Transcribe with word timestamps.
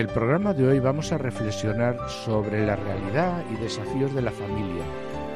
El 0.00 0.08
programa 0.08 0.54
de 0.54 0.66
hoy 0.66 0.80
vamos 0.80 1.12
a 1.12 1.18
reflexionar 1.18 2.08
sobre 2.08 2.64
la 2.64 2.74
realidad 2.74 3.44
y 3.52 3.56
desafíos 3.56 4.14
de 4.14 4.22
la 4.22 4.30
familia, 4.30 4.82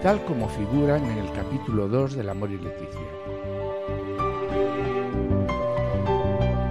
tal 0.03 0.25
como 0.25 0.49
figuran 0.49 1.05
en 1.05 1.19
el 1.19 1.31
capítulo 1.33 1.87
2 1.87 2.17
del 2.17 2.31
Amor 2.31 2.51
y 2.51 2.57
Leticia. 2.57 3.64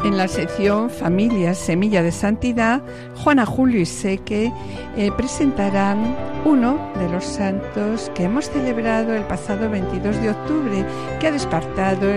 En 0.03 0.17
la 0.17 0.27
sección 0.27 0.89
Familia 0.89 1.53
Semilla 1.53 2.03
de 2.03 2.11
Santidad, 2.11 2.81
Juana 3.23 3.45
Julio 3.45 3.79
y 3.79 3.85
Seque 3.85 4.51
eh, 4.97 5.11
presentarán 5.15 6.13
uno 6.43 6.91
de 6.99 7.07
los 7.07 7.23
santos 7.23 8.11
que 8.13 8.23
hemos 8.23 8.49
celebrado 8.49 9.13
el 9.13 9.23
pasado 9.23 9.69
22 9.69 10.21
de 10.21 10.31
octubre, 10.31 10.85
que 11.21 11.27
ha 11.27 11.31
despertado 11.31 12.11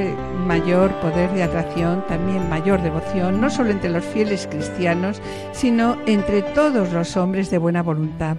mayor 0.45 0.93
poder 1.01 1.33
de 1.33 1.45
atracción, 1.45 2.05
también 2.09 2.49
mayor 2.49 2.83
devoción, 2.83 3.41
no 3.41 3.51
solo 3.51 3.71
entre 3.71 3.91
los 3.91 4.05
fieles 4.05 4.49
cristianos, 4.51 5.23
sino 5.53 5.97
entre 6.07 6.43
todos 6.43 6.93
los 6.93 7.17
hombres 7.17 7.51
de 7.51 7.59
buena 7.59 7.85
voluntad. 7.85 8.37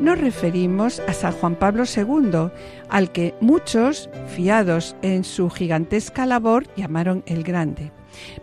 Nos 0.00 0.18
referimos 0.18 0.98
a 1.06 1.12
San 1.12 1.32
Juan 1.34 1.54
Pablo 1.54 1.84
II, 1.84 2.50
al 2.88 3.12
que 3.12 3.36
muchos, 3.40 4.10
fiados 4.34 4.96
en 5.02 5.22
su 5.22 5.48
gigantesca 5.48 6.26
labor, 6.26 6.66
llamaron 6.74 7.22
el 7.26 7.44
Grande. 7.44 7.92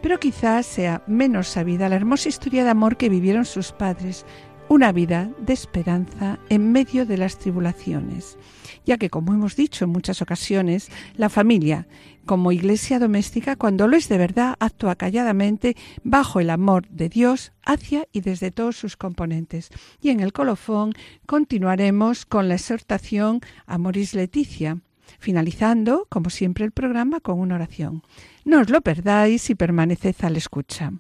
Pero 0.02 0.20
quizás 0.20 0.66
sea 0.66 1.04
menos 1.08 1.48
sabida 1.48 1.90
la 1.90 1.96
hermosa 1.96 2.30
historia 2.30 2.64
de 2.64 2.70
amor 2.70 2.98
que 2.98 3.10
vivieron 3.10 3.46
sus 3.46 3.72
padres, 3.72 4.26
una 4.70 4.92
vida 4.92 5.32
de 5.40 5.54
esperanza 5.54 6.40
en 6.50 6.72
medio 6.72 7.06
de 7.06 7.18
las 7.18 7.38
tribulaciones, 7.38 8.38
ya 8.86 8.98
que, 8.98 9.10
como 9.10 9.34
hemos 9.34 9.56
dicho 9.56 9.86
en 9.86 9.92
muchas 9.92 10.22
ocasiones, 10.22 10.90
la 11.16 11.30
familia, 11.30 11.88
como 12.26 12.52
iglesia 12.52 13.00
doméstica, 13.00 13.56
cuando 13.56 13.88
lo 13.88 13.96
es 13.96 14.10
de 14.10 14.18
verdad, 14.18 14.56
actúa 14.60 14.96
calladamente 14.96 15.78
bajo 16.04 16.42
el 16.42 16.50
amor 16.50 16.88
de 16.90 17.08
Dios 17.08 17.54
hacia 17.64 18.08
y 18.12 18.22
desde 18.22 18.52
todos 18.52 18.76
sus 18.76 18.98
componentes. 18.98 19.70
Y 20.02 20.10
en 20.10 20.20
el 20.20 20.34
colofón 20.34 20.94
continuaremos 21.26 22.26
con 22.26 22.50
la 22.50 22.56
exhortación 22.56 23.40
Amoris 23.66 24.14
Leticia, 24.14 24.80
finalizando, 25.20 26.08
como 26.10 26.30
siempre, 26.30 26.66
el 26.66 26.72
programa 26.72 27.20
con 27.20 27.40
una 27.40 27.56
oración. 27.56 28.04
No 28.46 28.60
os 28.62 28.70
lo 28.70 28.82
perdáis 28.82 29.50
y 29.50 29.56
permaneced 29.56 30.16
a 30.22 30.30
la 30.30 30.38
escucha. 30.38 30.92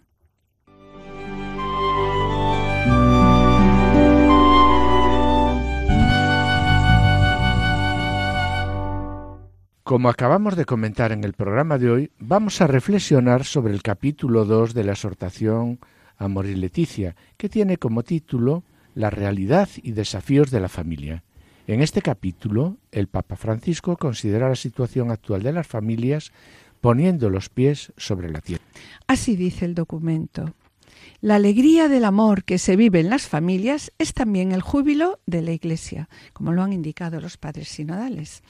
Como 9.87 10.09
acabamos 10.09 10.57
de 10.57 10.65
comentar 10.65 11.13
en 11.13 11.23
el 11.23 11.31
programa 11.31 11.77
de 11.77 11.89
hoy, 11.89 12.11
vamos 12.19 12.59
a 12.59 12.67
reflexionar 12.67 13.45
sobre 13.45 13.73
el 13.73 13.81
capítulo 13.81 14.43
2 14.43 14.73
de 14.73 14.83
la 14.83 14.91
exhortación 14.91 15.79
Amor 16.17 16.45
y 16.47 16.55
Leticia, 16.55 17.15
que 17.37 17.47
tiene 17.47 17.77
como 17.77 18.03
título 18.03 18.65
La 18.95 19.09
realidad 19.09 19.69
y 19.81 19.93
desafíos 19.93 20.51
de 20.51 20.59
la 20.59 20.67
familia. 20.67 21.23
En 21.67 21.81
este 21.81 22.01
capítulo, 22.01 22.77
el 22.93 23.07
Papa 23.07 23.35
Francisco 23.35 23.97
considera 23.97 24.47
la 24.47 24.55
situación 24.55 25.11
actual 25.11 25.43
de 25.43 25.51
las 25.51 25.67
familias 25.67 26.31
poniendo 26.79 27.29
los 27.29 27.49
pies 27.49 27.91
sobre 27.97 28.31
la 28.31 28.39
tierra. 28.39 28.63
Así 29.05 29.35
dice 29.35 29.65
el 29.65 29.75
documento. 29.75 30.53
La 31.19 31.35
alegría 31.35 31.89
del 31.89 32.05
amor 32.05 32.45
que 32.45 32.57
se 32.57 32.77
vive 32.77 33.01
en 33.01 33.09
las 33.09 33.27
familias 33.27 33.91
es 33.97 34.13
también 34.13 34.53
el 34.53 34.61
júbilo 34.61 35.19
de 35.25 35.41
la 35.41 35.51
Iglesia, 35.51 36.07
como 36.31 36.53
lo 36.53 36.63
han 36.63 36.71
indicado 36.71 37.19
los 37.19 37.35
padres 37.35 37.67
sinodales. 37.67 38.43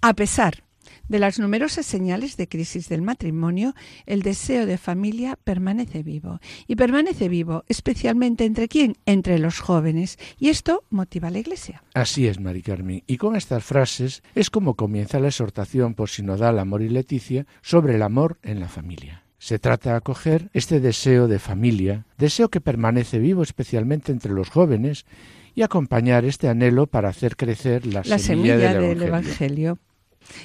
A 0.00 0.14
pesar 0.14 0.64
de 1.08 1.18
las 1.18 1.38
numerosas 1.38 1.86
señales 1.86 2.36
de 2.36 2.48
crisis 2.48 2.88
del 2.88 3.02
matrimonio, 3.02 3.74
el 4.06 4.22
deseo 4.22 4.66
de 4.66 4.78
familia 4.78 5.38
permanece 5.42 6.02
vivo. 6.02 6.40
Y 6.66 6.76
permanece 6.76 7.28
vivo 7.28 7.64
especialmente 7.68 8.44
entre 8.44 8.68
quién? 8.68 8.96
Entre 9.06 9.38
los 9.38 9.60
jóvenes. 9.60 10.18
Y 10.38 10.48
esto 10.48 10.84
motiva 10.90 11.28
a 11.28 11.30
la 11.30 11.38
Iglesia. 11.38 11.82
Así 11.94 12.26
es, 12.26 12.40
Mari 12.40 12.62
Carmen. 12.62 13.02
Y 13.06 13.16
con 13.16 13.36
estas 13.36 13.64
frases 13.64 14.22
es 14.34 14.50
como 14.50 14.74
comienza 14.74 15.20
la 15.20 15.28
exhortación 15.28 15.94
por 15.94 16.08
sinodal 16.08 16.58
Amor 16.58 16.82
y 16.82 16.88
Leticia 16.88 17.46
sobre 17.62 17.96
el 17.96 18.02
amor 18.02 18.38
en 18.42 18.60
la 18.60 18.68
familia. 18.68 19.24
Se 19.38 19.58
trata 19.58 19.90
de 19.90 19.96
acoger 19.96 20.48
este 20.54 20.80
deseo 20.80 21.28
de 21.28 21.38
familia, 21.38 22.06
deseo 22.16 22.48
que 22.48 22.62
permanece 22.62 23.18
vivo 23.18 23.42
especialmente 23.42 24.10
entre 24.10 24.32
los 24.32 24.48
jóvenes, 24.48 25.04
y 25.54 25.62
acompañar 25.62 26.24
este 26.24 26.48
anhelo 26.48 26.86
para 26.86 27.08
hacer 27.08 27.36
crecer 27.36 27.86
la, 27.86 28.02
semilla, 28.18 28.56
del, 28.56 29.02
evangelio. 29.02 29.78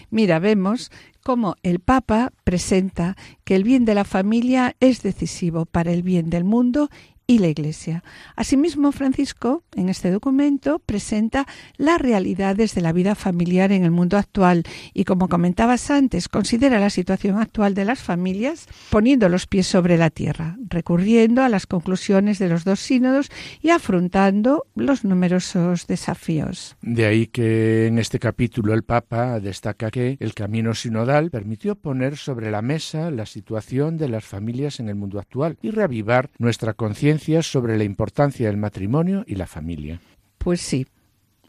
Mira, 0.09 0.39
vemos 0.39 0.91
cómo 1.23 1.55
el 1.63 1.79
Papa 1.79 2.31
presenta 2.43 3.15
que 3.43 3.55
el 3.55 3.63
bien 3.63 3.85
de 3.85 3.95
la 3.95 4.05
familia 4.05 4.75
es 4.79 5.01
decisivo 5.01 5.65
para 5.65 5.91
el 5.91 6.03
bien 6.03 6.29
del 6.29 6.43
mundo 6.43 6.89
y 7.29 7.37
la 7.37 7.47
Iglesia. 7.47 8.03
Asimismo, 8.35 8.91
Francisco, 8.91 9.61
en 9.75 9.87
este 9.87 10.09
documento, 10.09 10.79
presenta 10.79 11.45
las 11.77 12.01
realidades 12.01 12.73
de 12.73 12.81
la 12.81 12.91
vida 12.91 13.13
familiar 13.13 13.71
en 13.71 13.83
el 13.83 13.91
mundo 13.91 14.17
actual 14.17 14.63
y, 14.95 15.03
como 15.03 15.29
comentabas 15.29 15.91
antes, 15.91 16.27
considera 16.27 16.79
la 16.79 16.89
situación 16.89 17.37
actual 17.37 17.75
de 17.75 17.85
las 17.85 17.99
familias 17.99 18.65
poniendo 18.89 19.29
los 19.29 19.45
pies 19.45 19.67
sobre 19.67 19.95
la 19.95 20.09
tierra, 20.09 20.57
recurriendo 20.69 21.43
a 21.43 21.49
las 21.49 21.67
conclusiones 21.67 22.39
de 22.39 22.49
los 22.49 22.63
dos 22.63 22.79
sínodos 22.79 23.29
y 23.61 23.69
afrontando 23.69 24.65
los 24.73 25.05
numerosos 25.05 25.85
desafíos. 25.85 26.77
De 26.81 27.05
ahí 27.05 27.27
que 27.27 27.85
en 27.85 27.99
este 27.99 28.17
capítulo 28.17 28.73
el 28.73 28.81
Papa 28.81 29.39
destaca 29.39 29.91
que 29.91 30.17
el 30.19 30.33
camino 30.33 30.73
sinodal 30.73 31.29
permitió 31.29 31.75
poner 31.75 32.17
sobre 32.17 32.49
la 32.49 32.63
mesa 32.63 33.11
la 33.11 33.27
situación 33.27 33.97
de 33.97 34.09
las 34.09 34.25
familias 34.25 34.79
en 34.79 34.89
el 34.89 34.95
mundo 34.95 35.19
actual 35.19 35.59
y 35.61 35.69
reavivar 35.69 36.31
nuestra 36.39 36.73
conciencia 36.73 37.18
sobre 37.41 37.77
la 37.77 37.83
importancia 37.83 38.47
del 38.47 38.57
matrimonio 38.57 39.23
y 39.27 39.35
la 39.35 39.45
familia. 39.45 39.99
Pues 40.37 40.61
sí, 40.61 40.87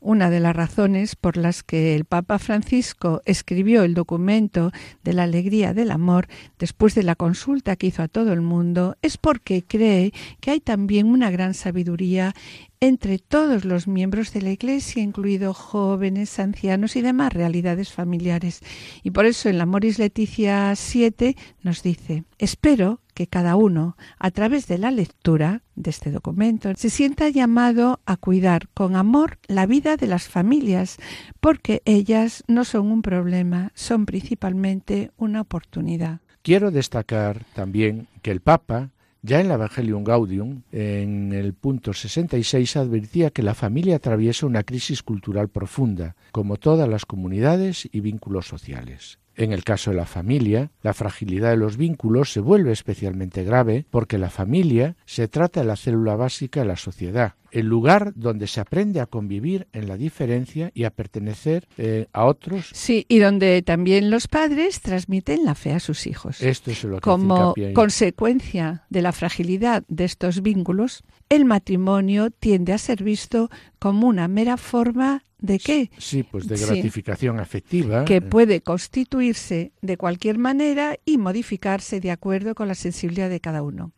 una 0.00 0.30
de 0.30 0.40
las 0.40 0.56
razones 0.56 1.14
por 1.14 1.36
las 1.36 1.62
que 1.62 1.94
el 1.94 2.06
Papa 2.06 2.38
Francisco 2.38 3.20
escribió 3.26 3.82
el 3.82 3.94
documento 3.94 4.72
de 5.04 5.12
la 5.12 5.24
alegría 5.24 5.74
del 5.74 5.90
amor 5.90 6.26
después 6.58 6.94
de 6.94 7.02
la 7.02 7.14
consulta 7.14 7.76
que 7.76 7.88
hizo 7.88 8.02
a 8.02 8.08
todo 8.08 8.32
el 8.32 8.40
mundo 8.40 8.96
es 9.02 9.18
porque 9.18 9.62
cree 9.62 10.12
que 10.40 10.52
hay 10.52 10.60
también 10.60 11.06
una 11.06 11.30
gran 11.30 11.54
sabiduría 11.54 12.34
entre 12.80 13.18
todos 13.18 13.66
los 13.66 13.86
miembros 13.86 14.32
de 14.32 14.40
la 14.40 14.52
Iglesia, 14.52 15.02
incluidos 15.02 15.58
jóvenes, 15.58 16.38
ancianos 16.38 16.96
y 16.96 17.02
demás 17.02 17.34
realidades 17.34 17.92
familiares. 17.92 18.60
Y 19.02 19.10
por 19.10 19.26
eso 19.26 19.50
en 19.50 19.58
la 19.58 19.66
Moris 19.66 19.98
Leticia 19.98 20.74
7 20.74 21.36
nos 21.62 21.82
dice, 21.82 22.24
espero 22.38 23.00
que 23.20 23.26
cada 23.26 23.54
uno, 23.54 23.98
a 24.18 24.30
través 24.30 24.66
de 24.66 24.78
la 24.78 24.90
lectura 24.90 25.60
de 25.74 25.90
este 25.90 26.10
documento, 26.10 26.72
se 26.74 26.88
sienta 26.88 27.28
llamado 27.28 28.00
a 28.06 28.16
cuidar 28.16 28.68
con 28.72 28.96
amor 28.96 29.36
la 29.46 29.66
vida 29.66 29.98
de 29.98 30.06
las 30.06 30.26
familias, 30.26 30.96
porque 31.38 31.82
ellas 31.84 32.44
no 32.48 32.64
son 32.64 32.90
un 32.90 33.02
problema, 33.02 33.72
son 33.74 34.06
principalmente 34.06 35.10
una 35.18 35.42
oportunidad. 35.42 36.20
Quiero 36.40 36.70
destacar 36.70 37.44
también 37.52 38.08
que 38.22 38.30
el 38.30 38.40
Papa 38.40 38.88
ya 39.20 39.40
en 39.40 39.46
el 39.48 39.52
Evangelium 39.52 40.02
Gaudium, 40.02 40.62
en 40.72 41.34
el 41.34 41.52
punto 41.52 41.92
66, 41.92 42.78
advertía 42.78 43.28
que 43.28 43.42
la 43.42 43.52
familia 43.52 43.96
atraviesa 43.96 44.46
una 44.46 44.62
crisis 44.62 45.02
cultural 45.02 45.50
profunda, 45.50 46.16
como 46.32 46.56
todas 46.56 46.88
las 46.88 47.04
comunidades 47.04 47.86
y 47.92 48.00
vínculos 48.00 48.46
sociales. 48.46 49.19
En 49.40 49.54
el 49.54 49.64
caso 49.64 49.90
de 49.90 49.96
la 49.96 50.04
familia, 50.04 50.70
la 50.82 50.92
fragilidad 50.92 51.48
de 51.48 51.56
los 51.56 51.78
vínculos 51.78 52.30
se 52.30 52.40
vuelve 52.40 52.72
especialmente 52.72 53.42
grave 53.42 53.86
porque 53.88 54.18
la 54.18 54.28
familia 54.28 54.96
se 55.06 55.28
trata 55.28 55.60
de 55.60 55.66
la 55.66 55.76
célula 55.76 56.14
básica 56.14 56.60
de 56.60 56.66
la 56.66 56.76
sociedad, 56.76 57.36
el 57.50 57.64
lugar 57.64 58.12
donde 58.16 58.46
se 58.46 58.60
aprende 58.60 59.00
a 59.00 59.06
convivir 59.06 59.66
en 59.72 59.88
la 59.88 59.96
diferencia 59.96 60.70
y 60.74 60.84
a 60.84 60.90
pertenecer 60.90 61.66
eh, 61.78 62.06
a 62.12 62.26
otros. 62.26 62.68
Sí, 62.74 63.06
y 63.08 63.18
donde 63.18 63.62
también 63.62 64.10
los 64.10 64.28
padres 64.28 64.82
transmiten 64.82 65.46
la 65.46 65.54
fe 65.54 65.72
a 65.72 65.80
sus 65.80 66.06
hijos. 66.06 66.42
Esto 66.42 66.70
es 66.70 66.84
lo 66.84 66.96
que 66.96 67.00
Como 67.00 67.54
consecuencia 67.72 68.84
de 68.90 69.00
la 69.00 69.12
fragilidad 69.12 69.84
de 69.88 70.04
estos 70.04 70.42
vínculos, 70.42 71.02
el 71.30 71.44
matrimonio 71.44 72.30
tiende 72.30 72.74
a 72.74 72.78
ser 72.78 73.02
visto 73.02 73.48
como 73.78 74.06
una 74.08 74.28
mera 74.28 74.58
forma 74.58 75.22
¿De 75.38 75.58
qué? 75.58 75.90
Sí, 75.96 76.22
pues 76.22 76.46
de 76.46 76.58
gratificación 76.58 77.40
afectiva. 77.40 78.04
Que 78.04 78.20
puede 78.20 78.60
constituirse 78.60 79.72
de 79.80 79.96
cualquier 79.96 80.36
manera 80.36 80.98
y 81.06 81.16
modificarse 81.16 81.98
de 81.98 82.10
acuerdo 82.10 82.54
con 82.54 82.68
la 82.68 82.74
sensibilidad 82.74 83.30
de 83.30 83.40
cada 83.40 83.62
uno. 83.62 83.92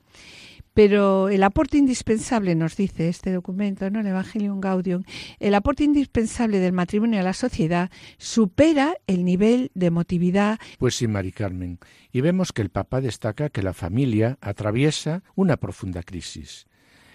Pero 0.73 1.31
el 1.31 1.43
aporte 1.43 1.79
indispensable, 1.79 2.55
nos 2.55 2.77
dice 2.77 3.09
este 3.09 3.33
documento, 3.33 3.91
¿no? 3.91 3.99
el 3.99 4.07
Evangelium 4.07 4.61
Gaudium, 4.61 5.03
el 5.41 5.55
aporte 5.55 5.83
indispensable 5.83 6.61
del 6.61 6.73
matrimonio 6.73 7.19
a 7.19 7.25
la 7.25 7.35
sociedad 7.35 7.91
supera 8.19 8.95
el 9.09 9.25
nivel 9.25 9.73
de 9.75 9.87
emotividad. 9.87 10.61
Pues 10.79 10.95
sí, 10.95 11.09
Mari 11.09 11.33
Carmen. 11.33 11.81
Y 12.13 12.21
vemos 12.21 12.53
que 12.53 12.63
el 12.63 12.71
Papa 12.71 13.01
destaca 13.01 13.51
que 13.51 13.63
la 13.63 13.75
familia 13.75 14.39
atraviesa 14.41 15.25
una 15.35 15.57
profunda 15.57 16.05
crisis 16.05 16.67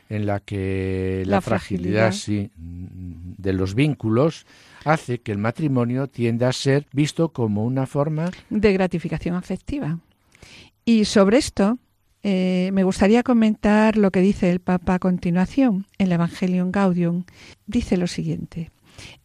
en 0.09 0.25
la 0.25 0.39
que 0.39 1.23
la, 1.25 1.41
fragilidad, 1.41 2.13
de 2.57 3.53
los 3.53 3.75
vínculos 3.75 4.45
hace 4.85 5.19
que 5.19 5.31
el 5.31 5.37
matrimonio 5.37 6.07
tienda 6.07 6.49
a 6.49 6.53
ser 6.53 6.85
visto 6.93 7.29
como 7.29 7.65
una 7.65 7.85
forma 7.85 8.31
de 8.49 8.73
gratificación 8.73 9.35
afectiva. 9.35 9.99
Y 10.85 11.05
sobre 11.05 11.37
esto 11.37 11.77
eh, 12.23 12.71
me 12.73 12.83
gustaría 12.83 13.23
comentar 13.23 13.97
lo 13.97 14.11
que 14.11 14.21
dice 14.21 14.49
el 14.49 14.59
Papa 14.59 14.95
a 14.95 14.99
continuación 14.99 15.85
en 15.97 16.07
el 16.07 16.13
Evangelium 16.13 16.71
Gaudium. 16.71 17.25
Dice 17.65 17.97
lo 17.97 18.07
siguiente. 18.07 18.71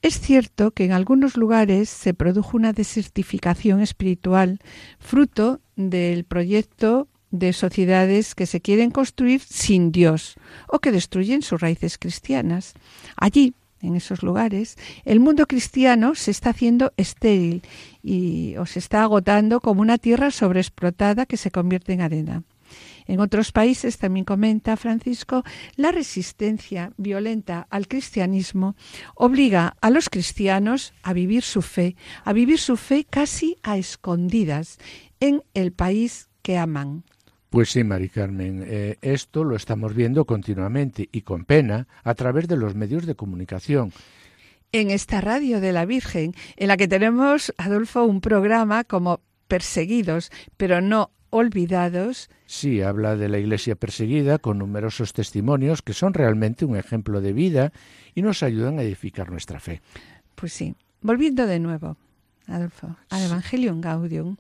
Es 0.02 0.20
cierto 0.20 0.72
que 0.72 0.84
en 0.84 0.92
algunos 0.92 1.36
lugares 1.36 1.88
se 1.88 2.14
produjo 2.14 2.56
una 2.56 2.72
desertificación 2.72 3.80
espiritual 3.80 4.58
fruto 4.98 5.60
del 5.76 6.24
proyecto 6.24 7.08
de 7.32 7.52
sociedades 7.52 8.36
que 8.36 8.46
se 8.46 8.60
quieren 8.60 8.92
construir 8.92 9.40
sin 9.40 9.90
Dios 9.90 10.36
o 10.68 10.78
que 10.78 10.92
destruyen 10.92 11.42
sus 11.42 11.60
raíces 11.60 11.98
cristianas. 11.98 12.74
Allí, 13.16 13.54
en 13.80 13.96
esos 13.96 14.22
lugares, 14.22 14.76
el 15.04 15.18
mundo 15.18 15.46
cristiano 15.46 16.14
se 16.14 16.30
está 16.30 16.50
haciendo 16.50 16.92
estéril 16.96 17.62
y 18.02 18.54
o 18.56 18.66
se 18.66 18.78
está 18.78 19.02
agotando 19.02 19.60
como 19.60 19.80
una 19.80 19.98
tierra 19.98 20.30
sobreexplotada 20.30 21.26
que 21.26 21.36
se 21.36 21.50
convierte 21.50 21.94
en 21.94 22.02
arena. 22.02 22.44
En 23.06 23.20
otros 23.20 23.50
países, 23.50 23.98
también 23.98 24.24
comenta 24.24 24.76
Francisco, 24.76 25.42
la 25.76 25.90
resistencia 25.90 26.92
violenta 26.96 27.66
al 27.70 27.88
cristianismo 27.88 28.76
obliga 29.14 29.76
a 29.80 29.90
los 29.90 30.08
cristianos 30.08 30.94
a 31.02 31.12
vivir 31.12 31.42
su 31.42 31.62
fe, 31.62 31.96
a 32.24 32.32
vivir 32.32 32.58
su 32.58 32.76
fe 32.76 33.04
casi 33.08 33.56
a 33.62 33.76
escondidas 33.76 34.78
en 35.18 35.42
el 35.54 35.72
país 35.72 36.28
que 36.42 36.56
aman. 36.56 37.04
Pues 37.52 37.68
sí, 37.68 37.84
Mari 37.84 38.08
Carmen, 38.08 38.64
eh, 38.66 38.96
esto 39.02 39.44
lo 39.44 39.56
estamos 39.56 39.94
viendo 39.94 40.24
continuamente 40.24 41.10
y 41.12 41.20
con 41.20 41.44
pena 41.44 41.86
a 42.02 42.14
través 42.14 42.48
de 42.48 42.56
los 42.56 42.74
medios 42.74 43.04
de 43.04 43.14
comunicación. 43.14 43.92
En 44.72 44.90
esta 44.90 45.20
radio 45.20 45.60
de 45.60 45.74
la 45.74 45.84
Virgen, 45.84 46.32
en 46.56 46.68
la 46.68 46.78
que 46.78 46.88
tenemos, 46.88 47.52
Adolfo, 47.58 48.04
un 48.04 48.22
programa 48.22 48.84
como 48.84 49.20
Perseguidos, 49.48 50.32
pero 50.56 50.80
no 50.80 51.10
olvidados. 51.28 52.30
Sí, 52.46 52.80
habla 52.80 53.16
de 53.16 53.28
la 53.28 53.38
Iglesia 53.38 53.76
perseguida 53.76 54.38
con 54.38 54.56
numerosos 54.56 55.12
testimonios 55.12 55.82
que 55.82 55.92
son 55.92 56.14
realmente 56.14 56.64
un 56.64 56.78
ejemplo 56.78 57.20
de 57.20 57.34
vida 57.34 57.74
y 58.14 58.22
nos 58.22 58.42
ayudan 58.42 58.78
a 58.78 58.82
edificar 58.82 59.30
nuestra 59.30 59.60
fe. 59.60 59.82
Pues 60.36 60.54
sí, 60.54 60.74
volviendo 61.02 61.46
de 61.46 61.60
nuevo 61.60 61.98
Adolfo, 62.46 62.96
al 63.08 63.22
Evangelium 63.22 63.80
Gaudium, 63.80 64.36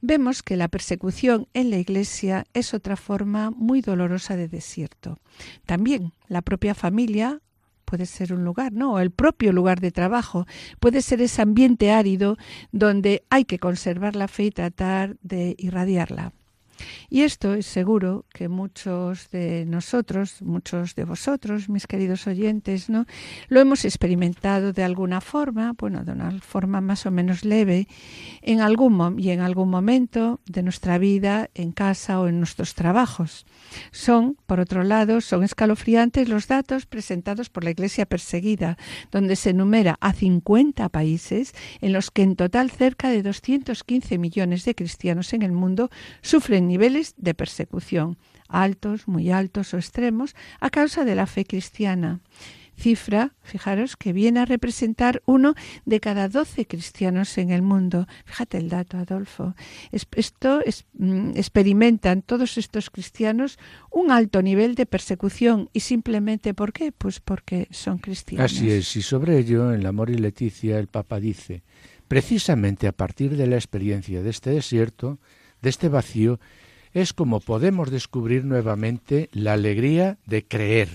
vemos 0.00 0.42
que 0.42 0.56
la 0.56 0.68
persecución 0.68 1.46
en 1.54 1.70
la 1.70 1.78
Iglesia 1.78 2.46
es 2.52 2.74
otra 2.74 2.96
forma 2.96 3.50
muy 3.50 3.80
dolorosa 3.80 4.36
de 4.36 4.48
desierto. 4.48 5.18
También 5.66 6.12
la 6.28 6.42
propia 6.42 6.74
familia 6.74 7.40
puede 7.84 8.06
ser 8.06 8.32
un 8.32 8.44
lugar, 8.44 8.72
¿no? 8.72 8.94
O 8.94 8.98
el 8.98 9.10
propio 9.10 9.52
lugar 9.52 9.80
de 9.80 9.92
trabajo 9.92 10.46
puede 10.80 11.00
ser 11.02 11.20
ese 11.22 11.42
ambiente 11.42 11.92
árido 11.92 12.36
donde 12.72 13.24
hay 13.30 13.44
que 13.44 13.58
conservar 13.58 14.16
la 14.16 14.28
fe 14.28 14.44
y 14.44 14.50
tratar 14.50 15.16
de 15.22 15.54
irradiarla. 15.58 16.32
Y 17.10 17.22
esto 17.22 17.54
es 17.54 17.66
seguro 17.66 18.26
que 18.32 18.48
muchos 18.48 19.30
de 19.30 19.64
nosotros, 19.66 20.42
muchos 20.42 20.94
de 20.94 21.04
vosotros, 21.04 21.68
mis 21.68 21.86
queridos 21.86 22.26
oyentes, 22.26 22.88
¿no? 22.88 23.06
Lo 23.48 23.60
hemos 23.60 23.84
experimentado 23.84 24.72
de 24.72 24.84
alguna 24.84 25.20
forma, 25.20 25.74
bueno, 25.78 26.04
de 26.04 26.12
una 26.12 26.30
forma 26.40 26.80
más 26.80 27.06
o 27.06 27.10
menos 27.10 27.44
leve, 27.44 27.88
en 28.42 28.60
algún 28.60 29.18
y 29.18 29.30
en 29.30 29.40
algún 29.40 29.70
momento 29.70 30.40
de 30.46 30.62
nuestra 30.62 30.98
vida, 30.98 31.50
en 31.54 31.72
casa 31.72 32.20
o 32.20 32.28
en 32.28 32.38
nuestros 32.38 32.74
trabajos. 32.74 33.46
Son, 33.90 34.36
por 34.46 34.60
otro 34.60 34.84
lado, 34.84 35.20
son 35.20 35.42
escalofriantes 35.42 36.28
los 36.28 36.46
datos 36.46 36.86
presentados 36.86 37.50
por 37.50 37.64
la 37.64 37.70
Iglesia 37.70 38.06
perseguida, 38.06 38.76
donde 39.10 39.36
se 39.36 39.50
enumera 39.50 39.96
a 40.00 40.12
50 40.12 40.88
países 40.90 41.54
en 41.80 41.92
los 41.92 42.10
que 42.10 42.22
en 42.22 42.36
total 42.36 42.70
cerca 42.70 43.08
de 43.08 43.22
215 43.22 44.18
millones 44.18 44.64
de 44.64 44.74
cristianos 44.74 45.32
en 45.32 45.42
el 45.42 45.52
mundo 45.52 45.90
sufren 46.22 46.63
niveles 46.68 47.14
de 47.16 47.34
persecución, 47.34 48.16
altos, 48.48 49.08
muy 49.08 49.30
altos 49.30 49.74
o 49.74 49.78
extremos, 49.78 50.34
a 50.60 50.70
causa 50.70 51.04
de 51.04 51.14
la 51.14 51.26
fe 51.26 51.44
cristiana. 51.44 52.20
Cifra, 52.76 53.34
fijaros, 53.42 53.96
que 53.96 54.12
viene 54.12 54.40
a 54.40 54.44
representar 54.46 55.22
uno 55.26 55.54
de 55.84 56.00
cada 56.00 56.28
doce 56.28 56.66
cristianos 56.66 57.38
en 57.38 57.50
el 57.50 57.62
mundo. 57.62 58.08
Fíjate 58.24 58.58
el 58.58 58.68
dato, 58.68 58.96
Adolfo. 58.96 59.54
Esto 59.92 60.60
es, 60.64 60.84
mm, 60.94 61.36
experimentan 61.36 62.22
todos 62.22 62.58
estos 62.58 62.90
cristianos 62.90 63.58
un 63.92 64.10
alto 64.10 64.42
nivel 64.42 64.74
de 64.74 64.86
persecución. 64.86 65.70
¿Y 65.72 65.80
simplemente 65.80 66.52
por 66.52 66.72
qué? 66.72 66.90
Pues 66.90 67.20
porque 67.20 67.68
son 67.70 67.98
cristianos. 67.98 68.52
Así 68.52 68.70
es, 68.70 68.96
y 68.96 69.02
sobre 69.02 69.38
ello, 69.38 69.72
en 69.72 69.84
La 69.84 69.90
Amor 69.90 70.10
y 70.10 70.16
Leticia, 70.16 70.78
el 70.78 70.88
Papa 70.88 71.20
dice, 71.20 71.62
precisamente 72.08 72.88
a 72.88 72.92
partir 72.92 73.36
de 73.36 73.46
la 73.46 73.56
experiencia 73.56 74.20
de 74.20 74.30
este 74.30 74.50
desierto, 74.50 75.20
de 75.62 75.70
este 75.70 75.88
vacío, 75.88 76.40
es 76.94 77.12
como 77.12 77.40
podemos 77.40 77.90
descubrir 77.90 78.44
nuevamente 78.44 79.28
la 79.32 79.54
alegría 79.54 80.16
de 80.26 80.44
creer. 80.44 80.88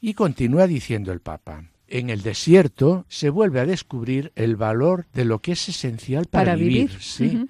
Y 0.00 0.14
continúa 0.14 0.66
diciendo 0.66 1.12
el 1.12 1.20
Papa. 1.20 1.64
En 1.88 2.10
el 2.10 2.22
desierto 2.22 3.04
se 3.08 3.30
vuelve 3.30 3.60
a 3.60 3.66
descubrir 3.66 4.32
el 4.34 4.56
valor 4.56 5.06
de 5.14 5.24
lo 5.24 5.38
que 5.38 5.52
es 5.52 5.68
esencial 5.68 6.26
para, 6.26 6.56
vivir. 6.56 6.90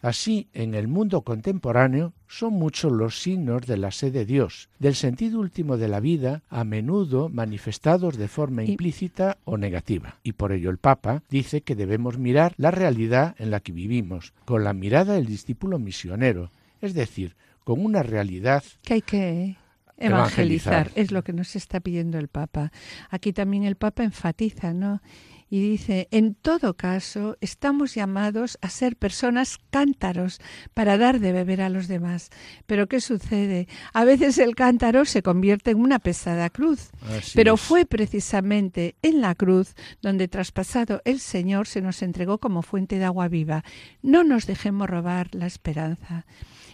Así, 0.03 0.49
en 0.53 0.75
el 0.75 0.89
mundo 0.89 1.23
contemporáneo 1.23 2.13
son 2.29 2.53
muchos 2.53 2.93
los 2.93 3.19
signos 3.23 3.63
de 3.63 3.79
la 3.79 3.91
sed 3.91 4.13
de 4.13 4.27
Dios, 4.27 4.69
del 4.79 4.95
sentido 4.95 5.41
último 5.41 5.79
de 5.79 5.89
la 5.89 6.01
vida, 6.01 6.43
a 6.51 6.65
menudo 6.65 7.31
manifestados 7.31 8.19
de 8.19 8.29
forma 8.29 8.63
implícita 8.63 9.39
o 9.45 9.57
negativa. 9.57 10.19
Y 10.23 10.33
por 10.33 10.53
ello 10.53 10.69
el 10.69 10.77
Papa 10.77 11.23
dice 11.31 11.63
que 11.63 11.75
debemos 11.75 12.19
mirar 12.19 12.53
la 12.59 12.71
realidad 12.71 13.35
en 13.39 13.51
la 13.51 13.61
que 13.61 13.73
vivimos, 13.73 14.35
con 14.45 14.65
la 14.65 14.75
mirada 14.75 15.15
del 15.15 15.25
discípulo 15.25 15.79
misionero, 15.79 16.51
es 16.83 16.93
decir, 16.93 17.37
con 17.67 17.85
una 17.85 18.05
realidad 18.05 18.63
que 18.83 18.95
hay 18.95 19.03
que 19.03 19.57
evangelizar. 19.97 20.93
Es 20.95 21.11
lo 21.11 21.25
que 21.25 21.33
nos 21.33 21.57
está 21.57 21.81
pidiendo 21.81 22.17
el 22.17 22.29
Papa. 22.29 22.71
Aquí 23.11 23.33
también 23.33 23.65
el 23.65 23.75
Papa 23.75 24.05
enfatiza, 24.05 24.73
¿no? 24.73 25.03
Y 25.51 25.61
dice, 25.61 26.07
en 26.13 26.37
todo 26.37 26.77
caso, 26.77 27.37
estamos 27.41 27.93
llamados 27.97 28.57
a 28.63 28.71
ser 28.71 28.95
personas 28.95 29.59
cántaros 29.71 30.41
para 30.75 30.97
dar 30.97 31.19
de 31.19 31.33
beber 31.33 31.61
a 31.61 31.69
los 31.69 31.89
demás. 31.89 32.31
Pero 32.67 32.87
¿qué 32.87 33.01
sucede? 33.01 33.67
A 33.93 34.05
veces 34.05 34.39
el 34.39 34.55
cántaro 34.55 35.05
se 35.05 35.25
convierte 35.25 35.73
en 35.73 35.81
una 35.81 35.99
pesada 35.99 36.51
cruz. 36.51 36.91
pero 37.35 37.57
fue 37.57 37.85
precisamente 37.85 38.95
en 39.03 39.21
la 39.21 39.35
cruz 39.35 39.75
donde 40.03 40.29
traspasado 40.29 41.03
el 41.05 41.19
Señor 41.19 41.67
se 41.67 41.81
nos 41.81 42.01
entregó 42.03 42.39
como 42.39 42.63
fuente 42.63 43.01
de 43.01 43.07
agua 43.07 43.27
viva. 43.27 43.65
No 44.03 44.23
nos 44.23 44.47
dejemos 44.47 44.89
robar 44.89 45.35
la 45.35 45.47
esperanza. 45.47 46.27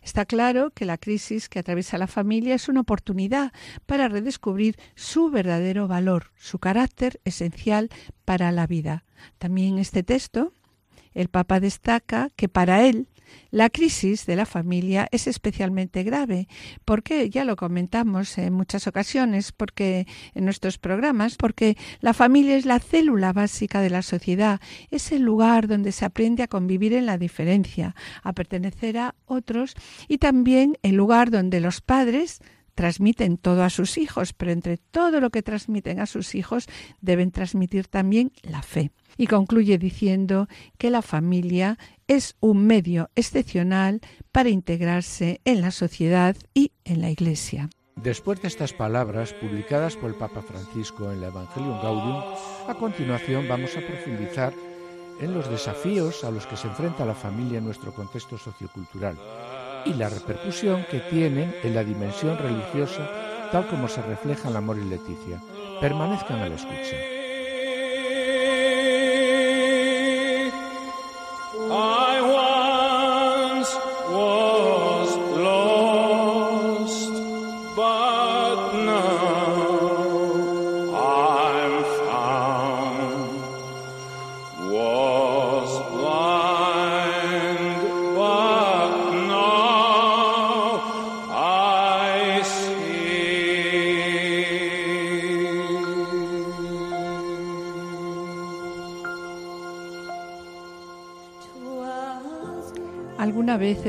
Está 0.03 0.25
claro 0.25 0.71
que 0.71 0.85
la 0.85 0.99
crisis 0.99 1.49
que 1.49 1.61
atraviesa 1.61 1.97
la 1.97 2.09
familia 2.09 2.55
es 2.55 2.69
una 2.69 2.81
oportunidad 2.81 3.53
para 3.87 4.09
redescubrir 4.09 4.77
su 4.97 5.31
verdadero 5.31 5.87
valor, 5.87 6.33
su 6.37 6.59
carácter 6.59 7.21
esencial 7.25 7.89
para 8.25 8.51
la 8.51 8.67
vida. 8.67 9.05
También 9.39 9.79
este 9.79 10.03
texto, 10.03 10.53
el 11.15 11.29
Papa 11.29 11.61
destaca 11.61 12.31
que 12.35 12.49
para 12.49 12.85
él 12.85 13.09
la 13.51 13.71
crisis 13.71 14.27
de 14.27 14.37
la 14.37 14.47
familia 14.47 15.09
es 15.11 15.27
especialmente 15.27 16.03
grave, 16.03 16.49
porque 16.85 17.29
ya 17.31 17.45
lo 17.45 17.57
comentamos 17.57 18.39
en 18.39 18.53
muchas 18.53 18.87
ocasiones, 18.87 19.53
porque 19.53 20.07
en 20.35 20.45
nuestros 20.45 20.79
programas, 20.79 21.37
porque 21.37 21.77
la 22.01 22.15
familia 22.15 22.57
es 22.57 22.65
la 22.65 22.79
célula 22.79 23.33
básica 23.33 23.81
de 23.81 23.91
la 23.91 24.03
sociedad, 24.03 24.61
es 24.91 25.13
el 25.13 25.23
lugar 25.23 25.69
donde 25.69 25.93
se 25.93 26.05
aprende 26.05 26.43
a 26.43 26.49
convivir 26.49 26.93
en 26.93 27.07
la 27.07 27.19
diferencia, 27.19 27.95
a 28.23 28.33
pertenecer 28.33 28.99
a 28.99 29.15
otros 29.27 29.75
y 30.09 30.19
también 30.19 30.79
el 30.83 30.97
lugar 30.97 31.31
donde 31.31 31.61
los 31.61 31.81
padres 31.81 32.41
transmiten 32.75 33.37
todo 33.37 33.65
a 33.65 33.71
sus 33.71 33.99
hijos, 33.99 34.33
pero 34.33 34.51
entre 34.51 34.79
todo 34.79 35.21
lo 35.21 35.31
que 35.31 35.43
transmiten 35.43 36.01
a 36.01 36.07
sus 36.07 36.35
hijos 36.35 36.67
deben 37.01 37.31
transmitir 37.31 37.87
también 37.87 38.33
la 38.43 38.63
fe. 38.63 38.91
Y 39.19 39.27
concluye 39.27 39.77
diciendo 39.77 40.49
que 40.79 40.91
la 40.91 41.03
familia 41.03 41.79
es 42.13 42.37
un 42.41 42.67
medio 42.67 43.09
excepcional 43.15 44.01
para 44.33 44.51
integrarse 44.51 45.41
en 45.47 45.63
la 45.63 45.71
sociedad 45.71 46.37
y 46.53 46.73
en 46.85 47.01
la 47.01 47.11
Iglesia. 47.11 47.71
Después 47.97 48.43
de 48.43 48.49
estas 48.49 48.75
palabras 48.75 49.33
publicadas 49.33 49.97
por 49.97 50.11
el 50.11 50.17
Papa 50.17 50.43
Francisco 50.43 51.11
en 51.11 51.23
la 51.23 51.29
Evangelium 51.29 51.81
Gaudium, 51.81 52.23
a 52.69 52.75
continuación 52.75 53.49
vamos 53.49 53.77
a 53.77 53.87
profundizar 53.87 54.53
en 55.21 55.33
los 55.33 55.49
desafíos 55.51 56.23
a 56.25 56.31
los 56.31 56.47
que 56.47 56.57
se 56.57 56.69
enfrenta 56.69 57.07
la 57.07 57.15
familia 57.15 57.59
en 57.59 57.65
nuestro 57.65 57.95
contexto 57.95 58.37
sociocultural 58.37 59.17
y 59.87 59.95
la 59.95 60.11
repercusión 60.11 60.85
que 60.91 61.01
tienen 61.01 61.55
en 61.63 61.75
la 61.75 61.83
dimensión 61.83 62.37
religiosa 62.37 63.09
tal 63.51 63.67
como 63.69 63.89
se 63.89 64.03
refleja 64.03 64.51
en 64.51 64.57
Amor 64.57 64.79
y 64.79 64.85
Leticia. 64.85 65.41
Permanezcan 65.81 66.41
a 66.41 66.49
la 66.49 66.57
escucha. 66.57 67.22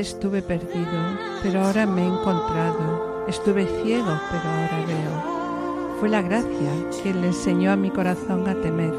Estuve 0.00 0.42
perdido, 0.42 1.18
pero 1.42 1.62
ahora 1.64 1.86
me 1.86 2.02
he 2.02 2.06
encontrado. 2.06 3.24
Estuve 3.28 3.66
ciego, 3.82 4.18
pero 4.30 4.42
ahora 4.42 4.84
veo. 4.86 5.98
Fue 6.00 6.08
la 6.08 6.22
gracia 6.22 6.70
que 7.02 7.14
le 7.14 7.28
enseñó 7.28 7.72
a 7.72 7.76
mi 7.76 7.90
corazón 7.90 8.48
a 8.48 8.54
temer 8.54 8.94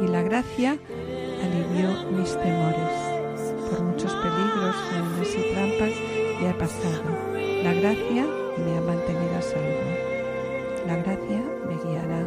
y 0.00 0.08
la 0.08 0.22
gracia 0.22 0.78
alivió 1.42 2.10
mis 2.10 2.36
temores. 2.36 2.90
Por 3.70 3.82
muchos 3.82 4.12
peligros, 4.14 4.76
faenas 4.90 5.28
y 5.28 5.52
trampas 5.54 5.94
ya 6.40 6.50
he 6.50 6.54
pasado. 6.54 7.02
La 7.62 7.74
gracia 7.74 8.26
me 8.64 8.76
ha 8.76 8.80
mantenido 8.80 9.36
a 9.38 9.42
salvo. 9.42 9.90
La 10.86 10.96
gracia 10.96 11.42
me 11.68 11.76
guiará. 11.84 12.26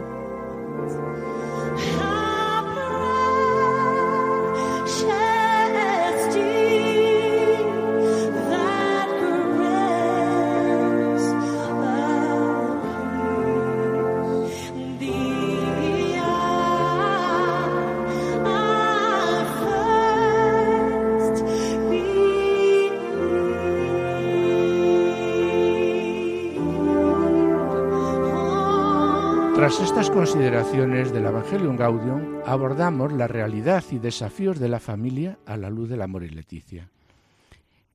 Tras 29.56 29.80
estas 29.80 30.10
consideraciones 30.10 31.14
del 31.14 31.26
Evangelium 31.26 31.78
Gaudium, 31.78 32.42
abordamos 32.46 33.14
la 33.14 33.28
realidad 33.28 33.84
y 33.92 34.00
desafíos 34.00 34.60
de 34.60 34.68
la 34.68 34.80
familia 34.80 35.38
a 35.46 35.58
la 35.58 35.70
luz 35.70 35.90
del 35.90 36.02
amor 36.02 36.24
y 36.24 36.30
Leticia. 36.30 36.90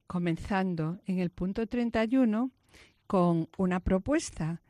Comenzando 0.07 1.01
en 1.05 1.19
el 1.19 1.31
punto 1.31 1.67
31 1.67 2.53
con 3.09 3.49
una 3.59 3.81
propuesta 3.81 4.63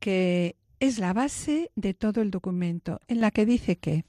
que 0.00 0.56
es 0.80 0.98
la 0.98 1.12
base 1.12 1.70
de 1.76 1.92
todo 1.92 2.22
el 2.22 2.30
documento, 2.30 2.98
en 3.08 3.20
la 3.20 3.30
que 3.30 3.44
dice 3.44 3.76
que 3.76 4.04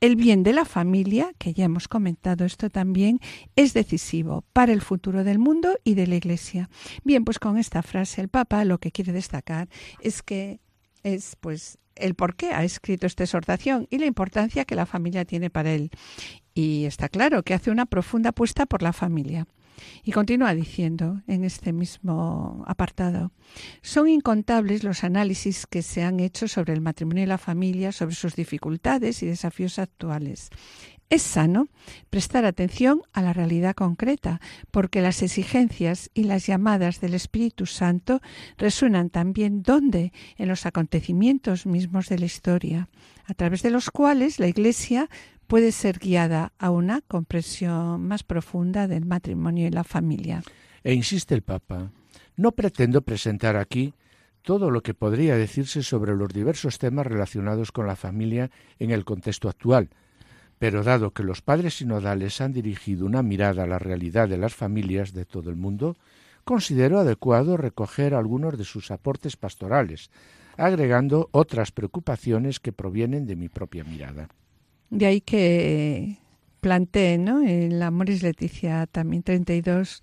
el 0.00 0.16
bien 0.16 0.42
de 0.42 0.54
la 0.54 0.64
familia, 0.64 1.32
que 1.38 1.52
ya 1.52 1.66
hemos 1.66 1.88
comentado 1.88 2.44
esto 2.44 2.70
también, 2.70 3.20
es 3.54 3.74
decisivo 3.74 4.44
para 4.52 4.72
el 4.72 4.80
futuro 4.80 5.24
del 5.24 5.38
mundo 5.38 5.78
y 5.84 5.94
de 5.94 6.06
la 6.06 6.16
Iglesia. 6.16 6.70
Bien, 7.04 7.24
pues 7.24 7.38
con 7.38 7.58
esta 7.58 7.82
frase 7.82 8.22
el 8.22 8.28
Papa 8.28 8.64
lo 8.64 8.78
que 8.78 8.92
quiere 8.92 9.12
destacar 9.12 9.68
es 10.00 10.22
que 10.22 10.60
es 11.06 11.36
pues 11.36 11.78
el 11.94 12.14
por 12.14 12.34
qué 12.34 12.52
ha 12.52 12.64
escrito 12.64 13.06
esta 13.06 13.24
exhortación 13.24 13.86
y 13.90 13.98
la 13.98 14.06
importancia 14.06 14.64
que 14.64 14.74
la 14.74 14.86
familia 14.86 15.24
tiene 15.24 15.50
para 15.50 15.72
él. 15.72 15.90
Y 16.52 16.84
está 16.84 17.08
claro 17.08 17.42
que 17.42 17.54
hace 17.54 17.70
una 17.70 17.86
profunda 17.86 18.30
apuesta 18.30 18.66
por 18.66 18.82
la 18.82 18.92
familia. 18.92 19.46
Y 20.02 20.12
continúa 20.12 20.54
diciendo 20.54 21.22
en 21.26 21.44
este 21.44 21.72
mismo 21.72 22.64
apartado, 22.66 23.30
son 23.82 24.08
incontables 24.08 24.84
los 24.84 25.04
análisis 25.04 25.66
que 25.66 25.82
se 25.82 26.02
han 26.02 26.18
hecho 26.18 26.48
sobre 26.48 26.72
el 26.72 26.80
matrimonio 26.80 27.24
y 27.24 27.26
la 27.26 27.38
familia, 27.38 27.92
sobre 27.92 28.14
sus 28.14 28.34
dificultades 28.34 29.22
y 29.22 29.26
desafíos 29.26 29.78
actuales. 29.78 30.48
Es 31.08 31.22
sano 31.22 31.68
prestar 32.10 32.44
atención 32.44 33.02
a 33.12 33.22
la 33.22 33.32
realidad 33.32 33.76
concreta, 33.76 34.40
porque 34.72 35.00
las 35.00 35.22
exigencias 35.22 36.10
y 36.14 36.24
las 36.24 36.46
llamadas 36.46 37.00
del 37.00 37.14
Espíritu 37.14 37.66
Santo 37.66 38.20
resuenan 38.58 39.10
también 39.10 39.62
donde 39.62 40.12
en 40.36 40.48
los 40.48 40.66
acontecimientos 40.66 41.64
mismos 41.64 42.08
de 42.08 42.18
la 42.18 42.26
historia, 42.26 42.88
a 43.24 43.34
través 43.34 43.62
de 43.62 43.70
los 43.70 43.90
cuales 43.90 44.40
la 44.40 44.48
Iglesia 44.48 45.08
puede 45.46 45.70
ser 45.70 46.00
guiada 46.00 46.52
a 46.58 46.70
una 46.70 47.02
comprensión 47.02 48.04
más 48.04 48.24
profunda 48.24 48.88
del 48.88 49.06
matrimonio 49.06 49.68
y 49.68 49.70
la 49.70 49.84
familia. 49.84 50.42
E 50.82 50.92
insiste 50.92 51.34
el 51.34 51.42
Papa, 51.42 51.92
no 52.36 52.50
pretendo 52.52 53.02
presentar 53.02 53.56
aquí 53.56 53.94
todo 54.42 54.70
lo 54.70 54.82
que 54.82 54.94
podría 54.94 55.36
decirse 55.36 55.84
sobre 55.84 56.16
los 56.16 56.32
diversos 56.32 56.78
temas 56.78 57.06
relacionados 57.06 57.70
con 57.70 57.86
la 57.86 57.96
familia 57.96 58.50
en 58.78 58.90
el 58.90 59.04
contexto 59.04 59.48
actual, 59.48 59.90
pero 60.58 60.82
dado 60.82 61.12
que 61.12 61.22
los 61.22 61.42
padres 61.42 61.78
sinodales 61.78 62.40
han 62.40 62.52
dirigido 62.52 63.06
una 63.06 63.22
mirada 63.22 63.64
a 63.64 63.66
la 63.66 63.78
realidad 63.78 64.28
de 64.28 64.38
las 64.38 64.54
familias 64.54 65.12
de 65.12 65.24
todo 65.24 65.50
el 65.50 65.56
mundo, 65.56 65.96
considero 66.44 66.98
adecuado 66.98 67.56
recoger 67.56 68.14
algunos 68.14 68.56
de 68.56 68.64
sus 68.64 68.90
aportes 68.90 69.36
pastorales, 69.36 70.10
agregando 70.56 71.28
otras 71.32 71.72
preocupaciones 71.72 72.60
que 72.60 72.72
provienen 72.72 73.26
de 73.26 73.36
mi 73.36 73.48
propia 73.48 73.84
mirada. 73.84 74.28
De 74.88 75.06
ahí 75.06 75.20
que 75.20 76.18
planteé 76.60 77.18
¿no? 77.18 77.42
en 77.42 77.78
la 77.78 77.90
Moris 77.90 78.22
Leticia 78.22 78.86
también 78.86 79.22
32, 79.22 80.02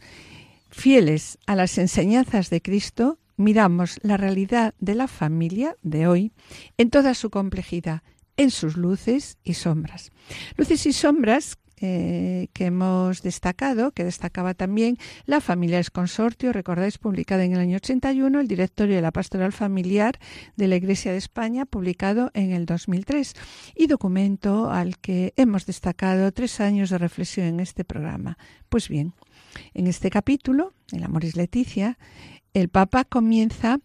fieles 0.70 1.40
a 1.48 1.56
las 1.56 1.78
enseñanzas 1.78 2.50
de 2.50 2.62
Cristo, 2.62 3.18
miramos 3.38 4.00
la 4.04 4.18
realidad 4.18 4.76
de 4.80 4.96
la 4.96 5.08
familia 5.08 5.76
de 5.82 6.08
hoy 6.08 6.32
en 6.78 6.90
toda 6.92 7.16
su 7.16 7.30
complejidad 7.30 8.04
en 8.38 8.52
sus 8.52 8.78
luces 8.78 9.38
y 9.44 9.54
sombras. 9.56 10.12
Luces 10.58 10.86
y 10.86 10.94
sombras 10.94 11.58
eh, 11.86 12.48
que 12.54 12.68
hemos 12.68 13.24
destacado, 13.24 13.92
que 13.92 14.06
destacaba 14.06 14.54
también 14.54 14.98
la 15.26 15.42
Familia 15.42 15.80
es 15.80 15.92
Consortio, 15.92 16.54
recordáis, 16.54 16.98
publicada 16.98 17.44
en 17.44 17.52
el 17.52 17.60
año 17.60 17.76
81, 17.76 18.40
el 18.40 18.48
Directorio 18.48 18.96
de 18.96 19.02
la 19.02 19.12
Pastoral 19.12 19.52
Familiar 19.52 20.18
de 20.56 20.70
la 20.70 20.78
Iglesia 20.78 21.12
de 21.12 21.18
España, 21.18 21.66
publicado 21.66 22.32
en 22.36 22.52
el 22.54 22.66
2003, 22.66 23.34
y 23.76 23.88
documento 23.88 24.72
al 24.72 24.98
que 24.98 25.34
hemos 25.36 25.66
destacado 25.66 26.32
tres 26.32 26.62
años 26.62 26.90
de 26.90 27.00
reflexión 27.00 27.48
en 27.48 27.60
este 27.60 27.84
programa. 27.84 28.38
Pues 28.70 28.88
bien, 28.88 29.14
en 29.74 29.88
este 29.88 30.10
capítulo, 30.10 30.74
el 30.94 31.04
Amoris 31.04 31.36
Leticia, 31.36 31.98
el 32.54 32.70
Papa 32.70 33.04
comienza 33.04 33.80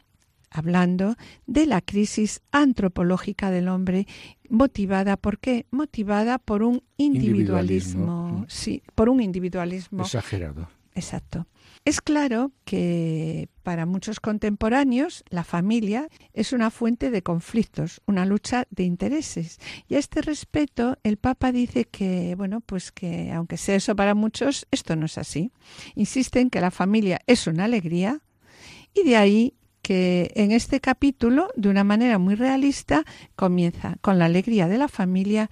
hablando 0.50 1.16
de 1.46 1.66
la 1.66 1.80
crisis 1.80 2.40
antropológica 2.52 3.50
del 3.50 3.68
hombre 3.68 4.06
motivada 4.48 5.16
por 5.16 5.38
qué 5.38 5.66
motivada 5.70 6.38
por 6.38 6.62
un 6.62 6.82
individualismo, 6.96 8.46
sí 8.48 8.82
por 8.94 9.08
un 9.08 9.20
individualismo 9.20 10.02
exagerado 10.02 10.68
exacto 10.94 11.46
es 11.88 12.02
claro 12.02 12.52
que 12.66 13.48
para 13.62 13.86
muchos 13.86 14.20
contemporáneos 14.20 15.24
la 15.30 15.42
familia 15.42 16.08
es 16.34 16.52
una 16.52 16.70
fuente 16.70 17.10
de 17.10 17.22
conflictos, 17.22 18.02
una 18.04 18.26
lucha 18.26 18.66
de 18.68 18.82
intereses. 18.82 19.58
Y 19.88 19.94
a 19.94 19.98
este 19.98 20.20
respecto 20.20 20.98
el 21.02 21.16
Papa 21.16 21.50
dice 21.50 21.86
que, 21.86 22.34
bueno, 22.34 22.60
pues 22.60 22.92
que 22.92 23.32
aunque 23.32 23.56
sea 23.56 23.76
eso 23.76 23.96
para 23.96 24.14
muchos, 24.14 24.66
esto 24.70 24.96
no 24.96 25.06
es 25.06 25.16
así. 25.16 25.50
Insiste 25.94 26.40
en 26.40 26.50
que 26.50 26.60
la 26.60 26.70
familia 26.70 27.20
es 27.26 27.46
una 27.46 27.64
alegría 27.64 28.20
y 28.92 29.04
de 29.04 29.16
ahí 29.16 29.54
que 29.88 30.32
en 30.34 30.52
este 30.52 30.80
capítulo, 30.80 31.48
de 31.56 31.70
una 31.70 31.82
manera 31.82 32.18
muy 32.18 32.34
realista, 32.34 33.04
comienza 33.36 33.96
con 34.02 34.18
la 34.18 34.26
alegría 34.26 34.68
de 34.68 34.76
la 34.76 34.86
familia 34.86 35.48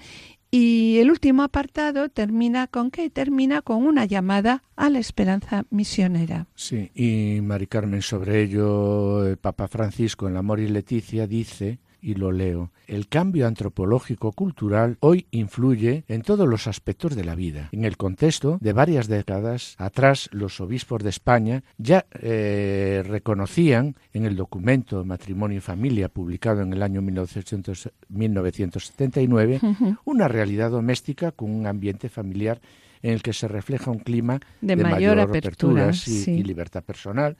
y 0.50 0.98
el 0.98 1.10
último 1.10 1.42
apartado 1.42 2.10
termina 2.10 2.66
con 2.66 2.90
qué? 2.90 3.08
Termina 3.08 3.62
con 3.62 3.86
una 3.86 4.04
llamada 4.04 4.62
a 4.76 4.90
la 4.90 4.98
esperanza 4.98 5.64
misionera. 5.70 6.48
Sí, 6.54 6.90
y 6.94 7.40
Mari 7.40 7.66
Carmen, 7.66 8.02
sobre 8.02 8.42
ello, 8.42 9.26
el 9.26 9.38
Papa 9.38 9.68
Francisco 9.68 10.28
en 10.28 10.34
la 10.34 10.40
Amor 10.40 10.60
y 10.60 10.68
Leticia 10.68 11.26
dice 11.26 11.78
y 12.00 12.14
lo 12.14 12.32
leo. 12.32 12.72
El 12.86 13.08
cambio 13.08 13.46
antropológico 13.46 14.32
cultural 14.32 14.96
hoy 15.00 15.26
influye 15.30 16.04
en 16.08 16.22
todos 16.22 16.48
los 16.48 16.66
aspectos 16.66 17.14
de 17.16 17.24
la 17.24 17.34
vida. 17.34 17.68
En 17.72 17.84
el 17.84 17.96
contexto 17.96 18.58
de 18.60 18.72
varias 18.72 19.08
décadas 19.08 19.74
atrás, 19.78 20.28
los 20.32 20.60
obispos 20.60 21.02
de 21.02 21.10
España 21.10 21.64
ya 21.78 22.06
eh, 22.20 23.02
reconocían 23.06 23.96
en 24.12 24.24
el 24.24 24.36
documento 24.36 25.04
Matrimonio 25.04 25.58
y 25.58 25.60
Familia, 25.60 26.08
publicado 26.08 26.62
en 26.62 26.72
el 26.72 26.82
año 26.82 27.02
1979, 27.02 29.60
una 30.04 30.28
realidad 30.28 30.70
doméstica 30.70 31.32
con 31.32 31.50
un 31.50 31.66
ambiente 31.66 32.08
familiar 32.08 32.60
en 33.02 33.12
el 33.12 33.22
que 33.22 33.32
se 33.32 33.48
refleja 33.48 33.90
un 33.90 33.98
clima 33.98 34.40
de, 34.60 34.76
mayor, 34.76 35.18
apertura, 35.20 35.90
y 36.06 36.42
libertad 36.42 36.82
personal 36.82 37.36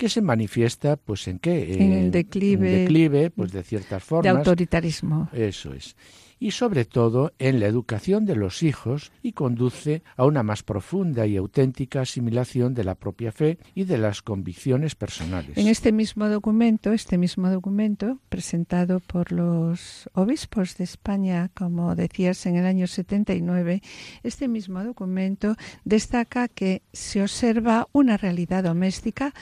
que 0.00 0.08
se 0.08 0.22
manifiesta 0.22 0.96
pues 0.96 1.28
en 1.28 1.38
qué 1.38 1.74
en, 1.74 1.92
el 1.92 2.10
declive, 2.10 2.70
declive 2.70 3.30
pues 3.30 3.52
de 3.52 3.62
ciertas 3.62 4.02
formas. 4.02 4.32
de 4.32 4.38
autoritarismo. 4.38 5.28
Eso 5.30 5.74
es. 5.74 5.94
Y 6.42 6.52
sobre 6.52 6.86
todo 6.86 7.34
en 7.38 7.60
la 7.60 7.66
educación 7.66 8.24
de 8.24 8.34
los 8.34 8.62
hijos 8.62 9.12
y 9.22 9.32
conduce 9.32 10.02
a 10.16 10.24
una 10.24 10.42
más 10.42 10.62
profunda 10.62 11.26
y 11.26 11.36
auténtica 11.36 12.00
asimilación 12.00 12.72
de 12.72 12.82
la 12.82 12.94
propia 12.94 13.30
fe 13.30 13.58
y 13.74 13.84
de 13.84 13.98
las 13.98 14.22
convicciones 14.22 14.94
personales. 14.94 15.58
En 15.58 15.68
este 15.68 15.92
mismo 15.92 16.30
documento, 16.30 16.94
este 16.94 17.18
mismo 17.18 17.50
documento 17.50 18.20
presentado 18.30 19.00
por 19.00 19.32
los 19.32 20.08
obispos 20.14 20.78
de 20.78 20.84
España, 20.84 21.50
como 21.52 21.94
decías, 21.94 22.46
en 22.46 22.56
el 22.56 22.64
año 22.64 22.86
79, 22.86 23.82
este 24.22 24.48
mismo 24.48 24.82
documento 24.82 25.56
destaca 25.84 26.48
que 26.48 26.80
se 26.90 27.20
observa 27.20 27.86
una 27.92 28.16
realidad 28.16 28.64
doméstica 28.64 29.34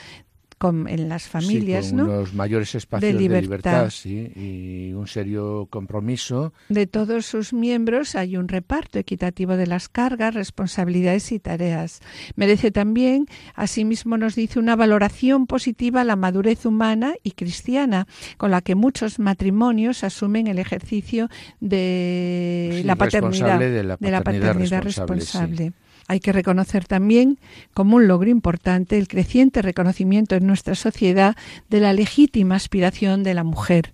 en 0.61 1.09
las 1.09 1.27
familias, 1.27 1.85
sí, 1.85 1.91
con 1.91 2.01
Unos 2.01 2.33
mayores 2.33 2.75
espacios 2.75 3.13
de 3.13 3.19
libertad, 3.19 3.89
sí, 3.89 4.31
y 4.35 4.93
un 4.93 5.07
serio 5.07 5.67
compromiso. 5.69 6.53
De 6.67 6.87
todos 6.87 7.25
sus 7.25 7.53
miembros 7.53 8.15
hay 8.15 8.37
un 8.37 8.47
reparto 8.47 8.99
equitativo 8.99 9.55
de 9.55 9.67
las 9.67 9.89
cargas, 9.89 10.33
responsabilidades 10.33 11.31
y 11.31 11.39
tareas. 11.39 12.01
Merece 12.35 12.71
también, 12.71 13.27
asimismo, 13.55 14.17
nos 14.17 14.35
dice 14.35 14.59
una 14.59 14.75
valoración 14.75 15.47
positiva 15.47 16.01
a 16.01 16.03
la 16.03 16.15
madurez 16.15 16.65
humana 16.65 17.13
y 17.23 17.31
cristiana, 17.31 18.07
con 18.37 18.51
la 18.51 18.61
que 18.61 18.75
muchos 18.75 19.19
matrimonios 19.19 20.03
asumen 20.03 20.47
el 20.47 20.59
ejercicio 20.59 21.29
de, 21.59 22.81
la, 22.85 22.95
paternidad, 22.95 23.59
de 23.59 23.83
la 23.83 24.21
paternidad, 24.21 24.83
responsable. 24.83 25.73
Hay 26.09 26.19
que 26.19 26.33
reconocer 26.33 26.85
también 26.85 27.37
como 27.75 27.97
un 27.97 28.07
logro 28.07 28.31
importante 28.31 28.97
el 28.97 29.07
creciente 29.07 29.61
reconocimiento 29.61 30.33
en 30.33 30.47
nuestra 30.47 30.73
sociedad 30.73 31.37
de 31.69 31.79
la 31.79 31.93
legítima 31.93 32.55
aspiración 32.55 33.21
de 33.21 33.35
la 33.35 33.43
mujer 33.43 33.93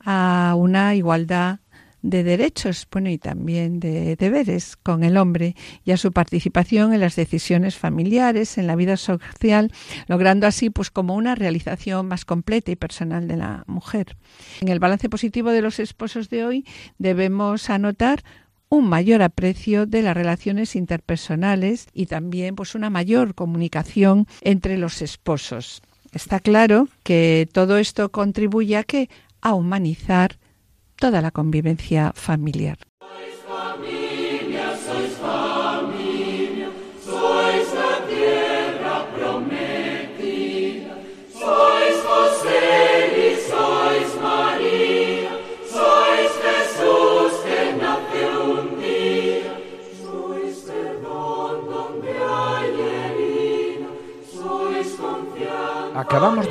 a 0.00 0.54
una 0.56 0.96
igualdad 0.96 1.60
de 2.02 2.24
derechos, 2.24 2.88
bueno, 2.90 3.10
y 3.10 3.18
también 3.18 3.78
de 3.78 4.16
deberes 4.16 4.76
con 4.76 5.04
el 5.04 5.16
hombre 5.16 5.54
y 5.84 5.92
a 5.92 5.96
su 5.96 6.10
participación 6.10 6.92
en 6.92 6.98
las 6.98 7.14
decisiones 7.14 7.76
familiares, 7.76 8.58
en 8.58 8.66
la 8.66 8.74
vida 8.74 8.96
social, 8.96 9.70
logrando 10.08 10.48
así 10.48 10.68
pues 10.68 10.90
como 10.90 11.14
una 11.14 11.36
realización 11.36 12.08
más 12.08 12.24
completa 12.24 12.72
y 12.72 12.76
personal 12.76 13.28
de 13.28 13.36
la 13.36 13.62
mujer. 13.68 14.16
En 14.62 14.68
el 14.68 14.80
balance 14.80 15.08
positivo 15.08 15.50
de 15.50 15.62
los 15.62 15.78
esposos 15.78 16.28
de 16.28 16.44
hoy 16.44 16.66
debemos 16.98 17.70
anotar 17.70 18.24
un 18.72 18.88
mayor 18.88 19.20
aprecio 19.20 19.84
de 19.84 20.00
las 20.00 20.16
relaciones 20.16 20.76
interpersonales 20.76 21.88
y 21.92 22.06
también 22.06 22.56
pues 22.56 22.74
una 22.74 22.88
mayor 22.88 23.34
comunicación 23.34 24.26
entre 24.40 24.78
los 24.78 25.02
esposos. 25.02 25.82
Está 26.12 26.40
claro 26.40 26.88
que 27.02 27.46
todo 27.52 27.76
esto 27.76 28.10
contribuye 28.10 28.78
a 28.78 28.84
que 28.84 29.10
a 29.42 29.52
humanizar 29.52 30.38
toda 30.96 31.20
la 31.20 31.32
convivencia 31.32 32.12
familiar. 32.14 32.78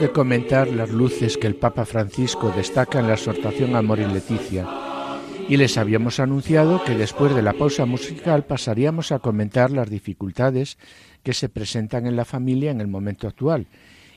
De 0.01 0.11
comentar 0.11 0.67
las 0.67 0.89
luces 0.89 1.37
que 1.37 1.45
el 1.45 1.53
Papa 1.53 1.85
Francisco 1.85 2.51
destaca 2.57 2.99
en 2.99 3.05
la 3.05 3.13
exhortación 3.13 3.75
Amor 3.75 3.99
y 3.99 4.07
Leticia. 4.07 4.67
Y 5.47 5.57
les 5.57 5.77
habíamos 5.77 6.19
anunciado 6.19 6.83
que 6.83 6.95
después 6.95 7.35
de 7.35 7.43
la 7.43 7.53
pausa 7.53 7.85
musical 7.85 8.43
pasaríamos 8.43 9.11
a 9.11 9.19
comentar 9.19 9.69
las 9.69 9.91
dificultades 9.91 10.79
que 11.21 11.33
se 11.33 11.49
presentan 11.49 12.07
en 12.07 12.15
la 12.15 12.25
familia 12.25 12.71
en 12.71 12.81
el 12.81 12.87
momento 12.87 13.27
actual. 13.27 13.67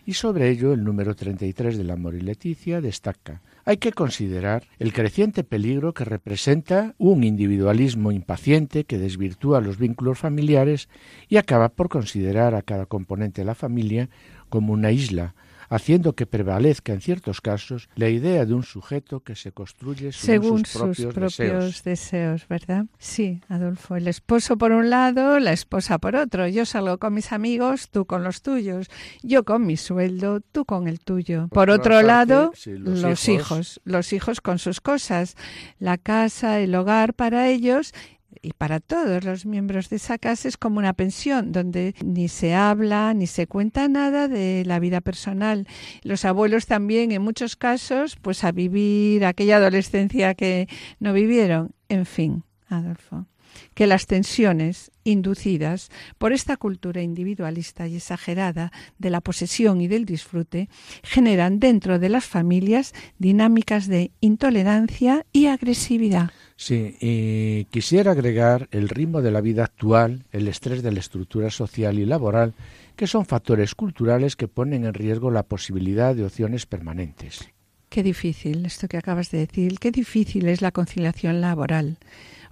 Y 0.07 0.15
sobre 0.15 0.49
ello 0.49 0.73
el 0.73 0.85
número 0.85 1.15
33 1.15 1.77
del 1.77 1.91
Amor 1.91 2.15
y 2.15 2.23
Leticia 2.23 2.81
destaca. 2.81 3.43
Hay 3.67 3.77
que 3.77 3.93
considerar 3.93 4.65
el 4.79 4.95
creciente 4.95 5.45
peligro 5.45 5.93
que 5.93 6.07
representa 6.07 6.95
un 6.97 7.25
individualismo 7.25 8.11
impaciente 8.11 8.85
que 8.85 8.97
desvirtúa 8.97 9.61
los 9.61 9.77
vínculos 9.77 10.19
familiares 10.19 10.89
y 11.29 11.37
acaba 11.37 11.69
por 11.69 11.91
considerar 11.91 12.55
a 12.55 12.63
cada 12.63 12.87
componente 12.87 13.43
de 13.43 13.47
la 13.47 13.55
familia 13.55 14.09
como 14.49 14.73
una 14.73 14.91
isla, 14.91 15.35
haciendo 15.75 16.13
que 16.15 16.27
prevalezca 16.27 16.93
en 16.93 17.01
ciertos 17.01 17.41
casos 17.41 17.89
la 17.97 18.09
idea 18.09 18.47
de 18.47 18.55
un 18.55 18.63
sujeto 18.63 19.21
que 19.21 19.35
se 19.35 19.51
construye 19.51 20.13
según, 20.13 20.65
sus, 20.65 21.05
propios, 21.07 21.83
deseos. 21.83 22.47
¿verdad? 22.49 22.87
Sí, 22.99 23.41
Adolfo, 23.49 23.97
el 23.97 24.07
esposo 24.07 24.57
por 24.57 24.71
un 24.71 24.89
lado, 24.89 25.41
la 25.41 25.53
esposa 25.53 25.99
por 25.99 26.15
otro. 26.15 26.47
Yo 26.47 26.65
salgo 26.65 26.99
con 26.99 27.15
mis 27.15 27.33
amigos, 27.33 27.91
tú 27.91 28.05
con 28.05 28.23
los 28.23 28.41
tuyos. 28.41 28.89
Yo 29.23 29.45
con 29.45 29.67
mi 29.67 29.77
sueldo, 29.77 30.41
tú 30.41 30.65
con 30.65 30.87
el 30.87 31.01
tuyo. 31.01 31.49
Por, 31.49 31.71
otro 31.71 32.03
lado, 32.03 32.53
los, 32.67 33.29
hijos, 33.29 33.81
los 33.85 34.13
hijos 34.13 34.41
con 34.41 34.61
sus 34.61 34.81
cosas, 34.81 35.35
la 35.81 35.99
casa, 35.99 36.61
el 36.61 36.75
hogar 36.77 37.15
para 37.15 37.49
ellos 37.49 37.93
y 38.43 38.53
para 38.53 38.81
todos 38.81 39.25
los 39.25 39.47
miembros 39.47 39.89
de 39.89 39.97
esa 39.97 40.19
casa 40.19 40.49
es 40.49 40.57
como 40.57 40.79
una 40.79 40.93
pensión 40.93 41.53
donde 41.53 41.95
ni 42.05 42.29
se 42.29 42.55
habla 42.55 43.15
ni 43.15 43.27
se 43.27 43.47
cuenta 43.47 43.89
nada 43.89 44.29
de 44.29 44.65
la 44.65 44.79
vida 44.79 45.01
personal. 45.01 45.67
Los 46.03 46.25
abuelos 46.25 46.67
también 46.67 47.13
en 47.13 47.23
muchos 47.23 47.57
casos 47.57 48.17
pues 48.17 48.45
a 48.45 48.53
vivir 48.53 49.25
aquella 49.25 49.57
adolescencia 49.57 50.35
que 50.35 50.69
no 51.01 51.13
vivieron. 51.13 51.75
En 51.89 52.07
fin, 52.07 52.45
Adolfo 52.69 53.27
que 53.75 53.87
las 53.87 54.07
tensiones 54.07 54.91
inducidas 55.05 55.91
por 56.19 56.33
esta 56.33 56.57
cultura 56.57 57.03
individualista 57.03 57.87
y 57.87 57.97
exagerada 57.97 58.73
de 58.99 59.11
la 59.11 59.21
posesión 59.21 59.81
y 59.81 59.89
del 59.89 60.05
disfrute 60.05 60.69
generan 61.03 61.61
dentro 61.61 61.99
de 61.99 62.09
las 62.09 62.25
familias 62.25 62.95
dinámicas 63.19 63.87
de 63.87 64.13
intolerancia 64.21 65.27
y 65.33 65.47
agresividad. 65.47 66.31
Sí, 66.57 66.97
y 67.01 67.65
quisiera 67.67 68.13
agregar 68.13 68.69
el 68.71 68.89
ritmo 68.89 69.23
de 69.23 69.33
la 69.33 69.41
vida 69.41 69.65
actual, 69.65 70.25
el 70.31 70.47
estrés 70.47 70.83
de 70.83 70.93
la 70.93 71.01
estructura 71.01 71.51
social 71.51 71.99
y 71.99 72.07
laboral, 72.07 72.55
que 72.97 73.09
son 73.09 73.27
factores 73.27 73.75
culturales 73.75 74.37
que 74.37 74.47
ponen 74.47 74.85
en 74.85 74.95
riesgo 74.95 75.31
la 75.31 75.43
posibilidad 75.43 76.15
de 76.15 76.25
opciones 76.25 76.67
permanentes. 76.67 77.49
Qué 77.89 78.03
difícil 78.03 78.67
esto 78.67 78.89
que 78.89 78.97
acabas 78.97 79.31
de 79.31 79.39
decir, 79.39 79.79
qué 79.79 79.91
difícil 79.91 80.49
es 80.49 80.63
la 80.63 80.71
conciliación 80.71 81.41
laboral 81.41 81.99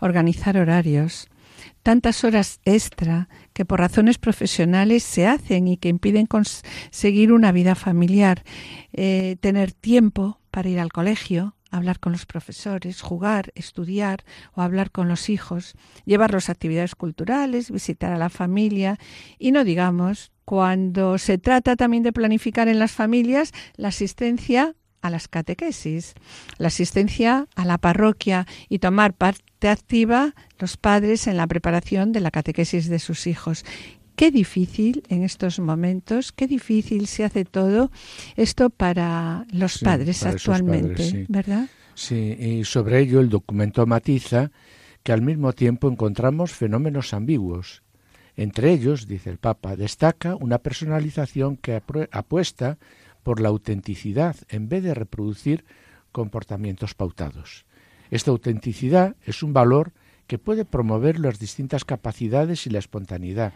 organizar 0.02 0.56
horarios, 0.56 1.28
tantas 1.82 2.24
horas 2.24 2.60
extra 2.64 3.28
que 3.52 3.64
por 3.64 3.78
razones 3.78 4.18
profesionales 4.18 5.04
se 5.04 5.26
hacen 5.26 5.68
y 5.68 5.76
que 5.76 5.88
impiden 5.88 6.26
conseguir 6.26 7.32
una 7.32 7.52
vida 7.52 7.74
familiar, 7.74 8.42
eh, 8.92 9.36
tener 9.40 9.72
tiempo 9.72 10.40
para 10.50 10.68
ir 10.68 10.80
al 10.80 10.92
colegio, 10.92 11.54
hablar 11.72 11.98
con 11.98 12.12
los 12.12 12.26
profesores, 12.26 13.00
jugar, 13.00 13.50
estudiar 13.54 14.24
o 14.54 14.62
hablar 14.62 14.90
con 14.92 15.08
los 15.08 15.28
hijos, 15.28 15.74
llevarlos 16.04 16.48
a 16.48 16.52
actividades 16.52 16.94
culturales, 16.94 17.70
visitar 17.70 18.12
a 18.12 18.18
la 18.18 18.28
familia 18.28 18.98
y 19.38 19.50
no 19.50 19.64
digamos 19.64 20.30
cuando 20.44 21.18
se 21.18 21.38
trata 21.38 21.76
también 21.76 22.02
de 22.02 22.12
planificar 22.12 22.68
en 22.68 22.78
las 22.78 22.92
familias 22.92 23.52
la 23.76 23.88
asistencia 23.88 24.74
a 25.00 25.11
las 25.11 25.28
catequesis, 25.28 26.14
la 26.58 26.68
asistencia 26.68 27.48
a 27.56 27.64
la 27.64 27.78
parroquia 27.78 28.46
y 28.68 28.78
tomar 28.78 29.14
parte 29.14 29.68
activa 29.68 30.35
los 30.58 30.76
padres 30.76 31.26
en 31.26 31.37
la 31.37 31.46
preparación 31.46 32.12
de 32.12 32.20
la 32.20 32.30
catequesis 32.30 32.88
de 32.88 33.00
sus 33.00 33.26
hijos. 33.26 33.64
Qué 34.22 34.30
difícil 34.30 35.02
en 35.08 35.24
estos 35.24 35.58
momentos, 35.58 36.30
qué 36.30 36.46
difícil 36.46 37.08
se 37.08 37.24
hace 37.24 37.44
todo 37.44 37.90
esto 38.37 38.70
para 38.70 39.48
los 39.50 39.78
padres 39.78 40.24
actualmente, 40.24 41.26
¿verdad? 41.28 41.68
Sí, 41.96 42.37
y 42.38 42.62
sobre 42.62 43.00
ello 43.00 43.18
el 43.18 43.28
documento 43.28 43.85
matiza 43.85 44.52
que 45.02 45.11
al 45.11 45.22
mismo 45.22 45.54
tiempo 45.54 45.88
encontramos 45.88 46.52
fenómenos 46.52 47.14
ambiguos. 47.14 47.82
Entre 48.37 48.70
ellos, 48.70 49.08
dice 49.08 49.28
el 49.28 49.38
Papa, 49.38 49.74
destaca 49.74 50.37
una 50.37 50.58
personalización 50.58 51.56
que 51.56 51.82
apuesta 52.12 52.78
por 53.24 53.40
la 53.40 53.48
autenticidad 53.48 54.37
en 54.50 54.68
vez 54.68 54.85
de 54.85 54.94
reproducir 54.94 55.64
comportamientos 56.12 56.94
pautados. 56.94 57.66
Esta 58.12 58.30
autenticidad 58.30 59.16
es 59.24 59.42
un 59.42 59.52
valor 59.52 59.90
que 60.28 60.38
puede 60.38 60.64
promover 60.64 61.18
las 61.18 61.40
distintas 61.40 61.85
capacidades 61.85 62.68
y 62.68 62.70
la 62.70 62.78
espontaneidad. 62.78 63.52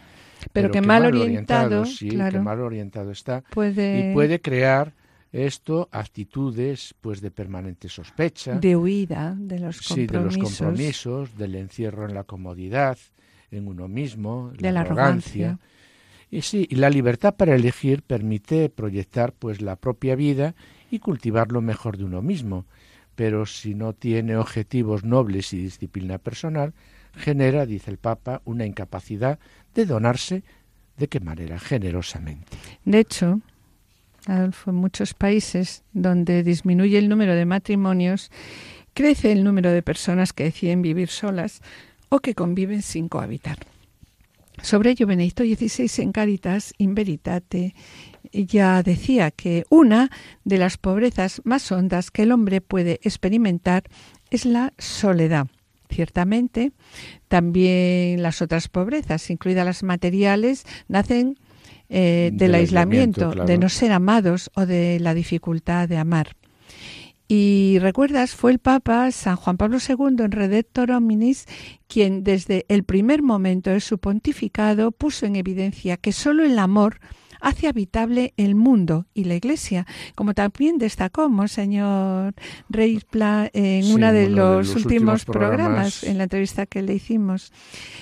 Pero, 0.53 0.70
que, 0.70 0.81
mal, 0.81 1.07
orientado, 1.07 1.85
sí, 1.85 2.09
que 2.09 2.40
mal 2.40 2.61
orientado 2.61 3.11
está. 3.11 3.42
Y 3.55 4.12
puede 4.12 4.40
crear 4.40 4.92
esto 5.33 5.88
actitudes 5.92 6.94
pues 7.01 7.20
de 7.20 7.31
permanente 7.31 7.88
sospecha, 7.88 8.55
de 8.59 8.77
huida 8.77 9.35
de 9.37 9.59
los 9.59 9.81
compromisos, 9.83 9.94
sí, 9.94 10.07
de 10.07 10.20
los 10.20 10.38
compromisos, 10.38 11.37
del 11.37 11.55
encierro 11.57 12.09
en 12.09 12.14
la 12.14 12.25
comodidad, 12.25 12.99
en 13.51 13.68
uno 13.68 13.88
mismo, 13.88 14.53
de 14.57 14.72
la, 14.72 14.81
arrogancia. 14.81 15.59
Y 16.31 16.42
sí, 16.42 16.66
y 16.68 16.77
la 16.77 16.90
libertad 16.90 17.35
para 17.37 17.55
elegir 17.55 18.03
permite 18.03 18.68
proyectar 18.68 19.33
pues 19.33 19.61
la 19.61 19.77
propia 19.77 20.16
vida 20.16 20.55
y 20.90 20.99
cultivar 20.99 21.53
lo 21.53 21.61
mejor 21.61 21.96
de 21.96 22.05
uno 22.05 22.22
mismo, 22.22 22.66
pero 23.14 23.46
si 23.46 23.75
no 23.75 23.92
tiene 23.92 24.37
objetivos 24.37 25.05
nobles 25.05 25.53
y 25.53 25.59
disciplina 25.59 26.18
personal, 26.18 26.75
genera, 27.16 27.66
dice 27.66 27.90
el 27.90 27.98
Papa, 27.98 28.42
una 28.44 28.66
incapacidad 28.66 29.38
de 29.74 29.87
donarse 29.87 30.42
de 30.96 31.09
qué 31.09 31.20
manera 31.20 31.59
generosamente. 31.59 32.57
De 32.85 33.00
hecho, 33.00 33.40
en 34.26 34.52
muchos 34.74 35.14
países 35.14 35.83
donde 35.92 36.42
disminuye 36.42 36.98
el 36.98 37.09
número 37.09 37.35
de 37.35 37.46
matrimonios, 37.46 38.31
crece 38.94 39.33
el 39.33 39.44
número 39.44 39.70
de 39.70 39.83
personas 39.83 40.33
que 40.33 40.44
deciden 40.44 40.83
vivir 40.83 41.09
solas 41.09 41.61
o 42.09 42.20
que 42.20 42.35
conviven 42.35 42.83
sin 42.83 43.09
cohabitar. 43.09 43.59
Sobre 44.62 44.90
ello, 44.90 45.07
Benedicto 45.07 45.44
XVI 45.44 46.02
en 46.02 46.12
Caritas 46.12 46.72
in 46.79 46.94
Veritate 46.94 47.74
ya 48.33 48.83
decía 48.83 49.31
que 49.31 49.64
una 49.68 50.11
de 50.44 50.59
las 50.59 50.79
pobrezas 50.79 51.42
más 51.44 51.70
hondas 51.70 52.11
que 52.11 52.22
el 52.22 52.33
hombre 52.33 52.61
puede 52.61 52.98
experimentar 53.02 53.85
es 54.31 54.44
la 54.44 54.72
soledad. 54.79 55.46
Ciertamente, 55.88 56.72
también 57.29 58.22
las 58.22 58.42
otras 58.42 58.68
pobrezas, 58.68 59.31
incluidas 59.31 59.64
las 59.64 59.83
materiales, 59.83 60.64
nacen 60.88 61.38
eh, 61.88 62.31
del, 62.33 62.55
aislamiento, 62.55 63.31
de 63.31 63.59
no 63.59 63.68
ser 63.68 63.92
amados 63.92 64.51
o 64.55 64.66
de 64.66 64.99
la 65.01 65.14
dificultad 65.14 65.88
de 65.88 65.99
amar. 65.99 66.37
Y 67.29 67.79
recuerdas, 67.81 68.37
fue 68.37 68.53
el 68.53 68.61
Papa 68.61 69.11
San 69.11 69.37
Juan 69.37 69.57
Pablo 69.57 69.79
II 69.87 70.25
en 70.25 70.31
Redemptor 70.31 70.92
Hominis 70.92 71.46
quien 71.88 72.22
desde 72.22 72.64
el 72.68 72.85
primer 72.85 73.22
momento 73.22 73.70
de 73.70 73.81
su 73.81 73.99
pontificado 73.99 74.92
puso 74.92 75.27
en 75.27 75.35
evidencia 75.35 75.96
que 75.96 76.12
sólo 76.12 76.44
el 76.44 76.59
amor 76.59 77.01
hace 77.40 77.68
habitable 77.68 78.35
el 78.37 78.55
mundo 78.55 79.07
y 79.14 79.25
la 79.25 79.35
Iglesia, 79.35 79.87
como 80.14 80.35
también 80.35 80.79
destacó 80.79 81.29
Monseñor 81.29 82.35
Reispla 82.68 83.51
en 83.53 83.92
uno 83.92 84.12
de, 84.12 84.29
los, 84.29 84.75
últimos, 84.75 85.25
programas, 85.25 86.05
en 86.05 86.18
la 86.18 86.25
entrevista 86.25 86.66
que 86.66 86.83
le 86.83 86.94
hicimos. 86.94 87.53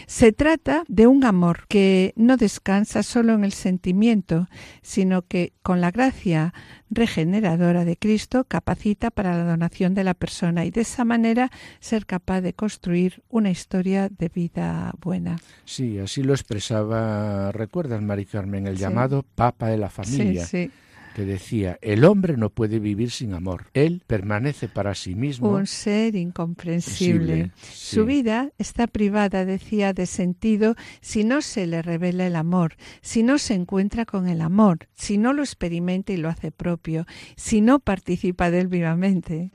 Se 0.07 0.33
trata 0.33 0.85
de 0.89 1.07
un 1.07 1.25
amor 1.25 1.67
que 1.69 2.13
no 2.17 2.37
descansa 2.37 3.03
solo 3.03 3.35
en 3.35 3.45
el 3.45 3.53
sentimiento, 3.53 4.49
sino 4.83 5.23
que 5.23 5.53
con 5.63 5.81
la 5.81 5.91
gracia 5.91 6.53
regeneradora 6.91 7.85
de 7.85 7.97
Cristo 7.97 8.45
capacita 8.45 9.11
para 9.11 9.37
la 9.37 9.45
donación 9.45 9.95
de 9.95 10.05
la 10.05 10.15
persona 10.15 10.65
y 10.65 10.71
de 10.71 10.83
esa 10.83 11.05
manera 11.05 11.51
ser 11.81 12.07
capaz 12.07 12.41
de 12.41 12.53
construir 12.53 13.23
una 13.29 13.51
historia 13.51 14.09
de 14.09 14.29
vida 14.29 14.93
buena. 15.01 15.39
Sí, 15.65 15.99
así 15.99 16.23
lo 16.23 16.33
expresaba, 16.33 17.53
recuerdas, 17.53 18.01
Mari 18.03 18.27
Carmen, 18.27 18.67
el 18.67 18.77
llamado 18.77 19.24
Papa 19.35 19.69
de 19.69 19.79
la 19.79 19.91
Familia. 19.91 20.45
Sí, 20.45 20.69
sí 20.69 20.71
que 21.15 21.25
decía, 21.25 21.79
el 21.81 22.05
hombre 22.05 22.37
no 22.37 22.51
puede 22.51 22.81
vivir 22.81 23.11
sin 23.11 23.33
amor. 23.33 23.67
Él 23.73 24.03
permanece 24.07 24.69
para 24.69 24.95
sí 24.95 25.15
mismo. 25.15 25.51
Un 25.51 25.67
ser 25.67 26.17
incomprensible. 26.17 27.53
Su 27.73 28.05
vida 28.05 28.51
está 28.59 28.87
privada, 28.89 29.45
decía, 29.45 29.93
de 29.95 30.07
sentido 30.07 30.75
si 31.01 31.25
no 31.25 31.41
se 31.41 31.67
le 31.67 31.81
revela 31.83 32.27
el 32.27 32.37
amor, 32.37 32.75
si 33.01 33.23
no 33.23 33.39
se 33.39 33.55
encuentra 33.55 34.05
con 34.05 34.29
el 34.29 34.41
amor, 34.41 34.89
si 34.93 35.17
no 35.17 35.33
lo 35.33 35.43
experimenta 35.43 36.13
y 36.13 36.17
lo 36.17 36.29
hace 36.29 36.51
propio, 36.51 37.07
si 37.37 37.61
no 37.61 37.79
participa 37.79 38.51
de 38.51 38.61
él 38.61 38.69
vivamente. 38.69 39.53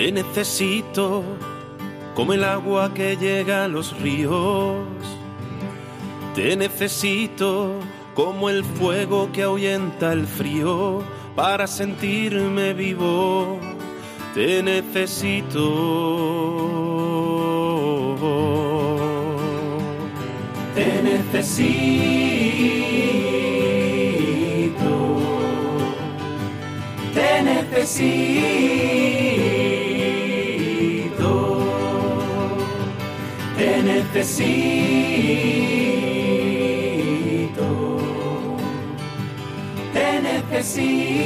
Te 0.00 0.10
necesito 0.12 1.22
como 2.14 2.32
el 2.32 2.42
agua 2.42 2.94
que 2.94 3.18
llega 3.18 3.64
a 3.64 3.68
los 3.68 3.94
ríos. 4.00 4.86
Te 6.34 6.56
necesito 6.56 7.74
como 8.14 8.48
el 8.48 8.64
fuego 8.64 9.30
que 9.30 9.42
ahuyenta 9.42 10.14
el 10.14 10.26
frío 10.26 11.02
para 11.36 11.66
sentirme 11.66 12.72
vivo. 12.72 13.60
Te 14.32 14.62
necesito. 14.62 15.66
Te 20.74 21.02
necesito. 21.02 22.00
Te 27.12 27.42
necesito. 27.42 28.79
Necesito, 34.20 34.50
te 39.94 40.20
necesito. 40.20 41.20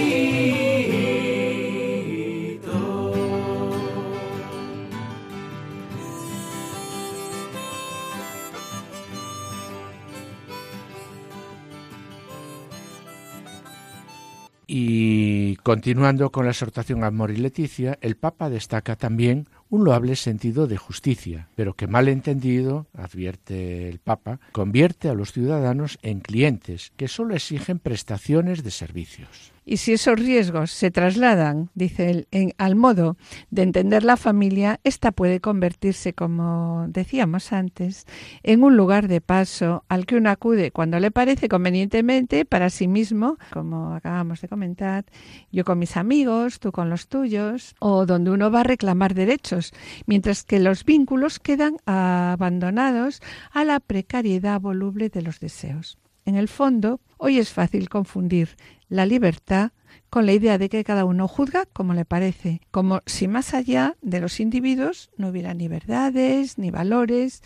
Y 14.68 15.56
continuando 15.56 16.30
con 16.30 16.44
la 16.44 16.52
exhortación 16.52 17.02
a 17.02 17.08
Amor 17.08 17.32
y 17.32 17.38
Leticia, 17.38 17.98
el 18.00 18.16
Papa 18.16 18.48
destaca 18.48 18.94
también 18.94 19.48
un 19.74 19.84
loable 19.84 20.14
sentido 20.14 20.68
de 20.68 20.76
justicia, 20.76 21.48
pero 21.56 21.74
que 21.74 21.88
mal 21.88 22.06
entendido, 22.06 22.86
advierte 22.94 23.88
el 23.88 23.98
Papa, 23.98 24.38
convierte 24.52 25.08
a 25.08 25.14
los 25.14 25.32
ciudadanos 25.32 25.98
en 26.02 26.20
clientes 26.20 26.92
que 26.96 27.08
sólo 27.08 27.34
exigen 27.34 27.80
prestaciones 27.80 28.62
de 28.62 28.70
servicios. 28.70 29.53
Y 29.64 29.78
si 29.78 29.94
esos 29.94 30.18
riesgos 30.18 30.70
se 30.70 30.90
trasladan, 30.90 31.70
dice 31.74 32.10
él, 32.10 32.28
en, 32.30 32.52
al 32.58 32.76
modo 32.76 33.16
de 33.50 33.62
entender 33.62 34.04
la 34.04 34.16
familia, 34.16 34.80
esta 34.84 35.12
puede 35.12 35.40
convertirse, 35.40 36.12
como 36.12 36.86
decíamos 36.88 37.52
antes, 37.52 38.06
en 38.42 38.62
un 38.62 38.76
lugar 38.76 39.08
de 39.08 39.20
paso 39.20 39.84
al 39.88 40.04
que 40.06 40.16
uno 40.16 40.30
acude 40.30 40.70
cuando 40.70 41.00
le 41.00 41.10
parece 41.10 41.48
convenientemente 41.48 42.44
para 42.44 42.68
sí 42.68 42.88
mismo, 42.88 43.38
como 43.52 43.94
acabamos 43.94 44.40
de 44.40 44.48
comentar, 44.48 45.04
yo 45.50 45.64
con 45.64 45.78
mis 45.78 45.96
amigos, 45.96 46.60
tú 46.60 46.72
con 46.72 46.90
los 46.90 47.08
tuyos, 47.08 47.74
o 47.78 48.06
donde 48.06 48.30
uno 48.30 48.50
va 48.50 48.60
a 48.60 48.64
reclamar 48.64 49.14
derechos, 49.14 49.72
mientras 50.06 50.44
que 50.44 50.58
los 50.58 50.84
vínculos 50.84 51.38
quedan 51.38 51.76
abandonados 51.86 53.22
a 53.50 53.64
la 53.64 53.80
precariedad 53.80 54.60
voluble 54.60 55.08
de 55.08 55.22
los 55.22 55.40
deseos. 55.40 55.98
En 56.24 56.36
el 56.36 56.48
fondo, 56.48 57.00
hoy 57.18 57.38
es 57.38 57.50
fácil 57.50 57.88
confundir 57.88 58.56
la 58.88 59.06
libertad 59.06 59.72
con 60.10 60.26
la 60.26 60.32
idea 60.32 60.58
de 60.58 60.68
que 60.68 60.84
cada 60.84 61.04
uno 61.04 61.28
juzga 61.28 61.66
como 61.72 61.92
le 61.92 62.04
parece, 62.04 62.60
como 62.70 63.02
si 63.04 63.28
más 63.28 63.52
allá 63.52 63.96
de 64.00 64.20
los 64.20 64.40
individuos 64.40 65.10
no 65.16 65.28
hubiera 65.28 65.54
ni 65.54 65.68
verdades, 65.68 66.56
ni 66.56 66.70
valores, 66.70 67.42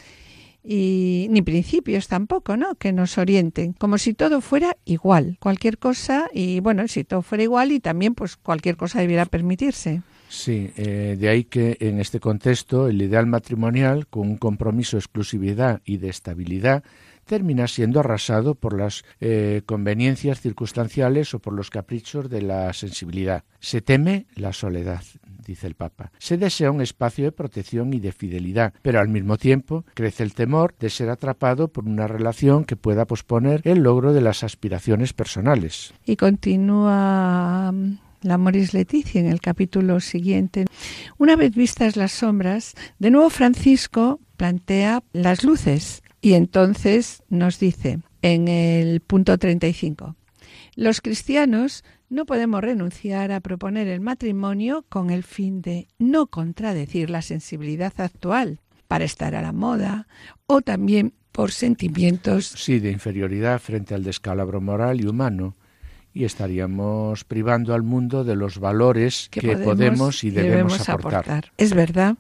y 0.63 1.29
ni 1.31 1.41
principios 1.41 2.09
tampoco, 2.09 2.57
¿no? 2.57 2.75
Que 2.75 2.93
nos 2.93 3.17
orienten, 3.17 3.73
como 3.73 3.97
si 3.97 4.13
todo 4.13 4.41
fuera 4.41 4.77
igual, 4.85 5.39
cualquier 5.41 5.79
cosa 5.79 6.29
y 6.33 6.61
bueno, 6.61 6.87
si 6.89 7.05
todo 7.05 7.23
fuera 7.23 7.45
igual 7.45 7.73
y 7.73 7.81
también 7.81 8.15
pues 8.15 8.37
cualquier 8.37 8.77
cosa 8.77 9.01
debiera 9.01 9.25
permitirse. 9.25 10.03
Sí, 10.29 10.71
eh, 10.77 11.17
de 11.19 11.29
ahí 11.31 11.45
que 11.45 11.79
en 11.81 12.01
este 12.01 12.21
contexto 12.21 12.89
el 12.89 13.01
ideal 13.01 13.27
matrimonial 13.27 14.07
con 14.09 14.29
un 14.29 14.37
compromiso 14.37 14.99
exclusividad 14.99 15.81
y 15.87 15.97
de 15.97 16.11
estabilidad 16.11 16.85
termina 17.29 17.69
siendo 17.69 18.01
arrasado 18.01 18.57
por 18.57 18.77
las 18.77 19.05
eh, 19.21 19.63
conveniencias 19.67 20.41
circunstanciales 20.41 21.33
o 21.35 21.39
por 21.39 21.53
los 21.53 21.71
caprichos 21.71 22.29
de 22.29 22.43
la 22.43 22.73
sensibilidad. 22.73 23.45
Se 23.61 23.81
teme 23.81 24.27
la 24.35 24.53
soledad, 24.53 25.03
dice 25.47 25.69
el 25.69 25.75
Papa. 25.75 26.11
Se 26.19 26.39
desea 26.39 26.73
un 26.73 26.81
espacio 26.81 27.27
de 27.27 27.33
protección 27.33 27.93
y 27.93 28.01
de 28.01 28.13
fidelidad, 28.13 28.73
pero 28.83 28.99
al 28.99 29.09
mismo 29.09 29.37
tiempo 29.37 29.85
crece 29.95 30.25
el 30.25 30.35
temor 30.35 30.75
de 30.81 30.91
ser 30.91 31.11
atrapado 31.11 31.69
por 31.69 31.85
una 31.85 32.09
relación 32.09 32.65
que 32.65 32.77
pueda 32.77 33.05
posponer 33.07 33.61
el 33.65 33.83
logro 33.83 34.13
de 34.13 34.23
las 34.23 34.43
aspiraciones 34.43 35.13
personales. 35.13 35.93
Y 36.07 36.17
continúa 36.17 37.71
mm, 37.73 37.99
la 38.23 38.39
Moris 38.39 38.73
Leticia 38.73 39.21
en 39.21 39.27
el 39.27 39.41
capítulo 39.41 40.01
siguiente. 40.01 40.65
Una 41.19 41.37
vez 41.37 41.55
vistas 41.55 41.97
las 41.97 42.13
sombras, 42.13 42.75
de 42.99 43.11
nuevo 43.11 43.29
Francisco 43.29 44.19
plantea 44.39 45.03
las 45.13 45.45
luces 45.45 46.03
y 46.21 46.35
entonces 46.35 47.23
nos 47.29 47.59
dice 47.59 48.01
en 48.23 48.49
el 48.49 49.01
punto 49.01 49.39
35. 49.39 50.17
Los 50.75 51.01
cristianos 51.01 51.85
no 52.11 52.25
podemos 52.25 52.61
renunciar 52.61 53.33
a 53.33 53.41
proponer 53.41 53.89
el 53.89 54.01
matrimonio 54.01 54.85
con 54.89 55.11
el 55.11 55.23
fin 55.23 55.61
de 55.61 55.89
no 55.99 56.27
contradecir 56.27 57.11
la 57.11 57.23
sensibilidad 57.23 57.93
actual 57.99 58.61
para 58.87 59.05
estar 59.05 59.35
a 59.35 59.43
la 59.43 59.53
moda 59.53 60.07
o 60.47 60.63
también 60.63 61.13
por 61.33 61.53
sentimientos. 61.53 62.47
Sí, 62.47 62.81
de 62.81 62.91
inferioridad 62.91 63.61
frente 63.61 63.95
al 63.95 64.03
descalabro 64.03 64.61
moral 64.61 65.01
y 65.01 65.07
humano. 65.07 65.55
Y 66.15 66.25
estaríamos 66.25 67.23
privando 67.25 67.75
al 67.75 67.83
mundo 67.83 68.25
de 68.25 68.35
los 68.35 68.59
valores 68.59 69.29
que, 69.31 69.57
podemos, 69.57 70.25
y 70.25 70.31
debemos, 70.31 70.89
aportar. 70.89 71.53
Es 71.59 71.75
verdad, 71.75 72.17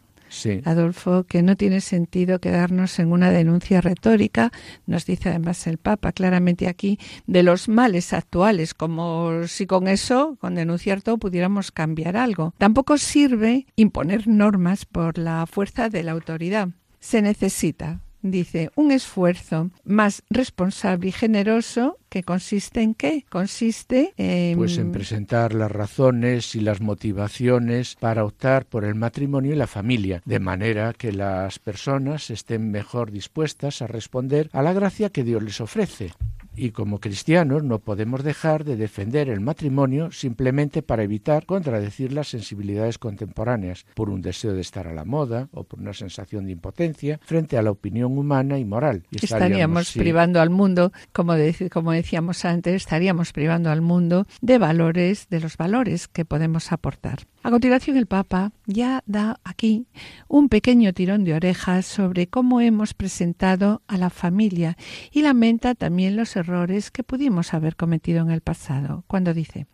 Adolfo, 0.64 1.24
que 1.24 1.42
no 1.42 1.56
tiene 1.56 1.80
sentido 1.80 2.38
quedarnos 2.40 2.98
en 2.98 3.12
una 3.12 3.30
denuncia 3.30 3.80
retórica, 3.80 4.52
nos 4.86 5.06
dice 5.06 5.30
además 5.30 5.66
el 5.66 5.78
Papa 5.78 6.12
claramente 6.12 6.68
aquí, 6.68 6.98
de 7.26 7.42
los 7.42 7.68
males 7.68 8.12
actuales, 8.12 8.74
como 8.74 9.46
si 9.46 9.66
con 9.66 9.88
eso, 9.88 10.36
con 10.40 10.54
denunciar 10.54 11.02
todo, 11.02 11.18
pudiéramos 11.18 11.72
cambiar 11.72 12.16
algo. 12.16 12.54
Tampoco 12.58 12.98
sirve 12.98 13.66
imponer 13.76 14.28
normas 14.28 14.84
por 14.84 15.18
la 15.18 15.46
fuerza 15.46 15.88
de 15.88 16.02
la 16.02 16.12
autoridad. 16.12 16.68
Se 17.00 17.22
necesita 17.22 18.00
dice, 18.22 18.70
un 18.74 18.90
esfuerzo 18.90 19.70
más 19.84 20.22
responsable 20.30 21.08
y 21.08 21.12
generoso 21.12 21.98
que 22.08 22.22
consiste 22.22 22.82
en 22.82 22.94
qué? 22.94 23.24
Consiste 23.28 24.14
en... 24.16 24.56
Pues 24.56 24.78
en 24.78 24.92
presentar 24.92 25.54
las 25.54 25.70
razones 25.70 26.54
y 26.54 26.60
las 26.60 26.80
motivaciones 26.80 27.96
para 27.96 28.24
optar 28.24 28.66
por 28.66 28.84
el 28.84 28.94
matrimonio 28.94 29.52
y 29.52 29.56
la 29.56 29.66
familia, 29.66 30.22
de 30.24 30.40
manera 30.40 30.92
que 30.94 31.12
las 31.12 31.58
personas 31.58 32.30
estén 32.30 32.70
mejor 32.70 33.10
dispuestas 33.10 33.82
a 33.82 33.86
responder 33.86 34.48
a 34.52 34.62
la 34.62 34.72
gracia 34.72 35.10
que 35.10 35.24
Dios 35.24 35.42
les 35.42 35.60
ofrece 35.60 36.12
y 36.58 36.72
como 36.72 36.98
cristianos 36.98 37.62
no 37.62 37.78
podemos 37.78 38.24
dejar 38.24 38.64
de 38.64 38.76
defender 38.76 39.28
el 39.28 39.40
matrimonio 39.40 40.10
simplemente 40.10 40.82
para 40.82 41.04
evitar 41.04 41.46
contradecir 41.46 42.12
las 42.12 42.28
sensibilidades 42.28 42.98
contemporáneas 42.98 43.86
por 43.94 44.10
un 44.10 44.20
deseo 44.20 44.54
de 44.54 44.60
estar 44.60 44.88
a 44.88 44.92
la 44.92 45.04
moda 45.04 45.48
o 45.52 45.64
por 45.64 45.78
una 45.78 45.94
sensación 45.94 46.46
de 46.46 46.52
impotencia 46.52 47.20
frente 47.22 47.56
a 47.56 47.62
la 47.62 47.70
opinión 47.70 48.18
humana 48.18 48.58
y 48.58 48.64
moral. 48.64 49.04
estaríamos, 49.10 49.92
privando 49.92 50.40
al 50.40 50.50
mundo, 50.50 50.92
como, 51.12 51.34
como 51.70 51.92
decíamos 51.92 52.44
antes, 52.44 52.74
estaríamos 52.74 53.32
privando 53.32 53.70
al 53.70 53.80
mundo 53.80 54.26
de 54.40 54.58
valores, 54.58 55.28
de 55.28 55.40
los 55.40 55.56
valores 55.56 56.08
que 56.08 56.24
podemos 56.24 56.72
aportar. 56.72 57.20
A 57.42 57.50
continuación, 57.50 57.96
el 57.96 58.06
Papa 58.06 58.52
ya 58.66 59.02
da 59.06 59.40
aquí 59.44 59.86
un 60.26 60.48
pequeño 60.48 60.92
tirón 60.92 61.24
de 61.24 61.34
orejas 61.34 61.86
sobre 61.86 62.26
cómo 62.26 62.60
hemos 62.60 62.94
presentado 62.94 63.80
a 63.86 63.96
la 63.96 64.10
familia 64.10 64.76
y 65.12 65.22
lamenta 65.22 65.74
también 65.76 66.16
los 66.16 66.34
errores 66.34 66.90
que 66.90 67.04
pudimos 67.04 67.54
haber 67.54 67.76
cometido 67.76 68.22
en 68.22 68.30
el 68.30 68.40
pasado, 68.40 69.04
cuando 69.06 69.34
dice, 69.34 69.66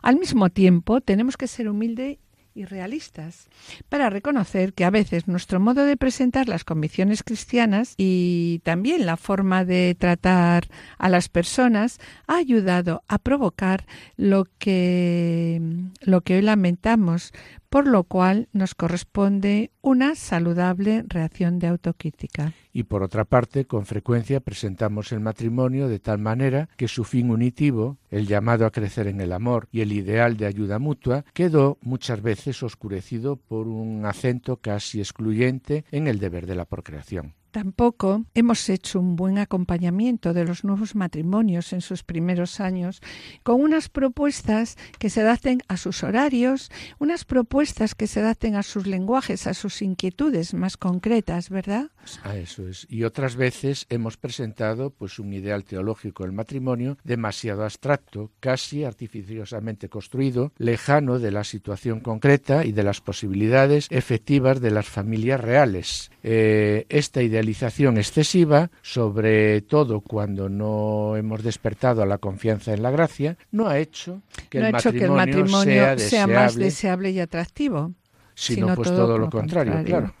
al 0.00 0.16
mismo 0.16 0.48
tiempo 0.50 1.00
tenemos 1.00 1.36
que 1.36 1.48
ser 1.48 1.68
humildes 1.68 2.18
y 2.58 2.64
realistas, 2.64 3.48
para 3.88 4.10
reconocer 4.10 4.74
que 4.74 4.84
a 4.84 4.90
veces 4.90 5.28
nuestro 5.28 5.60
modo 5.60 5.84
de 5.84 5.96
presentar 5.96 6.48
las 6.48 6.64
convicciones 6.64 7.22
cristianas 7.22 7.94
y 7.96 8.60
también 8.64 9.06
la 9.06 9.16
forma 9.16 9.64
de 9.64 9.96
tratar 9.96 10.66
a 10.98 11.08
las 11.08 11.28
personas 11.28 12.00
ha 12.26 12.36
ayudado 12.36 13.04
a 13.06 13.18
provocar 13.18 13.86
lo 14.16 14.46
que, 14.58 15.62
lo 16.00 16.22
que 16.22 16.36
hoy 16.36 16.42
lamentamos, 16.42 17.32
por 17.70 17.86
lo 17.86 18.04
cual 18.04 18.48
nos 18.52 18.74
corresponde 18.74 19.70
una 19.82 20.14
saludable 20.14 21.04
reacción 21.06 21.58
de 21.58 21.66
autocrítica. 21.66 22.52
Y 22.72 22.84
por 22.84 23.02
otra 23.02 23.24
parte, 23.24 23.66
con 23.66 23.86
frecuencia 23.86 24.40
presentamos 24.40 25.12
el 25.12 25.20
matrimonio 25.20 25.88
de 25.88 25.98
tal 25.98 26.18
manera 26.18 26.68
que 26.76 26.88
su 26.88 27.04
fin 27.04 27.30
unitivo, 27.30 27.98
el 28.10 28.26
llamado 28.26 28.66
a 28.66 28.70
crecer 28.70 29.06
en 29.06 29.20
el 29.20 29.32
amor 29.32 29.68
y 29.72 29.80
el 29.80 29.92
ideal 29.92 30.36
de 30.36 30.46
ayuda 30.46 30.78
mutua, 30.78 31.24
quedó 31.34 31.78
muchas 31.82 32.22
veces 32.22 32.62
oscurecido 32.62 33.36
por 33.36 33.68
un 33.68 34.04
acento 34.06 34.58
casi 34.58 35.00
excluyente 35.00 35.84
en 35.90 36.06
el 36.06 36.18
deber 36.18 36.46
de 36.46 36.54
la 36.54 36.64
procreación. 36.64 37.34
Tampoco 37.58 38.24
hemos 38.34 38.68
hecho 38.68 39.00
un 39.00 39.16
buen 39.16 39.36
acompañamiento 39.36 40.32
de 40.32 40.44
los 40.44 40.62
nuevos 40.62 40.94
matrimonios 40.94 41.72
en 41.72 41.80
sus 41.80 42.04
primeros 42.04 42.60
años, 42.60 43.00
con 43.42 43.60
unas 43.60 43.88
propuestas 43.88 44.76
que 45.00 45.10
se 45.10 45.22
adapten 45.22 45.62
a 45.66 45.76
sus 45.76 46.04
horarios, 46.04 46.70
unas 47.00 47.24
propuestas 47.24 47.96
que 47.96 48.06
se 48.06 48.20
adapten 48.20 48.54
a 48.54 48.62
sus 48.62 48.86
lenguajes, 48.86 49.48
a 49.48 49.54
sus 49.54 49.82
inquietudes 49.82 50.54
más 50.54 50.76
concretas, 50.76 51.50
¿verdad? 51.50 51.90
A 52.22 52.36
eso 52.36 52.68
es. 52.68 52.86
Y 52.88 53.02
otras 53.02 53.34
veces 53.34 53.86
hemos 53.88 54.16
presentado 54.16 54.90
pues 54.90 55.18
un 55.18 55.32
ideal 55.32 55.64
teológico 55.64 56.22
del 56.22 56.32
matrimonio 56.32 56.96
demasiado 57.02 57.64
abstracto, 57.64 58.30
casi 58.38 58.84
artificiosamente 58.84 59.88
construido, 59.88 60.52
lejano 60.58 61.18
de 61.18 61.32
la 61.32 61.42
situación 61.42 61.98
concreta 61.98 62.64
y 62.64 62.70
de 62.70 62.84
las 62.84 63.00
posibilidades 63.00 63.88
efectivas 63.90 64.60
de 64.60 64.70
las 64.70 64.86
familias 64.86 65.40
reales. 65.40 66.12
Eh, 66.22 66.86
esta 66.88 67.20
idea 67.20 67.42
excesiva, 67.50 68.70
sobre 68.82 69.60
todo 69.62 70.00
cuando 70.00 70.48
no 70.48 71.16
hemos 71.16 71.42
despertado 71.42 72.02
a 72.02 72.06
la 72.06 72.18
confianza 72.18 72.72
en 72.72 72.82
la 72.82 72.90
gracia, 72.90 73.36
no 73.50 73.68
ha 73.68 73.78
hecho 73.78 74.22
que, 74.50 74.58
el, 74.58 74.72
matrimonio 74.72 75.98
sea, 75.98 76.26
más 76.26 76.54
deseable 76.54 77.10
y 77.10 77.20
atractivo. 77.20 77.92
Sino, 78.34 78.74
pues 78.74 78.88
todo, 78.88 79.18
lo 79.18 79.30
contrario, 79.30 79.74
claro. 79.84 80.14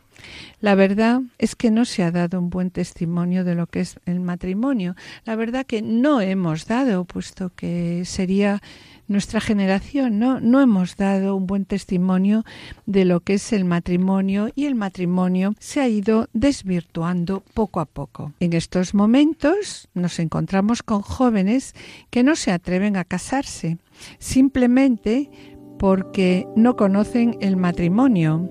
La 0.60 0.74
verdad 0.74 1.20
es 1.38 1.54
que 1.54 1.70
no 1.70 1.84
se 1.84 2.02
ha 2.02 2.10
dado 2.10 2.40
un 2.40 2.50
buen 2.50 2.70
testimonio 2.70 3.44
de 3.44 3.54
lo 3.54 3.66
que 3.68 3.80
es 3.80 4.00
el 4.06 4.18
matrimonio. 4.18 4.96
La 5.24 5.36
verdad 5.36 5.64
que 5.64 5.82
no 5.82 6.20
hemos 6.20 6.66
dado, 6.66 7.04
puesto 7.04 7.50
que 7.54 8.02
sería 8.04 8.60
nuestra 9.08 9.40
generación, 9.40 10.18
¿no? 10.18 10.40
No 10.40 10.60
hemos 10.60 10.96
dado 10.96 11.34
un 11.34 11.46
buen 11.46 11.64
testimonio 11.64 12.44
de 12.86 13.04
lo 13.04 13.20
que 13.20 13.34
es 13.34 13.52
el 13.52 13.64
matrimonio 13.64 14.50
y 14.54 14.66
el 14.66 14.74
matrimonio 14.74 15.54
se 15.58 15.80
ha 15.80 15.88
ido 15.88 16.28
desvirtuando 16.32 17.42
poco 17.54 17.80
a 17.80 17.86
poco. 17.86 18.32
En 18.40 18.52
estos 18.52 18.94
momentos 18.94 19.88
nos 19.94 20.18
encontramos 20.18 20.82
con 20.82 21.02
jóvenes 21.02 21.74
que 22.10 22.22
no 22.22 22.36
se 22.36 22.52
atreven 22.52 22.96
a 22.96 23.04
casarse, 23.04 23.78
simplemente 24.18 25.30
porque 25.78 26.46
no 26.54 26.76
conocen 26.76 27.36
el 27.40 27.56
matrimonio. 27.56 28.48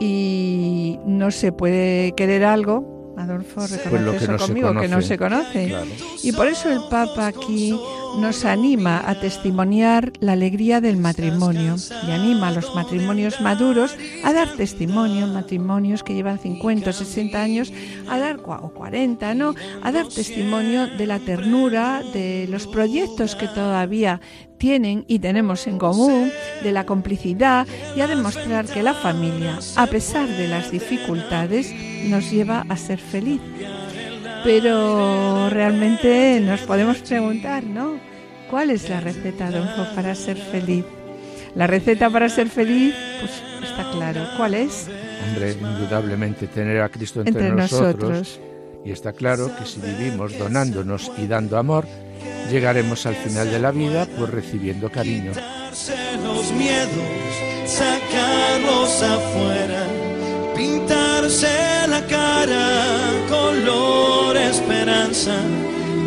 Y 0.00 0.98
no 1.06 1.30
se 1.30 1.52
puede 1.52 2.12
querer 2.16 2.44
algo 2.44 3.01
Adolfo, 3.16 3.66
reconoce 3.66 4.10
pues 4.10 4.22
eso 4.22 4.46
conmigo, 4.46 4.74
que 4.74 4.88
no 4.88 5.02
se 5.02 5.18
conoce. 5.18 5.74
Y 6.22 6.32
por 6.32 6.48
eso 6.48 6.70
el 6.70 6.80
Papa 6.90 7.26
aquí 7.26 7.78
nos 8.18 8.44
anima 8.44 9.02
a 9.08 9.18
testimoniar 9.20 10.12
la 10.20 10.32
alegría 10.32 10.80
del 10.80 10.96
matrimonio 10.96 11.76
y 12.06 12.10
anima 12.10 12.48
a 12.48 12.50
los 12.52 12.74
matrimonios 12.74 13.40
maduros 13.40 13.96
a 14.24 14.32
dar 14.32 14.48
testimonio, 14.56 15.26
matrimonios 15.26 16.02
que 16.02 16.14
llevan 16.14 16.38
50 16.38 16.90
o 16.90 16.92
60 16.92 17.40
años, 17.40 17.72
a 18.08 18.18
dar, 18.18 18.40
o 18.44 18.72
40, 18.74 19.34
¿no? 19.34 19.54
A 19.82 19.92
dar 19.92 20.08
testimonio 20.08 20.86
de 20.86 21.06
la 21.06 21.18
ternura, 21.18 22.02
de 22.12 22.46
los 22.48 22.66
proyectos 22.66 23.34
que 23.34 23.48
todavía 23.48 24.20
tienen 24.62 25.04
y 25.08 25.18
tenemos 25.18 25.66
en 25.66 25.76
común, 25.76 26.30
de 26.62 26.70
la 26.70 26.86
complicidad 26.86 27.66
y 27.96 28.00
a 28.00 28.06
demostrar 28.06 28.64
que 28.66 28.80
la 28.84 28.94
familia, 28.94 29.58
a 29.74 29.88
pesar 29.88 30.28
de 30.28 30.46
las 30.46 30.70
dificultades, 30.70 31.74
nos 32.04 32.30
lleva 32.30 32.64
a 32.68 32.76
ser 32.76 33.00
feliz 33.00 33.40
pero 34.44 35.48
realmente 35.50 36.40
nos 36.40 36.60
podemos 36.62 36.98
preguntar, 36.98 37.62
¿no? 37.62 37.94
¿Cuál 38.50 38.70
es 38.70 38.88
la 38.88 39.00
receta, 39.00 39.46
Adolfo, 39.46 39.94
para 39.94 40.16
ser 40.16 40.36
feliz? 40.36 40.84
La 41.54 41.68
receta 41.68 42.10
para 42.10 42.28
ser 42.28 42.48
feliz, 42.48 42.92
pues 43.20 43.30
está 43.62 43.88
claro. 43.92 44.26
¿Cuál 44.36 44.54
es? 44.54 44.88
Hombre, 45.28 45.52
indudablemente 45.52 46.48
tener 46.48 46.80
a 46.80 46.88
Cristo 46.88 47.22
entre, 47.24 47.50
nosotros. 47.50 48.40
Y 48.84 48.90
está 48.90 49.12
claro 49.12 49.48
que 49.56 49.64
si 49.64 49.80
vivimos 49.80 50.36
donándonos 50.36 51.12
y 51.18 51.28
dando 51.28 51.56
amor, 51.56 51.86
llegaremos 52.50 53.06
al 53.06 53.16
final 53.16 53.50
de 53.50 53.58
la 53.58 53.70
vida 53.70 54.06
pues 54.16 54.30
recibiendo 54.30 54.90
cariño. 54.90 55.32
los 56.22 56.52
miedos, 56.52 56.90
sacarlos 57.66 59.02
afuera, 59.02 59.86
pintarse 60.56 61.86
la 61.88 62.06
cara, 62.06 63.10
color 63.28 64.36
esperanza, 64.36 65.36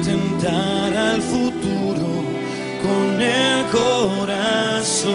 tentar 0.03 0.95
al 0.95 1.21
futuro. 1.21 1.55
con 2.85 3.21
el 3.21 3.65
corazón. 3.71 5.05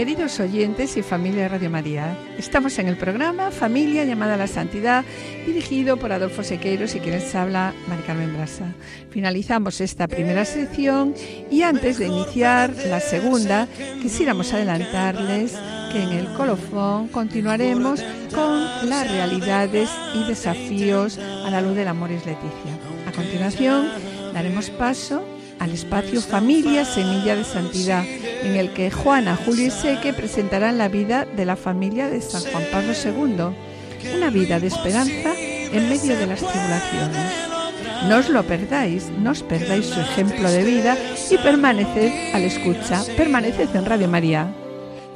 Queridos 0.00 0.40
oyentes 0.40 0.96
y 0.96 1.02
familia 1.02 1.42
de 1.42 1.48
Radio 1.50 1.68
María, 1.68 2.16
estamos 2.38 2.78
en 2.78 2.88
el 2.88 2.96
programa 2.96 3.50
Familia 3.50 4.02
llamada 4.06 4.32
a 4.32 4.38
la 4.38 4.46
Santidad, 4.46 5.04
dirigido 5.44 5.98
por 5.98 6.10
Adolfo 6.10 6.42
Sequeiros 6.42 6.94
y 6.94 7.00
quienes 7.00 7.34
habla 7.34 7.74
Mari 7.86 8.04
Carmen 8.04 8.32
Brasa. 8.32 8.72
Finalizamos 9.10 9.82
esta 9.82 10.08
primera 10.08 10.46
sección 10.46 11.14
y 11.50 11.64
antes 11.64 11.98
de 11.98 12.06
iniciar 12.06 12.74
la 12.86 13.00
segunda, 13.00 13.68
quisiéramos 14.00 14.54
adelantarles 14.54 15.52
que 15.92 16.02
en 16.02 16.12
el 16.12 16.32
colofón 16.32 17.08
continuaremos 17.08 18.02
con 18.34 18.88
las 18.88 19.06
realidades 19.06 19.90
y 20.14 20.26
desafíos 20.26 21.18
a 21.18 21.50
la 21.50 21.60
luz 21.60 21.76
del 21.76 21.88
amor 21.88 22.10
es 22.10 22.24
Leticia. 22.24 22.78
A 23.06 23.12
continuación, 23.12 23.86
daremos 24.32 24.70
paso 24.70 25.22
al 25.60 25.72
espacio 25.72 26.20
Familia 26.22 26.84
Semilla 26.84 27.36
de 27.36 27.44
Santidad, 27.44 28.04
en 28.04 28.56
el 28.56 28.72
que 28.72 28.90
Juana, 28.90 29.36
Julio 29.36 29.66
y 29.66 29.70
Seque 29.70 30.12
presentarán 30.12 30.78
la 30.78 30.88
vida 30.88 31.26
de 31.26 31.44
la 31.44 31.54
familia 31.54 32.08
de 32.08 32.20
San 32.22 32.42
Juan 32.50 32.64
Pablo 32.72 32.92
II, 32.92 34.16
una 34.16 34.30
vida 34.30 34.58
de 34.58 34.66
esperanza 34.66 35.34
en 35.38 35.88
medio 35.88 36.16
de 36.16 36.26
las 36.26 36.40
tribulaciones. 36.40 37.32
No 38.08 38.16
os 38.16 38.30
lo 38.30 38.42
perdáis, 38.44 39.10
no 39.10 39.32
os 39.32 39.42
perdáis 39.42 39.84
su 39.84 40.00
ejemplo 40.00 40.50
de 40.50 40.64
vida 40.64 40.96
y 41.30 41.36
permaneced 41.36 42.34
a 42.34 42.38
la 42.38 42.46
escucha, 42.46 43.04
permaneced 43.16 43.68
en 43.76 43.84
Radio 43.84 44.08
María. 44.08 44.50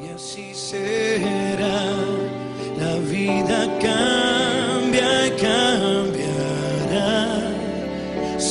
Y 0.04 0.08
así 0.14 0.54
será, 0.54 1.86
la 2.78 2.96
vida 3.10 3.66
cambia 3.80 5.34
cambiará. 5.40 7.43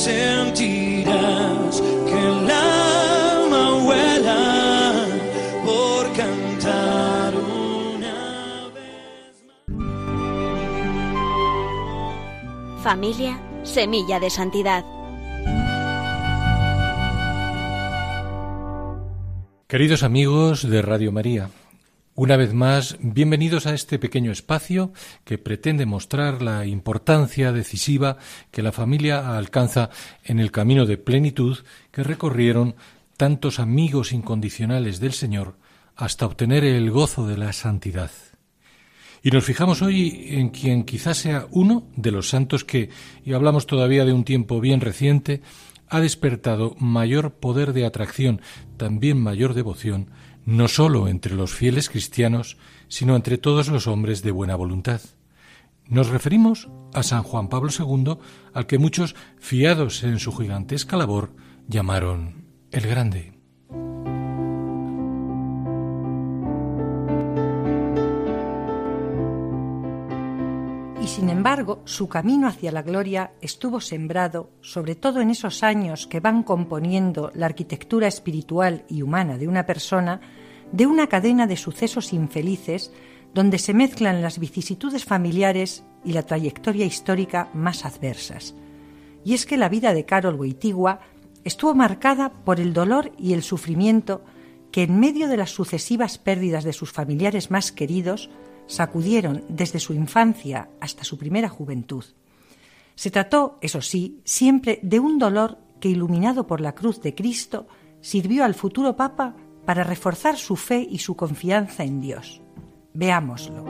Sentirás 0.04 1.80
que 1.80 2.12
el 2.12 2.50
alma 2.50 3.82
vuela 3.82 5.06
por 5.64 6.12
cantar 6.12 7.32
una 7.34 8.68
vez. 8.74 9.46
Familia, 12.82 13.40
semilla 13.62 14.20
de 14.20 14.28
santidad. 14.28 14.84
Queridos 19.66 20.02
amigos 20.02 20.68
de 20.68 20.82
Radio 20.82 21.12
María, 21.12 21.48
una 22.16 22.36
vez 22.36 22.54
más, 22.54 22.96
bienvenidos 23.00 23.66
a 23.66 23.74
este 23.74 23.98
pequeño 23.98 24.30
espacio 24.30 24.92
que 25.24 25.36
pretende 25.36 25.84
mostrar 25.84 26.42
la 26.42 26.64
importancia 26.64 27.50
decisiva 27.50 28.18
que 28.52 28.62
la 28.62 28.70
familia 28.70 29.36
alcanza 29.36 29.90
en 30.22 30.38
el 30.38 30.52
camino 30.52 30.86
de 30.86 30.96
plenitud 30.96 31.58
que 31.90 32.04
recorrieron 32.04 32.76
tantos 33.16 33.58
amigos 33.58 34.12
incondicionales 34.12 35.00
del 35.00 35.12
Señor 35.12 35.56
hasta 35.96 36.26
obtener 36.26 36.64
el 36.64 36.90
gozo 36.90 37.26
de 37.26 37.36
la 37.36 37.52
santidad. 37.52 38.12
Y 39.22 39.30
nos 39.30 39.44
fijamos 39.44 39.82
hoy 39.82 40.26
en 40.28 40.50
quien 40.50 40.84
quizás 40.84 41.16
sea 41.16 41.46
uno 41.50 41.88
de 41.96 42.12
los 42.12 42.28
santos 42.28 42.64
que, 42.64 42.90
y 43.24 43.32
hablamos 43.32 43.66
todavía 43.66 44.04
de 44.04 44.12
un 44.12 44.24
tiempo 44.24 44.60
bien 44.60 44.80
reciente, 44.80 45.40
ha 45.88 46.00
despertado 46.00 46.76
mayor 46.78 47.34
poder 47.34 47.72
de 47.72 47.86
atracción, 47.86 48.40
también 48.76 49.20
mayor 49.20 49.54
devoción, 49.54 50.10
no 50.44 50.68
sólo 50.68 51.08
entre 51.08 51.34
los 51.34 51.54
fieles 51.54 51.88
cristianos, 51.88 52.56
sino 52.88 53.16
entre 53.16 53.38
todos 53.38 53.68
los 53.68 53.86
hombres 53.86 54.22
de 54.22 54.30
buena 54.30 54.56
voluntad. 54.56 55.00
Nos 55.86 56.08
referimos 56.08 56.68
a 56.94 57.02
San 57.02 57.22
Juan 57.22 57.48
Pablo 57.48 57.70
II, 57.76 58.16
al 58.52 58.66
que 58.66 58.78
muchos, 58.78 59.14
fiados 59.38 60.02
en 60.02 60.18
su 60.18 60.32
gigantesca 60.32 60.96
labor, 60.96 61.34
llamaron 61.68 62.46
el 62.70 62.86
Grande. 62.86 63.33
Sin 71.24 71.30
embargo, 71.30 71.80
su 71.86 72.06
camino 72.06 72.48
hacia 72.48 72.70
la 72.70 72.82
gloria 72.82 73.32
estuvo 73.40 73.80
sembrado, 73.80 74.50
sobre 74.60 74.94
todo 74.94 75.22
en 75.22 75.30
esos 75.30 75.62
años 75.62 76.06
que 76.06 76.20
van 76.20 76.42
componiendo 76.42 77.32
la 77.34 77.46
arquitectura 77.46 78.06
espiritual 78.06 78.84
y 78.90 79.00
humana 79.00 79.38
de 79.38 79.48
una 79.48 79.64
persona, 79.64 80.20
de 80.70 80.86
una 80.86 81.06
cadena 81.06 81.46
de 81.46 81.56
sucesos 81.56 82.12
infelices 82.12 82.92
donde 83.32 83.58
se 83.58 83.72
mezclan 83.72 84.20
las 84.20 84.38
vicisitudes 84.38 85.06
familiares 85.06 85.82
y 86.04 86.12
la 86.12 86.24
trayectoria 86.24 86.84
histórica 86.84 87.48
más 87.54 87.86
adversas. 87.86 88.54
Y 89.24 89.32
es 89.32 89.46
que 89.46 89.56
la 89.56 89.70
vida 89.70 89.94
de 89.94 90.04
Carol 90.04 90.34
Wojtyła 90.34 91.00
estuvo 91.42 91.74
marcada 91.74 92.34
por 92.44 92.60
el 92.60 92.74
dolor 92.74 93.12
y 93.16 93.32
el 93.32 93.42
sufrimiento 93.42 94.22
que 94.70 94.82
en 94.82 95.00
medio 95.00 95.28
de 95.28 95.38
las 95.38 95.52
sucesivas 95.52 96.18
pérdidas 96.18 96.64
de 96.64 96.74
sus 96.74 96.92
familiares 96.92 97.50
más 97.50 97.72
queridos 97.72 98.28
sacudieron 98.66 99.44
desde 99.48 99.80
su 99.80 99.94
infancia 99.94 100.68
hasta 100.80 101.04
su 101.04 101.18
primera 101.18 101.48
juventud. 101.48 102.04
Se 102.94 103.10
trató, 103.10 103.58
eso 103.60 103.80
sí, 103.80 104.20
siempre 104.24 104.78
de 104.82 105.00
un 105.00 105.18
dolor 105.18 105.58
que, 105.80 105.88
iluminado 105.88 106.46
por 106.46 106.60
la 106.60 106.74
cruz 106.74 107.00
de 107.02 107.14
Cristo, 107.14 107.66
sirvió 108.00 108.44
al 108.44 108.54
futuro 108.54 108.96
Papa 108.96 109.34
para 109.64 109.84
reforzar 109.84 110.36
su 110.36 110.56
fe 110.56 110.86
y 110.88 110.98
su 110.98 111.16
confianza 111.16 111.84
en 111.84 112.00
Dios. 112.00 112.40
Veámoslo. 112.92 113.64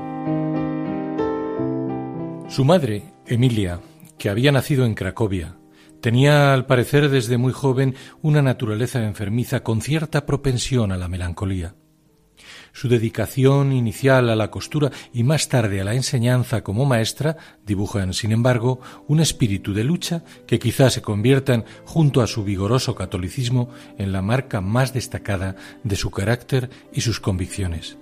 Su 2.49 2.65
madre, 2.65 3.15
Emilia, 3.27 3.81
que 4.19 4.29
había 4.29 4.53
nacido 4.53 4.85
en 4.85 4.95
Cracovia, 4.95 5.57
tenía 6.01 6.53
al 6.53 6.67
parecer 6.67 7.09
desde 7.09 7.39
muy 7.39 7.53
joven 7.53 7.95
una 8.21 8.43
naturaleza 8.43 9.03
enfermiza 9.03 9.63
con 9.63 9.81
cierta 9.81 10.27
propensión 10.27 10.93
a 10.93 10.99
la 10.99 11.09
melancolía. 11.09 11.75
Su 12.73 12.89
dedicación 12.89 13.73
inicial 13.73 14.29
a 14.29 14.37
la 14.37 14.51
costura 14.51 14.91
y 15.13 15.23
más 15.23 15.49
tarde 15.49 15.81
a 15.81 15.85
la 15.85 15.95
enseñanza 15.95 16.63
como 16.63 16.85
maestra 16.85 17.37
dibujan, 17.67 18.13
sin 18.13 18.33
embargo, 18.33 18.81
un 19.07 19.21
espíritu 19.21 19.73
de 19.73 19.85
lucha 19.85 20.25
que 20.47 20.59
quizás 20.59 20.95
se 20.95 21.03
conviertan, 21.03 21.65
junto 21.85 22.21
a 22.21 22.27
su 22.27 22.45
vigoroso 22.45 22.95
catolicismo, 22.95 23.69
en 23.99 24.13
la 24.13 24.23
marca 24.23 24.61
más 24.61 24.93
destacada 24.93 25.57
de 25.83 25.97
su 25.97 26.11
carácter 26.11 26.71
y 26.93 27.01
sus 27.01 27.21
convicciones. 27.21 27.97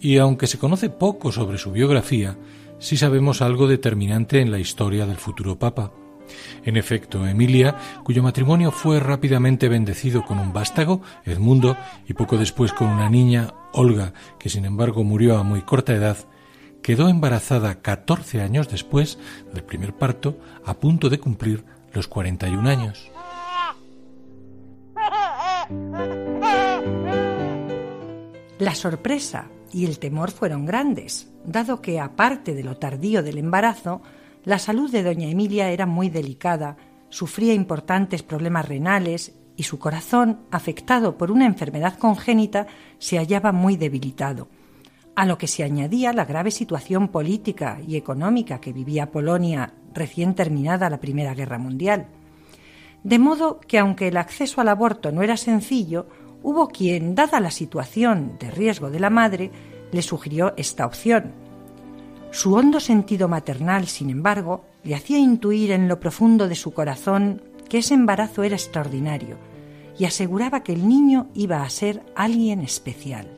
Y 0.00 0.18
aunque 0.18 0.46
se 0.46 0.58
conoce 0.58 0.88
poco 0.88 1.32
sobre 1.32 1.58
su 1.58 1.72
biografía, 1.72 2.36
sí 2.78 2.96
sabemos 2.96 3.42
algo 3.42 3.66
determinante 3.66 4.40
en 4.40 4.50
la 4.50 4.58
historia 4.58 5.06
del 5.06 5.16
futuro 5.16 5.58
Papa. 5.58 5.92
En 6.64 6.76
efecto, 6.76 7.26
Emilia, 7.26 7.76
cuyo 8.04 8.22
matrimonio 8.22 8.70
fue 8.70 9.00
rápidamente 9.00 9.68
bendecido 9.68 10.24
con 10.24 10.38
un 10.38 10.52
vástago, 10.52 11.02
Edmundo, 11.24 11.76
y 12.06 12.14
poco 12.14 12.36
después 12.36 12.72
con 12.72 12.88
una 12.88 13.08
niña, 13.08 13.54
Olga, 13.72 14.12
que 14.38 14.48
sin 14.48 14.64
embargo 14.64 15.04
murió 15.04 15.38
a 15.38 15.42
muy 15.42 15.62
corta 15.62 15.94
edad, 15.94 16.16
quedó 16.82 17.08
embarazada 17.08 17.82
14 17.82 18.40
años 18.42 18.68
después 18.68 19.18
del 19.52 19.64
primer 19.64 19.94
parto, 19.94 20.38
a 20.64 20.74
punto 20.74 21.08
de 21.08 21.18
cumplir 21.18 21.64
los 21.92 22.08
41 22.08 22.68
años. 22.68 23.10
La 28.58 28.74
sorpresa 28.74 29.48
y 29.72 29.86
el 29.86 29.98
temor 29.98 30.30
fueron 30.30 30.66
grandes, 30.66 31.32
dado 31.44 31.80
que, 31.80 32.00
aparte 32.00 32.54
de 32.54 32.62
lo 32.62 32.76
tardío 32.76 33.22
del 33.22 33.38
embarazo, 33.38 34.02
la 34.44 34.58
salud 34.58 34.90
de 34.90 35.02
doña 35.02 35.28
Emilia 35.28 35.70
era 35.70 35.86
muy 35.86 36.08
delicada, 36.08 36.76
sufría 37.08 37.52
importantes 37.52 38.22
problemas 38.22 38.66
renales 38.66 39.34
y 39.56 39.64
su 39.64 39.78
corazón, 39.78 40.40
afectado 40.50 41.18
por 41.18 41.30
una 41.30 41.44
enfermedad 41.44 41.98
congénita, 41.98 42.66
se 42.98 43.18
hallaba 43.18 43.52
muy 43.52 43.76
debilitado, 43.76 44.48
a 45.14 45.26
lo 45.26 45.36
que 45.36 45.46
se 45.46 45.62
añadía 45.62 46.14
la 46.14 46.24
grave 46.24 46.50
situación 46.50 47.08
política 47.08 47.78
y 47.86 47.96
económica 47.96 48.60
que 48.60 48.72
vivía 48.72 49.10
Polonia 49.10 49.74
recién 49.92 50.34
terminada 50.34 50.88
la 50.88 51.00
Primera 51.00 51.34
Guerra 51.34 51.58
Mundial. 51.58 52.06
De 53.04 53.18
modo 53.18 53.60
que 53.60 53.78
aunque 53.78 54.08
el 54.08 54.16
acceso 54.16 54.62
al 54.62 54.68
aborto 54.68 55.12
no 55.12 55.22
era 55.22 55.36
sencillo, 55.36 56.06
hubo 56.42 56.68
quien, 56.68 57.14
dada 57.14 57.40
la 57.40 57.50
situación 57.50 58.36
de 58.38 58.50
riesgo 58.50 58.90
de 58.90 59.00
la 59.00 59.10
madre, 59.10 59.50
le 59.92 60.00
sugirió 60.00 60.54
esta 60.56 60.86
opción. 60.86 61.49
Su 62.32 62.54
hondo 62.54 62.78
sentido 62.78 63.28
maternal, 63.28 63.88
sin 63.88 64.08
embargo, 64.08 64.64
le 64.84 64.94
hacía 64.94 65.18
intuir 65.18 65.72
en 65.72 65.88
lo 65.88 65.98
profundo 65.98 66.46
de 66.48 66.54
su 66.54 66.72
corazón 66.72 67.42
que 67.68 67.78
ese 67.78 67.94
embarazo 67.94 68.44
era 68.44 68.54
extraordinario 68.54 69.36
y 69.98 70.04
aseguraba 70.04 70.62
que 70.62 70.72
el 70.72 70.88
niño 70.88 71.28
iba 71.34 71.62
a 71.62 71.70
ser 71.70 72.02
alguien 72.14 72.60
especial. 72.60 73.36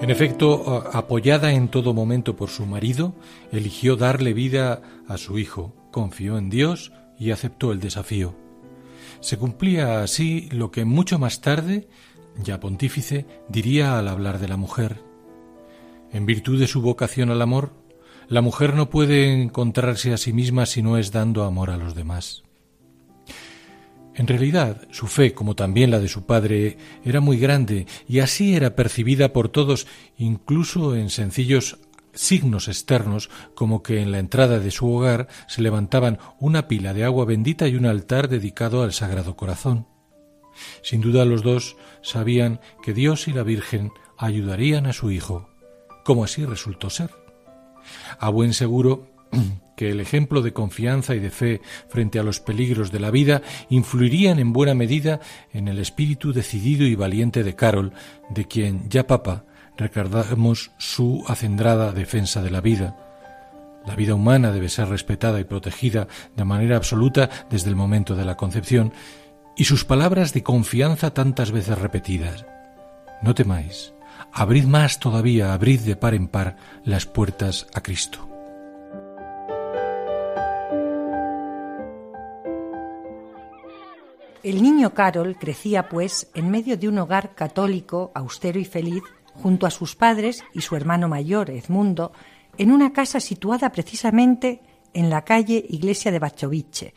En 0.00 0.10
efecto, 0.10 0.88
apoyada 0.92 1.52
en 1.52 1.68
todo 1.68 1.92
momento 1.92 2.36
por 2.36 2.48
su 2.48 2.64
marido, 2.64 3.14
eligió 3.50 3.96
darle 3.96 4.32
vida 4.32 4.80
a 5.08 5.18
su 5.18 5.38
hijo, 5.38 5.74
confió 5.90 6.38
en 6.38 6.48
Dios 6.48 6.92
y 7.18 7.32
aceptó 7.32 7.72
el 7.72 7.80
desafío. 7.80 8.34
Se 9.20 9.36
cumplía 9.36 10.02
así 10.02 10.48
lo 10.52 10.70
que 10.70 10.84
mucho 10.84 11.18
más 11.18 11.40
tarde 11.40 11.88
ya 12.42 12.60
pontífice, 12.60 13.26
diría 13.48 13.98
al 13.98 14.08
hablar 14.08 14.38
de 14.38 14.48
la 14.48 14.56
mujer. 14.56 15.02
En 16.12 16.26
virtud 16.26 16.58
de 16.58 16.66
su 16.66 16.80
vocación 16.80 17.30
al 17.30 17.42
amor, 17.42 17.72
la 18.28 18.40
mujer 18.40 18.74
no 18.74 18.90
puede 18.90 19.32
encontrarse 19.32 20.12
a 20.12 20.18
sí 20.18 20.32
misma 20.32 20.66
si 20.66 20.82
no 20.82 20.98
es 20.98 21.12
dando 21.12 21.44
amor 21.44 21.70
a 21.70 21.76
los 21.76 21.94
demás. 21.94 22.42
En 24.14 24.26
realidad, 24.26 24.88
su 24.90 25.06
fe, 25.06 25.32
como 25.32 25.54
también 25.54 25.90
la 25.90 26.00
de 26.00 26.08
su 26.08 26.26
padre, 26.26 26.76
era 27.04 27.20
muy 27.20 27.38
grande 27.38 27.86
y 28.08 28.18
así 28.18 28.56
era 28.56 28.74
percibida 28.74 29.32
por 29.32 29.48
todos, 29.48 29.86
incluso 30.16 30.96
en 30.96 31.08
sencillos 31.08 31.78
signos 32.14 32.66
externos, 32.66 33.30
como 33.54 33.82
que 33.82 34.02
en 34.02 34.10
la 34.10 34.18
entrada 34.18 34.58
de 34.58 34.72
su 34.72 34.92
hogar 34.92 35.28
se 35.46 35.62
levantaban 35.62 36.18
una 36.40 36.66
pila 36.66 36.94
de 36.94 37.04
agua 37.04 37.24
bendita 37.26 37.68
y 37.68 37.76
un 37.76 37.86
altar 37.86 38.28
dedicado 38.28 38.82
al 38.82 38.92
Sagrado 38.92 39.36
Corazón. 39.36 39.86
Sin 40.82 41.00
duda 41.00 41.24
los 41.24 41.42
dos 41.42 41.76
sabían 42.02 42.60
que 42.82 42.94
Dios 42.94 43.28
y 43.28 43.32
la 43.32 43.42
Virgen 43.42 43.90
ayudarían 44.16 44.86
a 44.86 44.92
su 44.92 45.10
hijo, 45.10 45.48
como 46.04 46.24
así 46.24 46.44
resultó 46.44 46.90
ser. 46.90 47.10
A 48.18 48.28
buen 48.30 48.52
seguro 48.52 49.06
que 49.76 49.90
el 49.90 50.00
ejemplo 50.00 50.42
de 50.42 50.52
confianza 50.52 51.14
y 51.14 51.20
de 51.20 51.30
fe 51.30 51.60
frente 51.88 52.18
a 52.18 52.22
los 52.22 52.40
peligros 52.40 52.90
de 52.90 53.00
la 53.00 53.10
vida 53.10 53.42
influirían 53.70 54.38
en 54.38 54.52
buena 54.52 54.74
medida 54.74 55.20
en 55.52 55.68
el 55.68 55.78
espíritu 55.78 56.32
decidido 56.32 56.84
y 56.84 56.94
valiente 56.94 57.44
de 57.44 57.54
Carol, 57.54 57.92
de 58.30 58.46
quien 58.46 58.88
ya 58.88 59.06
papa 59.06 59.44
recordamos 59.76 60.72
su 60.78 61.24
acendrada 61.28 61.92
defensa 61.92 62.42
de 62.42 62.50
la 62.50 62.60
vida. 62.60 62.96
La 63.86 63.94
vida 63.94 64.14
humana 64.14 64.50
debe 64.50 64.68
ser 64.68 64.88
respetada 64.88 65.40
y 65.40 65.44
protegida 65.44 66.08
de 66.36 66.44
manera 66.44 66.76
absoluta 66.76 67.30
desde 67.48 67.70
el 67.70 67.76
momento 67.76 68.16
de 68.16 68.24
la 68.24 68.36
concepción, 68.36 68.92
y 69.58 69.64
sus 69.64 69.84
palabras 69.84 70.32
de 70.32 70.44
confianza 70.44 71.12
tantas 71.12 71.50
veces 71.50 71.76
repetidas. 71.76 72.46
No 73.20 73.34
temáis, 73.34 73.92
abrid 74.32 74.64
más 74.64 75.00
todavía, 75.00 75.52
abrid 75.52 75.80
de 75.80 75.96
par 75.96 76.14
en 76.14 76.28
par 76.28 76.56
las 76.84 77.06
puertas 77.06 77.66
a 77.74 77.82
Cristo. 77.82 78.26
El 84.44 84.62
niño 84.62 84.94
Carol 84.94 85.36
crecía, 85.36 85.88
pues, 85.88 86.30
en 86.34 86.50
medio 86.50 86.76
de 86.76 86.88
un 86.88 86.96
hogar 86.98 87.34
católico, 87.34 88.12
austero 88.14 88.60
y 88.60 88.64
feliz, 88.64 89.02
junto 89.34 89.66
a 89.66 89.70
sus 89.70 89.96
padres 89.96 90.44
y 90.54 90.60
su 90.60 90.76
hermano 90.76 91.08
mayor, 91.08 91.50
Edmundo, 91.50 92.12
en 92.56 92.70
una 92.70 92.92
casa 92.92 93.18
situada 93.18 93.72
precisamente 93.72 94.60
en 94.94 95.10
la 95.10 95.24
calle 95.24 95.64
Iglesia 95.68 96.12
de 96.12 96.20
Bachoviche. 96.20 96.94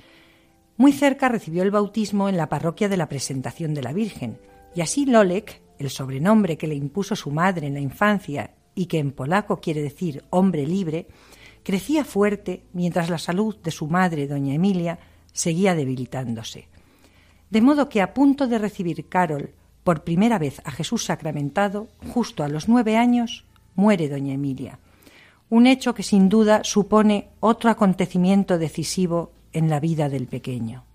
Muy 0.82 0.94
cerca 0.94 1.30
recibió 1.30 1.62
el 1.62 1.70
bautismo 1.70 2.28
en 2.28 2.38
la 2.38 2.50
parroquia 2.50 2.90
de 2.90 2.98
la 2.98 3.08
Presentación 3.08 3.76
de 3.76 3.84
la 3.84 3.94
Virgen, 3.94 4.40
y 4.74 4.82
así 4.82 5.06
Lolek, 5.06 5.62
el 5.78 5.92
sobrenombre 5.92 6.58
que 6.58 6.66
le 6.66 6.74
impuso 6.74 7.16
su 7.16 7.30
madre 7.30 7.68
en 7.68 7.76
la 7.76 7.80
infancia 7.80 8.56
y 8.74 8.88
que 8.88 8.98
en 8.98 9.12
polaco 9.12 9.62
quiere 9.62 9.84
decir 9.84 10.24
hombre 10.32 10.66
libre, 10.66 11.06
crecía 11.62 12.04
fuerte 12.04 12.64
mientras 12.74 13.12
la 13.12 13.20
salud 13.20 13.56
de 13.58 13.70
su 13.70 13.86
madre, 13.86 14.26
doña 14.26 14.56
Emilia, 14.56 14.98
seguía 15.32 15.76
debilitándose. 15.76 16.68
De 17.52 17.62
modo 17.62 17.88
que 17.88 18.02
a 18.02 18.16
punto 18.16 18.48
de 18.48 18.58
recibir 18.58 19.08
Carol 19.08 19.52
por 19.84 20.04
primera 20.04 20.40
vez 20.40 20.64
a 20.66 20.72
Jesús 20.72 21.06
sacramentado, 21.06 21.90
justo 22.12 22.44
a 22.44 22.48
los 22.48 22.68
nueve 22.68 22.98
años, 22.98 23.46
muere 23.76 24.10
doña 24.10 24.34
Emilia. 24.34 24.80
Un 25.48 25.68
hecho 25.68 25.94
que 25.94 26.02
sin 26.02 26.28
duda 26.28 26.62
supone 26.64 27.30
otro 27.40 27.70
acontecimiento 27.70 28.58
decisivo 28.58 29.32
en 29.54 29.70
la 29.70 29.80
vida 29.80 30.10
del 30.10 30.28
pequeño. 30.28 30.86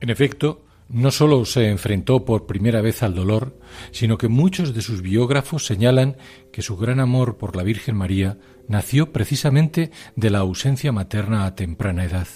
En 0.00 0.10
efecto, 0.10 0.64
no 0.88 1.10
sólo 1.10 1.44
se 1.44 1.68
enfrentó 1.68 2.24
por 2.24 2.46
primera 2.46 2.82
vez 2.82 3.02
al 3.02 3.14
dolor, 3.14 3.58
sino 3.92 4.18
que 4.18 4.28
muchos 4.28 4.74
de 4.74 4.82
sus 4.82 5.00
biógrafos 5.00 5.64
señalan 5.64 6.16
que 6.52 6.60
su 6.60 6.76
gran 6.76 7.00
amor 7.00 7.38
por 7.38 7.56
la 7.56 7.62
Virgen 7.62 7.96
María 7.96 8.36
nació 8.68 9.12
precisamente 9.12 9.90
de 10.16 10.30
la 10.30 10.40
ausencia 10.40 10.92
materna 10.92 11.46
a 11.46 11.54
temprana 11.54 12.04
edad. 12.04 12.26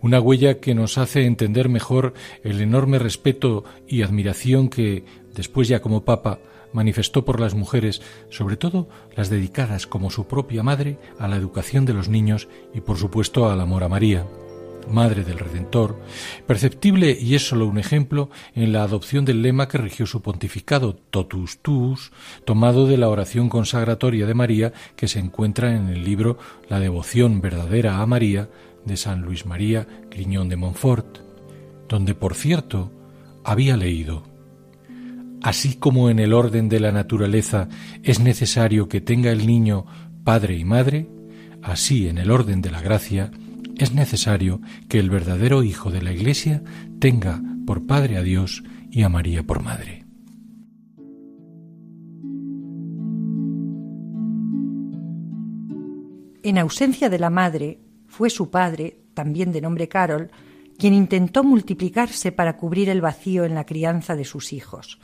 Una 0.00 0.20
huella 0.20 0.58
que 0.60 0.74
nos 0.74 0.98
hace 0.98 1.24
entender 1.24 1.68
mejor 1.68 2.14
el 2.42 2.60
enorme 2.60 2.98
respeto 2.98 3.64
y 3.86 4.02
admiración 4.02 4.68
que, 4.68 5.04
después 5.34 5.68
ya 5.68 5.80
como 5.80 6.04
Papa, 6.04 6.40
manifestó 6.72 7.24
por 7.24 7.40
las 7.40 7.54
mujeres, 7.54 8.02
sobre 8.30 8.56
todo 8.56 8.88
las 9.16 9.30
dedicadas 9.30 9.86
como 9.86 10.10
su 10.10 10.26
propia 10.26 10.62
madre 10.62 10.98
a 11.18 11.28
la 11.28 11.36
educación 11.36 11.84
de 11.84 11.94
los 11.94 12.08
niños 12.08 12.48
y 12.74 12.80
por 12.80 12.98
supuesto 12.98 13.50
al 13.50 13.60
amor 13.60 13.84
a 13.84 13.88
María. 13.88 14.26
Madre 14.90 15.24
del 15.24 15.38
Redentor, 15.38 16.00
perceptible, 16.46 17.16
y 17.18 17.34
es 17.34 17.46
solo 17.46 17.66
un 17.66 17.78
ejemplo, 17.78 18.30
en 18.54 18.72
la 18.72 18.82
adopción 18.82 19.24
del 19.24 19.42
lema 19.42 19.68
que 19.68 19.78
rigió 19.78 20.06
su 20.06 20.22
pontificado, 20.22 20.94
totus 20.94 21.58
tuus, 21.58 22.10
tomado 22.44 22.86
de 22.86 22.96
la 22.96 23.08
oración 23.08 23.48
consagratoria 23.48 24.26
de 24.26 24.34
María 24.34 24.72
que 24.96 25.08
se 25.08 25.20
encuentra 25.20 25.76
en 25.76 25.88
el 25.88 26.04
libro 26.04 26.38
La 26.68 26.80
devoción 26.80 27.40
verdadera 27.40 28.00
a 28.00 28.06
María 28.06 28.48
de 28.84 28.96
San 28.96 29.22
Luis 29.22 29.46
María 29.46 29.86
Griñón 30.10 30.48
de 30.48 30.56
Montfort, 30.56 31.18
donde, 31.88 32.14
por 32.14 32.34
cierto, 32.34 32.90
había 33.44 33.76
leído 33.76 34.31
Así 35.42 35.74
como 35.74 36.08
en 36.08 36.20
el 36.20 36.32
orden 36.32 36.68
de 36.68 36.78
la 36.78 36.92
naturaleza 36.92 37.68
es 38.02 38.20
necesario 38.20 38.88
que 38.88 39.00
tenga 39.00 39.32
el 39.32 39.46
niño 39.46 39.86
padre 40.24 40.56
y 40.56 40.64
madre, 40.64 41.08
así 41.62 42.08
en 42.08 42.18
el 42.18 42.30
orden 42.30 42.62
de 42.62 42.70
la 42.70 42.80
gracia 42.80 43.30
es 43.76 43.92
necesario 43.92 44.60
que 44.88 45.00
el 45.00 45.10
verdadero 45.10 45.64
Hijo 45.64 45.90
de 45.90 46.02
la 46.02 46.12
Iglesia 46.12 46.62
tenga 47.00 47.42
por 47.66 47.86
Padre 47.86 48.16
a 48.16 48.22
Dios 48.22 48.62
y 48.90 49.02
a 49.02 49.08
María 49.08 49.42
por 49.42 49.62
Madre. 49.62 50.04
En 56.44 56.58
ausencia 56.58 57.08
de 57.08 57.18
la 57.18 57.30
madre, 57.30 57.80
fue 58.06 58.28
su 58.30 58.50
padre, 58.50 58.98
también 59.14 59.52
de 59.52 59.60
nombre 59.60 59.88
Carol, 59.88 60.30
quien 60.76 60.92
intentó 60.92 61.44
multiplicarse 61.44 62.32
para 62.32 62.56
cubrir 62.56 62.88
el 62.88 63.00
vacío 63.00 63.44
en 63.44 63.54
la 63.54 63.64
crianza 63.64 64.16
de 64.16 64.24
sus 64.24 64.52
hijos, 64.52 64.98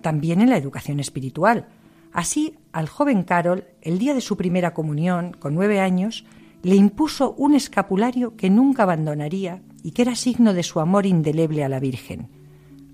también 0.00 0.40
en 0.40 0.50
la 0.50 0.56
educación 0.56 1.00
espiritual. 1.00 1.68
Así, 2.12 2.56
al 2.72 2.88
joven 2.88 3.22
Carol, 3.22 3.64
el 3.82 3.98
día 3.98 4.14
de 4.14 4.20
su 4.20 4.36
primera 4.36 4.74
comunión, 4.74 5.32
con 5.38 5.54
nueve 5.54 5.80
años, 5.80 6.24
le 6.62 6.74
impuso 6.74 7.34
un 7.38 7.54
escapulario 7.54 8.36
que 8.36 8.50
nunca 8.50 8.82
abandonaría 8.82 9.62
y 9.82 9.92
que 9.92 10.02
era 10.02 10.14
signo 10.14 10.52
de 10.52 10.62
su 10.62 10.80
amor 10.80 11.06
indeleble 11.06 11.64
a 11.64 11.68
la 11.68 11.80
Virgen. 11.80 12.28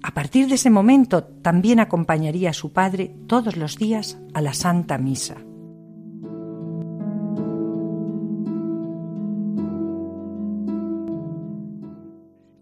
A 0.03 0.13
partir 0.13 0.47
de 0.49 0.55
ese 0.55 0.71
momento 0.71 1.25
también 1.25 1.81
acompañaría 1.81 2.51
a 2.51 2.55
su 2.55 2.73
padre 2.73 3.13
todos 3.27 3.57
los 3.57 3.77
días 3.77 4.19
a 4.35 4.41
la 4.41 4.55
Santa 4.55 4.99
Misa. 4.99 5.45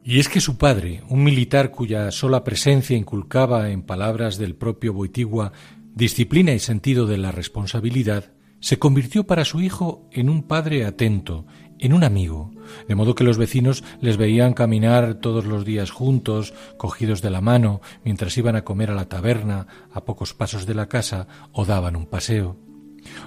Y 0.06 0.20
es 0.20 0.28
que 0.28 0.42
su 0.42 0.58
padre, 0.58 1.02
un 1.08 1.24
militar 1.24 1.70
cuya 1.70 2.10
sola 2.10 2.44
presencia 2.44 2.94
inculcaba 2.94 3.70
en 3.70 3.80
palabras 3.80 4.36
del 4.36 4.54
propio 4.54 4.92
Boitigua 4.92 5.52
disciplina 5.94 6.52
y 6.52 6.58
sentido 6.58 7.06
de 7.06 7.16
la 7.16 7.32
responsabilidad, 7.32 8.34
se 8.60 8.78
convirtió 8.78 9.26
para 9.26 9.46
su 9.46 9.62
hijo 9.62 10.06
en 10.12 10.28
un 10.28 10.42
padre 10.42 10.84
atento, 10.84 11.46
en 11.78 11.94
un 11.94 12.04
amigo, 12.04 12.52
de 12.86 12.94
modo 12.94 13.14
que 13.14 13.24
los 13.24 13.38
vecinos 13.38 13.82
les 14.02 14.18
veían 14.18 14.52
caminar 14.52 15.14
todos 15.14 15.46
los 15.46 15.64
días 15.64 15.90
juntos, 15.90 16.52
cogidos 16.76 17.22
de 17.22 17.30
la 17.30 17.40
mano, 17.40 17.80
mientras 18.04 18.36
iban 18.36 18.56
a 18.56 18.64
comer 18.64 18.90
a 18.90 18.94
la 18.94 19.08
taberna, 19.08 19.66
a 19.90 20.04
pocos 20.04 20.34
pasos 20.34 20.66
de 20.66 20.74
la 20.74 20.86
casa, 20.86 21.28
o 21.52 21.64
daban 21.64 21.96
un 21.96 22.06
paseo 22.06 22.58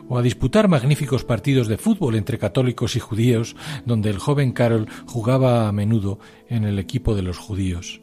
o 0.08 0.18
a 0.18 0.22
disputar 0.22 0.68
magníficos 0.68 1.24
partidos 1.24 1.68
de 1.68 1.78
fútbol 1.78 2.16
entre 2.16 2.38
católicos 2.38 2.96
y 2.96 3.00
judíos, 3.00 3.56
donde 3.86 4.10
el 4.10 4.20
joven 4.20 4.52
Carol 4.52 4.88
jugaba 5.06 5.68
a 5.68 5.72
menudo 5.72 6.20
en 6.48 6.64
el 6.64 6.80
equipo 6.80 7.16
de 7.16 7.22
los 7.22 7.38
judíos. 7.38 8.02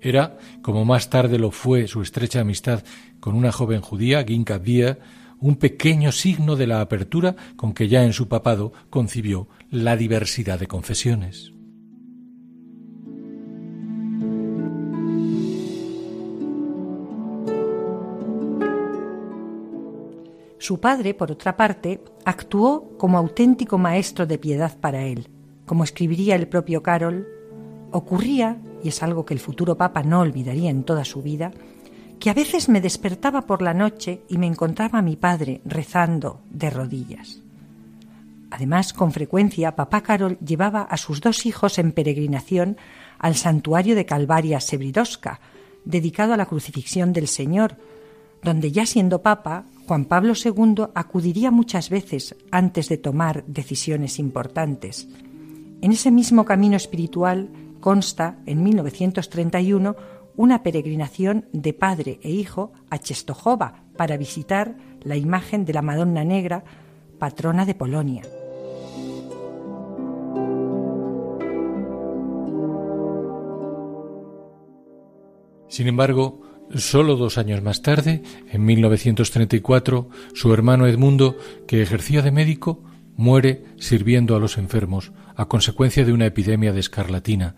Era, 0.00 0.38
como 0.62 0.84
más 0.84 1.10
tarde 1.10 1.38
lo 1.38 1.50
fue 1.50 1.88
su 1.88 2.02
estrecha 2.02 2.40
amistad 2.40 2.84
con 3.20 3.34
una 3.34 3.52
joven 3.52 3.80
judía, 3.80 4.24
Ginka 4.24 4.58
Bia, 4.58 4.98
un 5.40 5.56
pequeño 5.56 6.12
signo 6.12 6.56
de 6.56 6.66
la 6.66 6.80
apertura 6.80 7.36
con 7.56 7.72
que 7.72 7.88
ya 7.88 8.04
en 8.04 8.12
su 8.12 8.28
papado 8.28 8.72
concibió 8.90 9.48
la 9.70 9.96
diversidad 9.96 10.58
de 10.58 10.66
confesiones. 10.66 11.57
Su 20.58 20.80
padre, 20.80 21.14
por 21.14 21.30
otra 21.30 21.56
parte, 21.56 22.02
actuó 22.24 22.96
como 22.98 23.18
auténtico 23.18 23.78
maestro 23.78 24.26
de 24.26 24.38
piedad 24.38 24.76
para 24.78 25.04
él. 25.04 25.28
Como 25.66 25.84
escribiría 25.84 26.34
el 26.34 26.48
propio 26.48 26.82
Carol, 26.82 27.26
ocurría, 27.92 28.58
y 28.82 28.88
es 28.88 29.02
algo 29.02 29.24
que 29.24 29.34
el 29.34 29.40
futuro 29.40 29.76
Papa 29.76 30.02
no 30.02 30.20
olvidaría 30.20 30.70
en 30.70 30.84
toda 30.84 31.04
su 31.04 31.22
vida, 31.22 31.52
que 32.18 32.30
a 32.30 32.34
veces 32.34 32.68
me 32.68 32.80
despertaba 32.80 33.42
por 33.42 33.62
la 33.62 33.74
noche 33.74 34.22
y 34.28 34.38
me 34.38 34.46
encontraba 34.46 34.98
a 34.98 35.02
mi 35.02 35.16
padre 35.16 35.60
rezando 35.64 36.40
de 36.50 36.70
rodillas. 36.70 37.40
Además, 38.50 38.92
con 38.92 39.12
frecuencia, 39.12 39.76
papá 39.76 40.00
Carol 40.00 40.38
llevaba 40.38 40.82
a 40.82 40.96
sus 40.96 41.20
dos 41.20 41.46
hijos 41.46 41.78
en 41.78 41.92
peregrinación 41.92 42.76
al 43.18 43.34
santuario 43.36 43.94
de 43.94 44.06
Calvaria 44.06 44.60
Sebridosca, 44.60 45.40
dedicado 45.84 46.32
a 46.32 46.36
la 46.36 46.46
crucifixión 46.46 47.12
del 47.12 47.28
Señor, 47.28 47.76
donde 48.42 48.72
ya 48.72 48.86
siendo 48.86 49.22
papa, 49.22 49.64
Juan 49.86 50.04
Pablo 50.04 50.34
II 50.34 50.84
acudiría 50.94 51.50
muchas 51.50 51.90
veces 51.90 52.36
antes 52.50 52.88
de 52.88 52.98
tomar 52.98 53.44
decisiones 53.46 54.18
importantes. 54.18 55.08
En 55.80 55.92
ese 55.92 56.10
mismo 56.10 56.44
camino 56.44 56.76
espiritual 56.76 57.48
consta, 57.80 58.38
en 58.46 58.62
1931, 58.62 59.96
una 60.36 60.62
peregrinación 60.62 61.46
de 61.52 61.72
padre 61.72 62.20
e 62.22 62.30
hijo 62.30 62.72
a 62.90 62.98
Czestochowa 62.98 63.84
para 63.96 64.16
visitar 64.16 64.76
la 65.02 65.16
imagen 65.16 65.64
de 65.64 65.72
la 65.72 65.82
Madonna 65.82 66.24
Negra, 66.24 66.64
patrona 67.18 67.64
de 67.64 67.74
Polonia. 67.74 68.22
Sin 75.68 75.86
embargo, 75.86 76.40
solo 76.74 77.16
dos 77.16 77.38
años 77.38 77.62
más 77.62 77.82
tarde, 77.82 78.22
en 78.50 78.64
1934, 78.64 80.08
su 80.34 80.52
hermano 80.52 80.86
Edmundo, 80.86 81.36
que 81.66 81.82
ejercía 81.82 82.22
de 82.22 82.30
médico, 82.30 82.84
muere 83.16 83.64
sirviendo 83.78 84.36
a 84.36 84.38
los 84.38 84.58
enfermos 84.58 85.12
a 85.34 85.46
consecuencia 85.46 86.04
de 86.04 86.12
una 86.12 86.26
epidemia 86.26 86.72
de 86.72 86.80
escarlatina, 86.80 87.56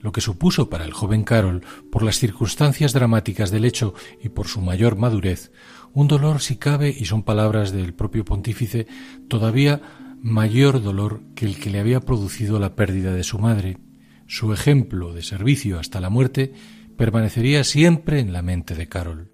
lo 0.00 0.12
que 0.12 0.20
supuso 0.20 0.70
para 0.70 0.84
el 0.84 0.92
joven 0.92 1.24
Carol, 1.24 1.62
por 1.90 2.02
las 2.02 2.18
circunstancias 2.18 2.92
dramáticas 2.92 3.50
del 3.50 3.64
hecho 3.64 3.94
y 4.22 4.30
por 4.30 4.46
su 4.46 4.60
mayor 4.60 4.96
madurez, 4.96 5.52
un 5.92 6.08
dolor 6.08 6.40
si 6.40 6.56
cabe, 6.56 6.94
y 6.96 7.04
son 7.04 7.22
palabras 7.22 7.72
del 7.72 7.94
propio 7.94 8.24
pontífice, 8.24 8.86
todavía 9.28 9.82
mayor 10.22 10.82
dolor 10.82 11.22
que 11.34 11.46
el 11.46 11.58
que 11.58 11.70
le 11.70 11.80
había 11.80 12.00
producido 12.00 12.58
la 12.58 12.76
pérdida 12.76 13.12
de 13.12 13.24
su 13.24 13.38
madre. 13.38 13.78
Su 14.26 14.52
ejemplo 14.52 15.12
de 15.12 15.22
servicio 15.22 15.80
hasta 15.80 16.00
la 16.00 16.10
muerte 16.10 16.52
permanecería 17.00 17.64
siempre 17.64 18.20
en 18.20 18.34
la 18.34 18.42
mente 18.42 18.74
de 18.74 18.86
Carol. 18.86 19.30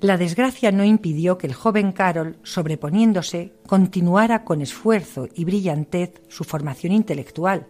La 0.00 0.16
desgracia 0.16 0.72
no 0.72 0.82
impidió 0.82 1.36
que 1.36 1.46
el 1.46 1.52
joven 1.52 1.92
Carol, 1.92 2.38
sobreponiéndose, 2.42 3.52
continuara 3.66 4.44
con 4.44 4.62
esfuerzo 4.62 5.28
y 5.34 5.44
brillantez 5.44 6.22
su 6.28 6.44
formación 6.44 6.94
intelectual. 6.94 7.66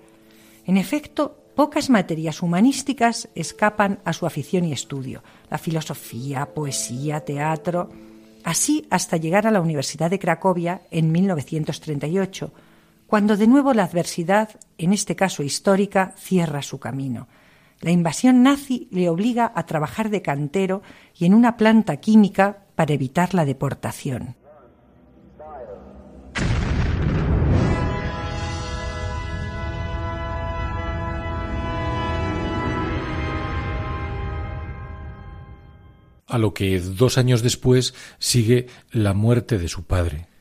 En 0.64 0.76
efecto, 0.76 1.44
pocas 1.56 1.90
materias 1.90 2.40
humanísticas 2.40 3.28
escapan 3.34 3.98
a 4.04 4.12
su 4.12 4.26
afición 4.26 4.64
y 4.64 4.72
estudio, 4.72 5.24
la 5.50 5.58
filosofía, 5.58 6.54
poesía, 6.54 7.24
teatro, 7.24 7.90
así 8.44 8.86
hasta 8.90 9.16
llegar 9.16 9.48
a 9.48 9.50
la 9.50 9.60
Universidad 9.60 10.08
de 10.08 10.20
Cracovia 10.20 10.82
en 10.92 11.10
1938, 11.10 12.52
cuando 13.08 13.36
de 13.36 13.48
nuevo 13.48 13.74
la 13.74 13.82
adversidad, 13.82 14.50
en 14.78 14.92
este 14.92 15.16
caso 15.16 15.42
histórica, 15.42 16.14
cierra 16.16 16.62
su 16.62 16.78
camino. 16.78 17.26
La 17.82 17.90
invasión 17.90 18.44
nazi 18.44 18.86
le 18.92 19.08
obliga 19.08 19.50
a 19.56 19.66
trabajar 19.66 20.08
de 20.08 20.22
cantero 20.22 20.82
y 21.18 21.24
en 21.24 21.34
una 21.34 21.56
planta 21.56 21.96
química 21.96 22.62
para 22.76 22.94
evitar 22.94 23.34
la 23.34 23.44
deportación. 23.44 24.36
A 36.28 36.38
lo 36.38 36.54
que 36.54 36.78
dos 36.78 37.18
años 37.18 37.42
después 37.42 37.94
sigue 38.20 38.68
la 38.92 39.12
muerte 39.12 39.58
de 39.58 39.66
su 39.66 39.82
padre. 39.82 40.31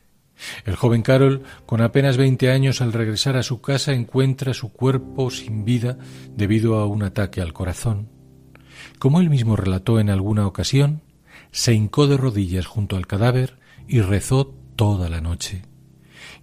El 0.66 0.76
joven 0.76 1.02
Carol, 1.02 1.44
con 1.66 1.82
apenas 1.82 2.18
veinte 2.18 2.52
años, 2.52 2.82
al 2.82 2.94
regresar 2.94 3.38
a 3.38 3.44
su 3.44 3.62
casa 3.62 3.94
encuentra 3.94 4.54
su 4.54 4.72
cuerpo 4.72 5.30
sin 5.32 5.66
vida 5.66 5.98
debido 6.36 6.78
a 6.80 6.86
un 6.86 7.04
ataque 7.04 7.42
al 7.42 7.54
corazón. 7.54 8.10
Como 9.00 9.22
él 9.22 9.30
mismo 9.30 9.56
relató 9.56 10.00
en 10.00 10.10
alguna 10.10 10.48
ocasión, 10.48 11.02
se 11.52 11.74
hincó 11.74 12.08
de 12.08 12.18
rodillas 12.18 12.66
junto 12.66 12.96
al 12.96 13.08
cadáver 13.08 13.60
y 13.88 14.02
rezó 14.02 14.48
toda 14.76 15.10
la 15.10 15.22
noche. 15.22 15.64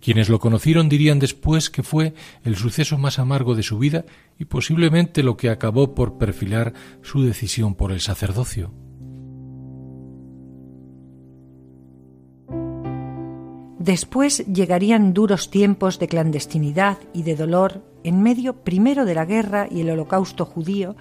Quienes 0.01 0.29
lo 0.29 0.39
conocieron 0.39 0.89
dirían 0.89 1.19
después 1.19 1.71
que 1.71 1.83
fue 1.83 2.15
el 2.45 2.57
suceso 2.57 2.99
más 2.99 3.19
amargo 3.19 3.55
de 3.55 3.63
su 3.63 3.79
vida 3.79 4.05
y 4.39 4.45
posiblemente 4.45 5.23
lo 5.23 5.37
que 5.37 5.51
acabó 5.51 5.95
por 5.95 6.19
perfilar 6.19 6.73
su 7.03 7.23
decisión 7.23 7.75
por 7.75 7.91
el 7.91 8.01
sacerdocio. 8.01 8.73
Después 13.89 14.45
llegarían 14.45 15.15
duros 15.15 15.49
tiempos 15.51 15.99
de 15.99 16.09
clandestinidad 16.09 16.99
y 17.15 17.23
de 17.23 17.37
dolor 17.37 17.83
en 18.05 18.23
medio 18.23 18.63
primero 18.63 19.07
de 19.07 19.15
la 19.15 19.25
guerra 19.25 19.67
y 19.71 19.81
el 19.81 19.89
holocausto 19.89 20.45
judío 20.45 20.95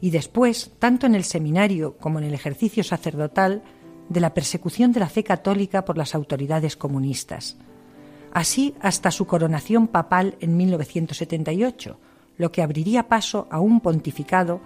y 0.00 0.08
después, 0.08 0.72
tanto 0.78 1.04
en 1.04 1.14
el 1.14 1.24
seminario 1.24 1.98
como 1.98 2.18
en 2.18 2.24
el 2.24 2.32
ejercicio 2.32 2.82
sacerdotal, 2.82 3.62
de 4.08 4.20
la 4.20 4.32
persecución 4.32 4.90
de 4.90 5.00
la 5.00 5.10
fe 5.10 5.22
católica 5.22 5.84
por 5.84 5.98
las 5.98 6.14
autoridades 6.14 6.78
comunistas. 6.78 7.58
Así 8.32 8.74
hasta 8.80 9.10
su 9.10 9.26
coronación 9.26 9.86
papal 9.86 10.36
en 10.40 10.56
1978, 10.56 11.98
lo 12.38 12.50
que 12.50 12.62
abriría 12.62 13.06
paso 13.06 13.48
a 13.50 13.60
un 13.60 13.80
pontificado, 13.80 14.62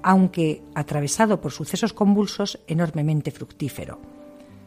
aunque 0.00 0.62
atravesado 0.76 1.40
por 1.40 1.50
sucesos 1.50 1.92
convulsos, 1.92 2.60
enormemente 2.68 3.32
fructífero 3.32 4.15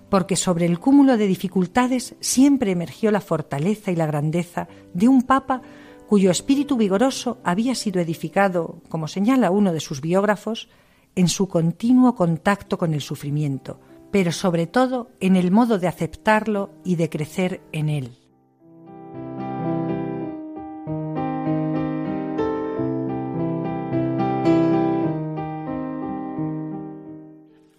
porque 0.09 0.35
sobre 0.35 0.65
el 0.65 0.79
cúmulo 0.79 1.17
de 1.17 1.27
dificultades 1.27 2.15
siempre 2.19 2.71
emergió 2.71 3.11
la 3.11 3.21
fortaleza 3.21 3.91
y 3.91 3.95
la 3.95 4.05
grandeza 4.05 4.67
de 4.93 5.07
un 5.07 5.23
papa 5.23 5.61
cuyo 6.07 6.31
espíritu 6.31 6.75
vigoroso 6.75 7.37
había 7.43 7.75
sido 7.75 8.01
edificado, 8.01 8.81
como 8.89 9.07
señala 9.07 9.51
uno 9.51 9.73
de 9.73 9.79
sus 9.79 10.01
biógrafos, 10.01 10.67
en 11.15 11.27
su 11.27 11.47
continuo 11.47 12.15
contacto 12.15 12.77
con 12.77 12.93
el 12.93 13.01
sufrimiento, 13.01 13.79
pero 14.11 14.31
sobre 14.31 14.65
todo 14.65 15.11
en 15.19 15.35
el 15.35 15.51
modo 15.51 15.77
de 15.77 15.87
aceptarlo 15.87 16.71
y 16.83 16.95
de 16.95 17.09
crecer 17.09 17.61
en 17.71 17.89
él. 17.89 18.18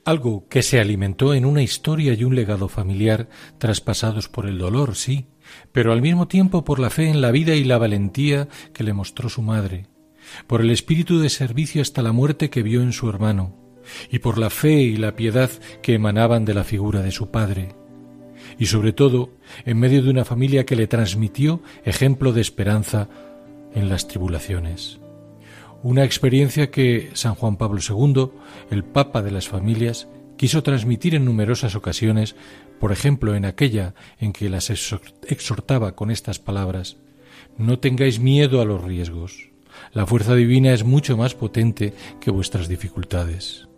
Algo 0.05 0.49
que 0.49 0.63
se 0.63 0.81
alimentó 0.81 1.35
en 1.35 1.45
una 1.45 1.63
historia 1.63 2.15
y 2.15 2.25
un 2.25 2.35
legado 2.35 2.69
familiar 2.69 3.29
traspasados 3.59 4.29
por 4.29 4.47
el 4.47 4.57
dolor, 4.57 4.97
sí, 4.97 5.27
pero 5.73 5.93
al 5.93 6.01
mismo 6.01 6.27
tiempo 6.27 6.65
por 6.65 6.79
la 6.79 6.89
fe 6.89 7.09
en 7.09 7.21
la 7.21 7.31
vida 7.31 7.55
y 7.55 7.65
la 7.65 7.77
valentía 7.77 8.49
que 8.73 8.83
le 8.83 8.95
mostró 8.95 9.29
su 9.29 9.43
madre, 9.43 9.89
por 10.47 10.63
el 10.63 10.71
espíritu 10.71 11.19
de 11.19 11.29
servicio 11.29 11.83
hasta 11.83 12.03
la 12.03 12.13
muerte 12.13 12.49
que 12.49 12.63
vio 12.63 12.83
en 12.83 12.93
su 12.93 13.11
hermano, 13.11 13.57
y 14.11 14.21
por 14.21 14.39
la 14.39 14.49
fe 14.49 14.81
y 14.81 14.97
la 14.97 15.17
piedad 15.17 15.51
que 15.83 15.95
emanaban 15.95 16.47
de 16.47 16.55
la 16.55 16.65
figura 16.65 17.03
de 17.03 17.11
su 17.11 17.31
padre, 17.31 17.75
y 18.59 18.67
sobre 18.67 18.95
todo 18.95 19.37
en 19.67 19.79
medio 19.79 20.03
de 20.03 20.11
una 20.11 20.25
familia 20.25 20.65
que 20.65 20.77
le 20.77 20.87
transmitió 20.87 21.63
ejemplo 21.85 22.33
de 22.33 22.41
esperanza 22.41 23.09
en 23.75 23.91
las 23.91 24.09
tribulaciones 24.09 25.01
una 25.83 26.05
experiencia 26.05 26.71
que 26.71 27.11
San 27.15 27.35
Juan 27.35 27.57
Pablo 27.57 27.81
II, 27.87 28.31
el 28.71 28.85
Papa 28.85 29.23
de 29.23 29.31
las 29.31 29.49
Familias, 29.49 30.09
quiso 30.37 30.63
transmitir 30.63 31.15
en 31.15 31.25
numerosas 31.25 31.75
ocasiones, 31.75 32.37
por 32.79 32.93
ejemplo 32.93 33.35
en 33.35 33.45
aquella 33.45 33.95
en 34.19 34.33
que 34.33 34.49
las 34.49 34.71
exhortaba 34.71 35.95
con 35.95 36.11
estas 36.11 36.39
palabras 36.39 36.97
No 37.59 37.79
tengáis 37.79 38.21
miedo 38.21 38.61
a 38.61 38.65
los 38.65 38.83
riesgos. 38.83 39.51
La 39.93 40.07
fuerza 40.07 40.35
divina 40.35 40.73
es 40.73 40.85
mucho 40.85 41.17
más 41.17 41.35
potente 41.35 41.95
que 42.21 42.31
vuestras 42.31 42.69
dificultades. 42.69 43.70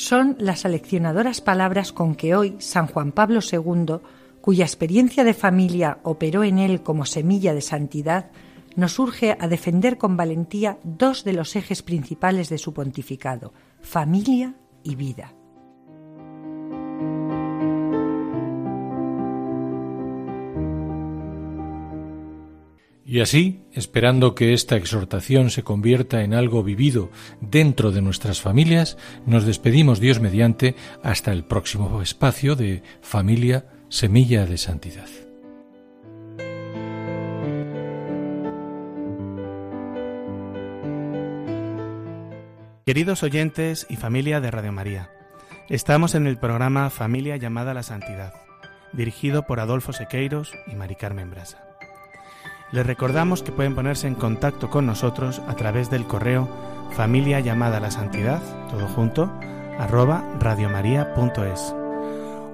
Son 0.00 0.34
las 0.38 0.64
aleccionadoras 0.64 1.42
palabras 1.42 1.92
con 1.92 2.14
que 2.14 2.34
hoy 2.34 2.56
San 2.58 2.86
Juan 2.86 3.12
Pablo 3.12 3.40
II, 3.40 3.96
cuya 4.40 4.64
experiencia 4.64 5.24
de 5.24 5.34
familia 5.34 5.98
operó 6.04 6.42
en 6.42 6.58
él 6.58 6.82
como 6.82 7.04
semilla 7.04 7.52
de 7.52 7.60
santidad, 7.60 8.30
nos 8.76 8.98
urge 8.98 9.36
a 9.38 9.46
defender 9.46 9.98
con 9.98 10.16
valentía 10.16 10.78
dos 10.84 11.22
de 11.22 11.34
los 11.34 11.54
ejes 11.54 11.82
principales 11.82 12.48
de 12.48 12.56
su 12.56 12.72
pontificado, 12.72 13.52
familia 13.82 14.54
y 14.82 14.94
vida. 14.94 15.34
Y 23.10 23.18
así, 23.18 23.64
esperando 23.72 24.36
que 24.36 24.52
esta 24.52 24.76
exhortación 24.76 25.50
se 25.50 25.64
convierta 25.64 26.22
en 26.22 26.32
algo 26.32 26.62
vivido 26.62 27.10
dentro 27.40 27.90
de 27.90 28.02
nuestras 28.02 28.40
familias, 28.40 28.98
nos 29.26 29.44
despedimos 29.44 29.98
Dios 29.98 30.20
mediante 30.20 30.76
hasta 31.02 31.32
el 31.32 31.42
próximo 31.42 32.02
espacio 32.02 32.54
de 32.54 32.84
Familia 33.00 33.66
Semilla 33.88 34.46
de 34.46 34.58
Santidad. 34.58 35.08
Queridos 42.86 43.24
oyentes 43.24 43.88
y 43.90 43.96
familia 43.96 44.40
de 44.40 44.52
Radio 44.52 44.70
María, 44.70 45.10
estamos 45.68 46.14
en 46.14 46.28
el 46.28 46.38
programa 46.38 46.90
Familia 46.90 47.36
llamada 47.38 47.72
a 47.72 47.74
la 47.74 47.82
Santidad 47.82 48.34
dirigido 48.92 49.46
por 49.46 49.58
Adolfo 49.58 49.92
Sequeiros 49.92 50.52
y 50.68 50.76
Mari 50.76 50.94
Carmen 50.94 51.30
Brasa. 51.30 51.69
Les 52.72 52.86
recordamos 52.86 53.42
que 53.42 53.52
pueden 53.52 53.74
ponerse 53.74 54.06
en 54.06 54.14
contacto 54.14 54.70
con 54.70 54.86
nosotros 54.86 55.42
a 55.48 55.54
través 55.54 55.90
del 55.90 56.06
correo 56.06 56.48
familia 56.92 57.40
llamada 57.40 57.78
a 57.78 57.80
la 57.80 57.90
santidad, 57.90 58.40
todo 58.70 58.86
junto, 58.86 59.30
arroba 59.78 60.24
radiomaria.es 60.38 61.74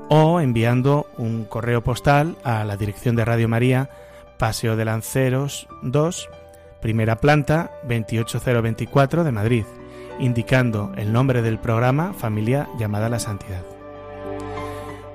o 0.09 0.41
enviando 0.41 1.07
un 1.19 1.45
correo 1.45 1.83
postal 1.83 2.37
a 2.45 2.65
la 2.65 2.77
dirección 2.77 3.17
de 3.17 3.25
Radio 3.25 3.49
María, 3.49 3.91
Paseo 4.39 4.77
de 4.77 4.85
Lanceros 4.85 5.67
2, 5.83 6.29
primera 6.81 7.17
planta 7.17 7.73
28024 7.89 9.25
de 9.25 9.33
Madrid, 9.33 9.65
indicando 10.21 10.93
el 10.97 11.13
nombre 11.13 11.43
del 11.43 11.59
programa 11.59 12.13
Familia 12.13 12.69
llamada 12.79 13.07
a 13.07 13.11
la 13.11 13.19
Santidad. 13.19 13.63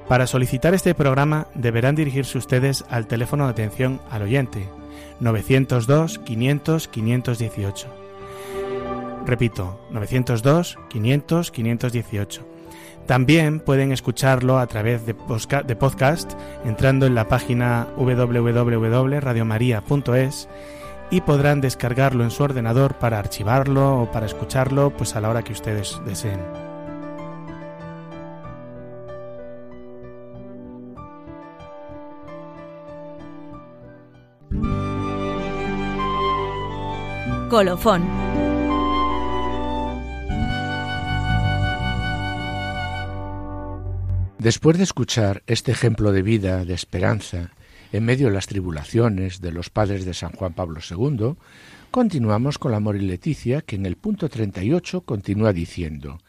Para 0.09 0.27
solicitar 0.27 0.73
este 0.73 0.93
programa 0.93 1.47
deberán 1.55 1.95
dirigirse 1.95 2.37
ustedes 2.37 2.83
al 2.89 3.07
teléfono 3.07 3.45
de 3.45 3.51
atención 3.51 4.01
al 4.09 4.23
oyente 4.23 4.67
902 5.21 6.19
500 6.19 6.87
518. 6.87 7.87
Repito, 9.25 9.79
902 9.91 10.77
500 10.89 11.51
518. 11.51 12.45
También 13.05 13.59
pueden 13.59 13.91
escucharlo 13.91 14.57
a 14.59 14.67
través 14.67 15.05
de, 15.05 15.13
podcast 15.13 16.31
entrando 16.65 17.05
en 17.05 17.13
la 17.15 17.27
página 17.27 17.87
www.radiomaria.es 17.97 20.47
y 21.09 21.19
podrán 21.21 21.61
descargarlo 21.61 22.23
en 22.23 22.29
su 22.31 22.43
ordenador 22.43 22.93
para 22.95 23.19
archivarlo 23.19 24.01
o 24.01 24.11
para 24.11 24.27
escucharlo 24.27 24.95
pues 24.95 25.15
a 25.15 25.21
la 25.21 25.29
hora 25.29 25.43
que 25.43 25.53
ustedes 25.53 25.99
deseen. 26.05 26.70
Colofón. 37.51 38.01
Después 44.39 44.77
de 44.77 44.85
escuchar 44.85 45.43
este 45.47 45.73
ejemplo 45.73 46.13
de 46.13 46.21
vida, 46.21 46.63
de 46.63 46.73
esperanza, 46.73 47.51
en 47.91 48.05
medio 48.05 48.27
de 48.27 48.33
las 48.33 48.47
tribulaciones 48.47 49.41
de 49.41 49.51
los 49.51 49.69
padres 49.69 50.05
de 50.05 50.13
San 50.13 50.31
Juan 50.31 50.53
Pablo 50.53 50.79
II, 50.79 51.35
continuamos 51.91 52.57
con 52.57 52.71
la 52.71 52.77
Amor 52.77 52.95
y 52.95 53.01
Leticia, 53.01 53.59
que 53.59 53.75
en 53.75 53.85
el 53.85 53.97
punto 53.97 54.29
38 54.29 55.01
continúa 55.01 55.51
diciendo, 55.51 56.19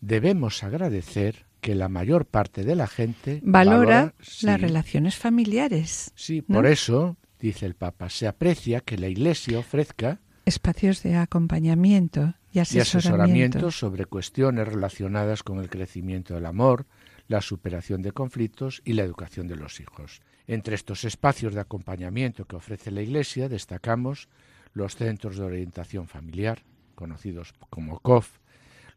debemos 0.00 0.64
agradecer 0.64 1.46
que 1.60 1.76
la 1.76 1.88
mayor 1.88 2.26
parte 2.26 2.64
de 2.64 2.74
la 2.74 2.88
gente 2.88 3.40
valora, 3.44 4.14
las 4.42 4.60
relaciones 4.60 5.14
familiares. 5.14 6.10
Sí, 6.16 6.42
por 6.42 6.66
eso, 6.66 7.16
dice 7.38 7.66
el 7.66 7.76
Papa, 7.76 8.10
se 8.10 8.26
aprecia 8.26 8.80
que 8.80 8.98
la 8.98 9.06
Iglesia 9.06 9.60
ofrezca 9.60 10.18
espacios 10.46 11.02
de 11.02 11.16
acompañamiento 11.16 12.34
y 12.52 12.60
asesoramiento. 12.60 13.70
sobre 13.70 14.06
cuestiones 14.06 14.66
relacionadas 14.66 15.42
con 15.42 15.58
el 15.58 15.68
crecimiento 15.68 16.34
del 16.34 16.46
amor, 16.46 16.86
la 17.28 17.42
superación 17.42 18.00
de 18.00 18.12
conflictos 18.12 18.80
y 18.84 18.94
la 18.94 19.02
educación 19.02 19.48
de 19.48 19.56
los 19.56 19.80
hijos. 19.80 20.22
Entre 20.46 20.76
estos 20.76 21.04
espacios 21.04 21.52
de 21.52 21.60
acompañamiento 21.60 22.46
que 22.46 22.56
ofrece 22.56 22.92
la 22.92 23.02
Iglesia 23.02 23.48
destacamos 23.48 24.28
los 24.72 24.94
centros 24.94 25.36
de 25.36 25.44
orientación 25.44 26.06
familiar, 26.06 26.62
conocidos 26.94 27.52
como 27.68 27.98
COF, 27.98 28.38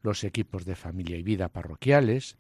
los 0.04 0.24
equipos 0.24 0.66
de 0.66 0.76
familia 0.76 1.18
y 1.18 1.24
vida 1.24 1.50
parroquiales, 1.50 2.38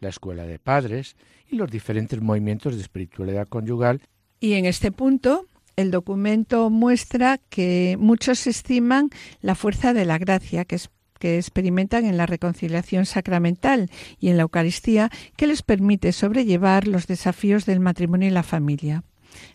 la 0.00 0.08
escuela 0.08 0.44
de 0.44 0.60
padres 0.60 1.16
y 1.48 1.56
los 1.56 1.70
diferentes 1.70 2.20
movimientos 2.20 2.76
de 2.76 2.82
espiritualidad 2.82 3.48
conyugal. 3.48 4.02
Y 4.38 4.54
en 4.54 4.66
este 4.66 4.92
punto 4.92 5.46
el 5.76 5.90
documento 5.90 6.70
muestra 6.70 7.38
que 7.48 7.96
muchos 7.98 8.46
estiman 8.46 9.10
la 9.40 9.54
fuerza 9.54 9.92
de 9.92 10.04
la 10.04 10.18
gracia 10.18 10.64
que, 10.64 10.78
experimentan 11.20 12.04
en 12.04 12.16
la 12.16 12.26
reconciliación 12.26 13.06
sacramental 13.06 13.90
y 14.18 14.30
en 14.30 14.36
la 14.36 14.42
Eucaristía 14.42 15.08
que 15.36 15.46
les 15.46 15.62
permite 15.62 16.10
sobrellevar 16.10 16.88
los 16.88 17.06
desafíos 17.06 17.64
del 17.64 17.78
matrimonio 17.78 18.26
y 18.26 18.32
la 18.32 18.42
familia. 18.42 19.04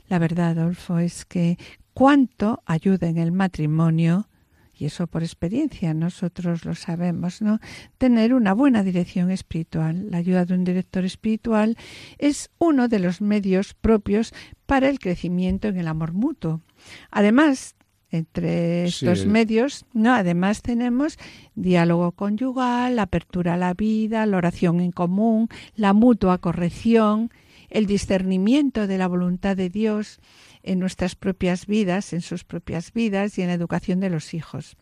La 0.08 0.18
verdad, 0.18 0.58
Adolfo, 0.58 1.00
es 1.00 1.26
que 1.26 1.58
cuánto 1.94 2.64
ayuda 2.66 3.10
en 3.10 3.18
el 3.18 3.34
matrimonio 3.34 4.30
y 4.78 4.86
eso 4.86 5.08
por 5.08 5.24
experiencia 5.24 5.94
nosotros 5.94 6.64
lo 6.64 6.76
sabemos, 6.76 7.42
¿no? 7.42 7.60
Tener 7.98 8.34
una 8.34 8.54
buena 8.54 8.84
dirección 8.84 9.32
espiritual. 9.32 10.12
La 10.12 10.18
ayuda 10.18 10.46
de 10.46 10.54
un 10.54 10.64
director 10.64 11.04
espiritual 11.04 11.78
es 12.20 12.52
uno 12.60 12.88
de 12.88 13.00
los 13.00 13.20
medios 13.22 13.74
propios 13.74 14.34
para 14.68 14.90
el 14.90 15.00
crecimiento 15.00 15.68
en 15.70 15.78
el 15.78 15.88
amor 15.88 16.14
mutuo. 16.14 16.62
Además, 17.10 17.76
entre 18.12 18.86
estos 18.86 19.26
medios, 19.26 19.86
¿no? 19.94 20.14
Además 20.14 20.62
tenemos 20.62 21.18
diálogo 21.56 22.12
conyugal, 22.12 23.00
apertura 23.00 23.56
a 23.56 23.58
la 23.58 23.74
vida, 23.74 24.26
la 24.26 24.38
oración 24.38 24.80
en 24.80 24.92
común, 24.92 25.50
la 25.76 25.94
mutua 25.94 26.38
corrección, 26.38 27.32
el 27.70 27.86
discernimiento 27.86 28.88
de 28.88 28.98
la 28.98 29.08
voluntad 29.08 29.58
de 29.58 29.70
Dios, 29.70 30.20
en 30.64 30.80
nuestras 30.80 31.16
propias 31.16 31.66
vidas, 31.66 32.14
en 32.14 32.22
sus 32.22 32.44
propias 32.44 32.94
vidas 32.94 33.38
y 33.38 33.42
en 33.42 33.48
la 33.48 33.54
educación 33.54 34.00
de 34.00 34.10
los 34.10 34.34
hijos. 34.34 34.78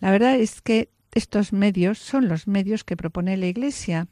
La 0.00 0.10
verdad 0.10 0.36
es 0.36 0.60
que 0.60 0.90
estos 1.16 1.54
medios 1.54 1.98
son 1.98 2.28
los 2.28 2.46
medios 2.46 2.84
que 2.84 2.94
propone 2.94 3.38
la 3.38 3.46
Iglesia 3.46 4.06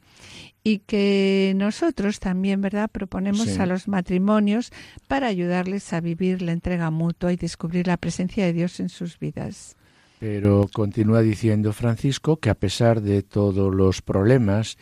y 0.63 0.79
que 0.79 1.53
nosotros 1.55 2.19
también, 2.19 2.61
¿verdad?, 2.61 2.89
proponemos 2.91 3.59
a 3.59 3.67
los 3.67 3.87
matrimonios 3.87 4.71
para 5.07 5.27
ayudarles 5.27 5.93
a 5.93 6.01
vivir 6.01 6.41
la 6.41 6.51
entrega 6.51 6.89
mutua 6.89 7.31
y 7.31 7.35
descubrir 7.35 7.85
la 7.85 7.97
presencia 7.97 8.43
de 8.43 8.53
Dios 8.53 8.79
en 8.79 8.89
sus 8.89 9.19
vidas. 9.19 9.77
Pero 10.19 10.67
continúa 10.73 11.21
diciendo 11.21 11.73
Francisco 11.73 12.37
que 12.37 12.49
a 12.49 12.55
pesar 12.55 13.01
de 13.01 13.21
todos 13.21 13.73
los 13.73 14.01
problemas 14.01 14.77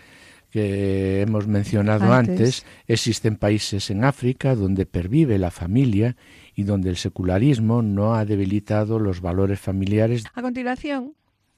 que 0.50 1.22
hemos 1.22 1.48
mencionado 1.48 2.14
antes. 2.14 2.64
existen 2.88 3.38
países 3.38 3.90
en 3.90 4.04
África 4.04 4.56
donde 4.56 4.86
pervive 4.86 5.40
la 5.40 5.50
familia 5.50 6.16
y 6.56 6.62
donde 6.64 6.92
el 6.92 6.98
secularismo 6.98 7.82
no 7.82 8.14
ha 8.14 8.24
debilitado 8.24 9.00
los 9.00 9.20
valores 9.20 9.60
familiares. 9.60 10.24
A 10.36 10.44
continuación, 10.44 11.16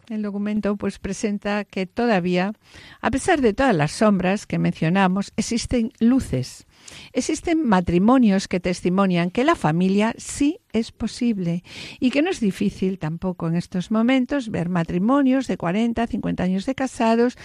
el 0.10 0.22
documento 0.22 0.76
pues 0.76 0.99
presenta 0.99 1.64
que 1.66 1.86
todavía, 1.86 2.53
a 3.01 3.12
pesar 3.12 3.41
de 3.41 3.53
todas 3.53 3.76
las 3.76 3.91
sombras 3.91 4.45
que 4.45 4.60
mencionamos, 4.60 5.34
existen 5.38 5.91
luces. 5.99 6.66
Existen 7.14 7.68
matrimonios 7.68 8.47
que 8.47 8.60
testimonian 8.60 9.32
que 9.32 9.43
la 9.43 9.56
familia 9.56 10.14
sí 10.18 10.60
es 10.74 10.91
posible 10.91 11.64
y 11.99 12.12
que 12.12 12.22
no 12.22 12.30
es 12.30 12.39
difícil 12.39 12.99
tampoco 12.99 13.47
en 13.47 13.56
estos 13.56 13.91
momentos 13.91 14.49
ver 14.49 14.70
matrimonios 14.70 15.47
de 15.47 15.58
40, 15.58 16.06
50 16.06 16.43
años 16.43 16.66
de 16.66 16.76
casados 16.76 17.38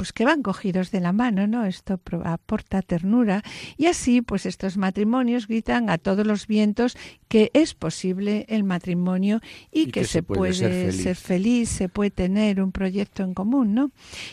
pues 0.00 0.14
que 0.14 0.24
van 0.24 0.42
cogidos 0.42 0.90
de 0.90 1.00
la 1.00 1.12
mano, 1.12 1.46
¿no? 1.46 1.66
Esto 1.66 2.00
aporta 2.24 2.80
ternura 2.80 3.42
y 3.76 3.84
así 3.84 4.22
pues 4.22 4.46
estos 4.46 4.78
matrimonios 4.78 5.46
gritan 5.46 5.90
a 5.90 5.98
todos 5.98 6.26
los 6.26 6.46
vientos 6.46 6.96
que 7.28 7.50
es 7.52 7.74
posible 7.74 8.46
el 8.48 8.64
matrimonio 8.64 9.42
y, 9.70 9.88
que, 9.88 10.06
se, 10.06 10.22
puede, 10.22 10.54
ser 10.90 11.16
feliz. 11.16 11.68
se 11.68 11.90
puede 11.90 12.10
tener 12.10 12.62
un 12.62 12.72
proyecto 12.72 13.24
en 13.24 13.34
común, 13.34 13.74
¿no? 13.74 13.90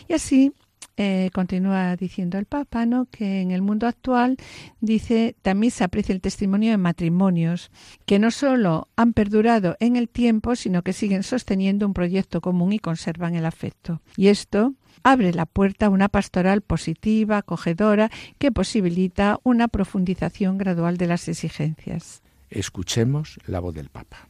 Y 0.08 0.14
así 0.14 0.54
eh, 0.96 1.30
continúa 1.32 1.94
diciendo 1.96 2.38
el 2.38 2.46
Papa, 2.46 2.84
¿no? 2.86 3.04
que 3.04 3.40
en 3.40 3.50
el 3.50 3.60
mundo 3.60 3.86
actual, 3.86 4.36
dice, 4.80 5.36
también 5.42 5.70
se 5.70 5.84
aprecia 5.84 6.12
el 6.12 6.20
testimonio 6.20 6.70
de 6.70 6.76
matrimonios 6.76 7.70
que 8.06 8.18
no 8.18 8.32
solo 8.32 8.88
han 8.96 9.12
perdurado 9.12 9.76
en 9.78 9.96
el 9.96 10.08
tiempo, 10.08 10.56
sino 10.56 10.82
que 10.82 10.92
siguen 10.92 11.22
sosteniendo 11.22 11.86
un 11.86 11.92
proyecto 11.92 12.40
común 12.40 12.72
y 12.72 12.80
conservan 12.80 13.36
el 13.36 13.44
afecto. 13.44 14.00
Y 14.16 14.26
esto 14.26 14.74
abre 15.02 15.32
la 15.32 15.46
puerta 15.46 15.86
a 15.86 15.90
una 15.90 16.08
pastoral 16.08 16.62
positiva, 16.62 17.38
acogedora, 17.38 18.10
que 18.38 18.52
posibilita 18.52 19.38
una 19.42 19.68
profundización 19.68 20.58
gradual 20.58 20.96
de 20.96 21.06
las 21.06 21.28
exigencias. 21.28 22.22
Escuchemos 22.50 23.38
la 23.46 23.60
voz 23.60 23.74
del 23.74 23.90
Papa. 23.90 24.28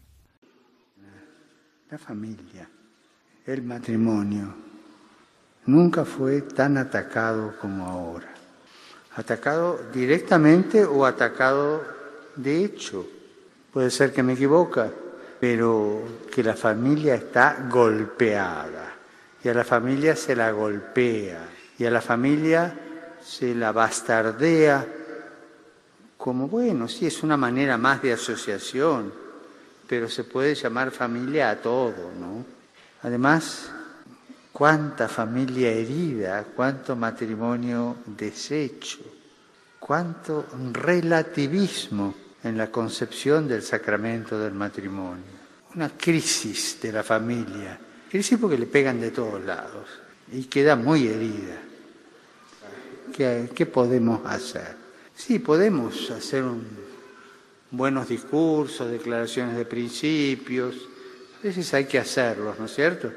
La 1.90 1.98
familia, 1.98 2.68
el 3.46 3.62
matrimonio, 3.62 4.54
nunca 5.66 6.04
fue 6.04 6.42
tan 6.42 6.76
atacado 6.76 7.54
como 7.60 7.86
ahora. 7.86 8.28
Atacado 9.16 9.80
directamente 9.92 10.84
o 10.84 11.04
atacado 11.04 11.82
de 12.36 12.64
hecho. 12.64 13.06
Puede 13.72 13.90
ser 13.90 14.12
que 14.12 14.22
me 14.22 14.34
equivoca, 14.34 14.90
pero 15.40 16.02
que 16.34 16.42
la 16.42 16.54
familia 16.54 17.14
está 17.14 17.68
golpeada 17.70 18.88
y 19.43 19.49
a 19.49 19.55
la 19.55 19.64
familia 19.64 20.16
se 20.16 20.34
la 20.34 20.51
golpea 20.51 21.49
y 21.78 21.84
a 21.84 21.91
la 21.91 22.01
familia 22.01 22.74
se 23.22 23.55
la 23.55 23.72
bastardea 23.72 24.86
como, 26.16 26.49
bueno, 26.49 26.89
sí, 26.89 27.07
es 27.07 27.22
una 27.22 27.36
manera 27.36 27.78
más 27.78 28.03
de 28.03 28.12
asociación, 28.12 29.12
pero 29.86 30.09
se 30.09 30.24
puede 30.24 30.55
llamar 30.55 30.91
familia 30.91 31.51
a 31.51 31.57
todo, 31.57 32.11
¿no? 32.18 32.45
Además, 33.03 33.70
cuánta 34.53 35.09
familia 35.09 35.70
herida, 35.70 36.45
cuánto 36.57 36.97
matrimonio 36.97 37.99
deshecho, 38.05 38.99
cuánto 39.78 40.47
relativismo 40.72 42.14
en 42.43 42.59
la 42.59 42.70
concepción 42.70 43.47
del 43.47 43.62
sacramento 43.62 44.39
del 44.39 44.55
matrimonio. 44.55 45.39
Una 45.74 45.91
crisis 45.91 46.80
de 46.82 46.93
la 46.93 47.05
familia. 47.05 47.78
Crisis 48.11 48.38
porque 48.38 48.59
le 48.59 48.66
pegan 48.66 49.00
de 49.00 49.11
todos 49.11 49.44
lados 49.44 49.86
y 50.32 50.44
queda 50.44 50.76
muy 50.76 51.06
herida. 51.06 51.56
¿Qué, 53.14 53.48
qué 53.54 53.66
podemos 53.66 54.24
hacer? 54.26 54.76
Sí, 55.14 55.38
podemos 55.38 56.11
hacer 56.11 56.44
un, 56.44 56.64
buenos 57.70 58.09
discursos, 58.09 58.90
declaraciones 58.90 59.56
de 59.56 59.64
principios. 59.64 60.76
A 61.40 61.46
veces 61.46 61.72
hay 61.74 61.84
que 61.84 61.98
hacerlos, 61.98 62.59
¿no 62.59 62.66
es 62.66 62.74
cierto? 62.74 63.12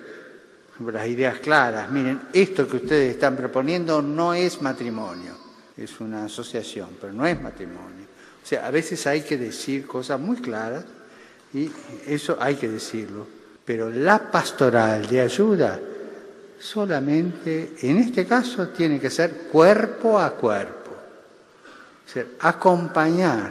Las 0.91 1.07
ideas 1.07 1.39
claras. 1.39 1.91
Miren, 1.91 2.21
esto 2.33 2.67
que 2.67 2.77
ustedes 2.77 3.13
están 3.13 3.35
proponiendo 3.35 4.01
no 4.01 4.33
es 4.33 4.61
matrimonio, 4.61 5.33
es 5.77 5.99
una 5.99 6.25
asociación, 6.25 6.89
pero 6.99 7.13
no 7.13 7.25
es 7.25 7.39
matrimonio. 7.39 8.05
O 8.43 8.45
sea, 8.45 8.65
a 8.65 8.71
veces 8.71 9.05
hay 9.05 9.21
que 9.21 9.37
decir 9.37 9.85
cosas 9.85 10.19
muy 10.19 10.37
claras 10.37 10.83
y 11.53 11.69
eso 12.07 12.37
hay 12.39 12.55
que 12.55 12.67
decirlo. 12.67 13.27
Pero 13.71 13.89
la 13.89 14.19
pastoral 14.19 15.07
de 15.07 15.21
ayuda 15.21 15.79
solamente, 16.59 17.75
en 17.83 17.99
este 17.99 18.25
caso, 18.25 18.67
tiene 18.67 18.99
que 18.99 19.09
ser 19.09 19.47
cuerpo 19.49 20.19
a 20.19 20.31
cuerpo. 20.31 20.91
Es 22.05 22.13
decir, 22.13 22.35
acompañar. 22.41 23.49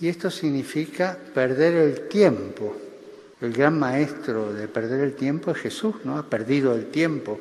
Y 0.00 0.08
esto 0.08 0.28
significa 0.28 1.16
perder 1.32 1.74
el 1.74 2.08
tiempo. 2.08 2.76
El 3.40 3.52
gran 3.52 3.78
maestro 3.78 4.52
de 4.52 4.66
perder 4.66 5.02
el 5.02 5.14
tiempo 5.14 5.52
es 5.52 5.58
Jesús, 5.58 5.94
¿no? 6.02 6.18
Ha 6.18 6.24
perdido 6.24 6.74
el 6.74 6.86
tiempo 6.86 7.38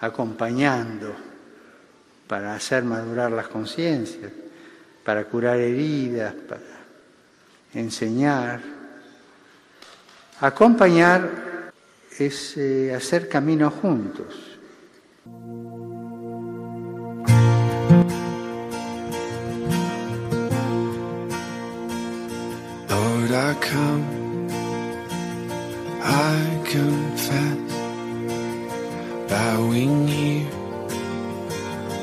acompañando 0.00 1.14
para 2.28 2.54
hacer 2.54 2.84
madurar 2.84 3.32
las 3.32 3.48
conciencias, 3.48 4.32
para 5.02 5.24
curar 5.24 5.60
heridas, 5.60 6.34
para 6.46 6.60
enseñar. 7.72 8.75
Acompañar 10.40 11.72
es 12.18 12.56
eh, 12.58 12.94
hacer 12.94 13.26
camino 13.26 13.70
juntos. 13.70 14.58
Lord, 22.90 23.30
I 23.32 23.54
come, 23.60 24.48
I 26.02 26.60
confess, 26.70 27.72
bowing 29.30 30.06
here, 30.06 30.50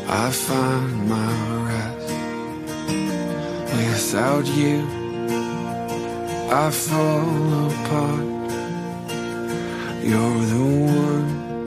I 0.09 0.31
find 0.31 1.07
my 1.07 1.33
rest. 1.69 2.13
Without 3.75 4.47
you, 4.47 5.02
I 6.55 6.69
fall 6.69 7.71
apart. 7.71 8.27
You're 10.03 10.45
the 10.53 10.65
one 11.07 11.65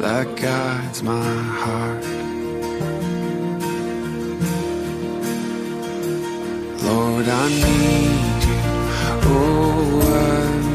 that 0.00 0.26
guides 0.36 1.02
my 1.02 1.34
heart. 1.62 2.04
Lord, 6.84 7.28
I 7.28 7.48
need 7.64 8.40
you. 8.46 8.60
Oh, 9.34 10.00
I 10.14 10.65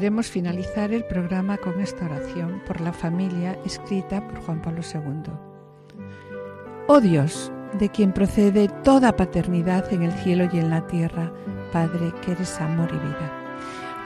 queremos 0.00 0.30
finalizar 0.30 0.94
el 0.94 1.04
programa 1.04 1.58
con 1.58 1.78
esta 1.78 2.06
oración 2.06 2.62
por 2.66 2.80
la 2.80 2.90
familia 2.90 3.58
escrita 3.66 4.26
por 4.26 4.40
Juan 4.40 4.62
Pablo 4.62 4.80
II. 4.80 5.30
Oh 6.86 7.02
Dios, 7.02 7.52
de 7.78 7.90
quien 7.90 8.14
procede 8.14 8.68
toda 8.82 9.14
paternidad 9.14 9.92
en 9.92 10.02
el 10.02 10.12
cielo 10.12 10.48
y 10.50 10.58
en 10.58 10.70
la 10.70 10.86
tierra, 10.86 11.30
Padre 11.70 12.14
que 12.22 12.32
eres 12.32 12.58
amor 12.62 12.88
y 12.88 12.96
vida. 12.96 13.30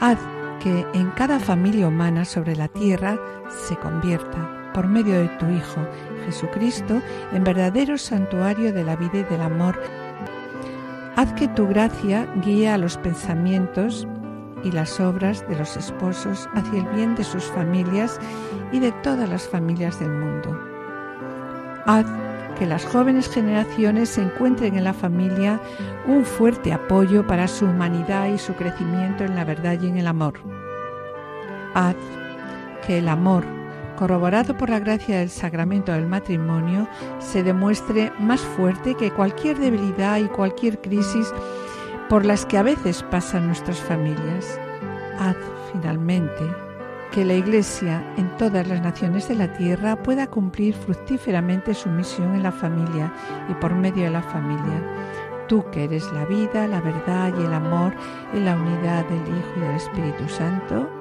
Haz 0.01 0.19
que 0.61 0.85
en 0.95 1.13
cada 1.13 1.39
familia 1.39 1.87
humana 1.87 2.25
sobre 2.25 2.57
la 2.57 2.67
tierra 2.67 3.17
se 3.49 3.77
convierta, 3.77 4.73
por 4.75 4.89
medio 4.89 5.21
de 5.21 5.29
tu 5.39 5.47
Hijo, 5.49 5.87
Jesucristo, 6.27 7.01
en 7.33 7.45
verdadero 7.45 7.99
santuario 7.99 8.73
de 8.73 8.83
la 8.83 8.97
vida 8.97 9.19
y 9.19 9.23
del 9.23 9.43
amor. 9.43 9.81
Haz 11.15 11.33
que 11.35 11.47
tu 11.47 11.69
gracia 11.69 12.27
guíe 12.43 12.69
a 12.69 12.79
los 12.79 12.97
pensamientos 12.97 14.09
y 14.65 14.73
las 14.73 14.99
obras 14.99 15.47
de 15.49 15.57
los 15.57 15.77
esposos 15.77 16.49
hacia 16.55 16.81
el 16.81 16.87
bien 16.97 17.15
de 17.15 17.23
sus 17.23 17.45
familias 17.45 18.19
y 18.73 18.81
de 18.81 18.91
todas 19.03 19.29
las 19.29 19.47
familias 19.47 20.01
del 20.01 20.11
mundo. 20.11 20.59
Haz 21.87 22.07
que 22.59 22.67
las 22.67 22.85
jóvenes 22.85 23.29
generaciones 23.29 24.17
encuentren 24.17 24.77
en 24.77 24.85
la 24.85 24.95
familia 24.95 25.61
un 26.07 26.25
fuerte 26.25 26.73
apoyo 26.73 27.27
para 27.27 27.49
su 27.49 27.67
humanidad 27.67 28.29
y 28.29 28.39
su 28.39 28.55
crecimiento 28.55 29.25
en 29.25 29.37
la 29.37 29.45
verdad 29.45 29.77
y 29.81 29.89
en 29.89 29.99
el 29.99 30.07
amor. 30.07 30.35
Haz 31.75 31.97
que 32.87 32.99
el 32.99 33.09
amor, 33.09 33.45
corroborado 33.97 34.57
por 34.57 34.71
la 34.71 34.79
gracia 34.79 35.19
del 35.19 35.31
sacramento 35.31 35.93
del 35.93 36.07
matrimonio, 36.07 36.89
se 37.19 37.43
demuestre 37.43 38.13
más 38.19 38.41
fuerte 38.41 38.95
que 38.95 39.11
cualquier 39.11 39.59
debilidad 39.59 40.19
y 40.19 40.25
cualquier 40.25 40.81
crisis 40.81 41.33
por 42.09 42.25
las 42.25 42.47
que 42.47 42.59
a 42.59 42.63
veces 42.63 43.03
pasan 43.03 43.47
nuestras 43.47 43.79
familias. 43.81 44.59
Haz 45.19 45.37
finalmente 45.73 46.45
que 47.13 47.25
la 47.25 47.35
Iglesia 47.35 48.03
en 48.17 48.29
todas 48.37 48.67
las 48.67 48.81
naciones 48.83 49.29
de 49.29 49.37
la 49.37 49.53
tierra 49.53 49.97
pueda 49.97 50.27
cumplir 50.27 50.75
fructíferamente 50.75 51.73
su 51.75 51.89
misión 51.89 52.35
en 52.35 52.43
la 52.43 52.53
familia 52.53 53.13
y 53.49 53.55
por 53.55 53.75
medio 53.75 54.05
de 54.05 54.11
la 54.11 54.23
familia. 54.23 54.83
Tú 55.49 55.65
que 55.71 55.85
eres 55.85 56.11
la 56.13 56.25
vida, 56.25 56.67
la 56.67 56.81
verdad 56.81 57.33
y 57.39 57.45
el 57.45 57.53
amor 57.53 57.93
en 58.33 58.45
la 58.45 58.57
unidad 58.57 59.05
del 59.07 59.21
Hijo 59.21 59.53
y 59.57 59.61
del 59.61 59.77
Espíritu 59.77 60.29
Santo. 60.29 60.94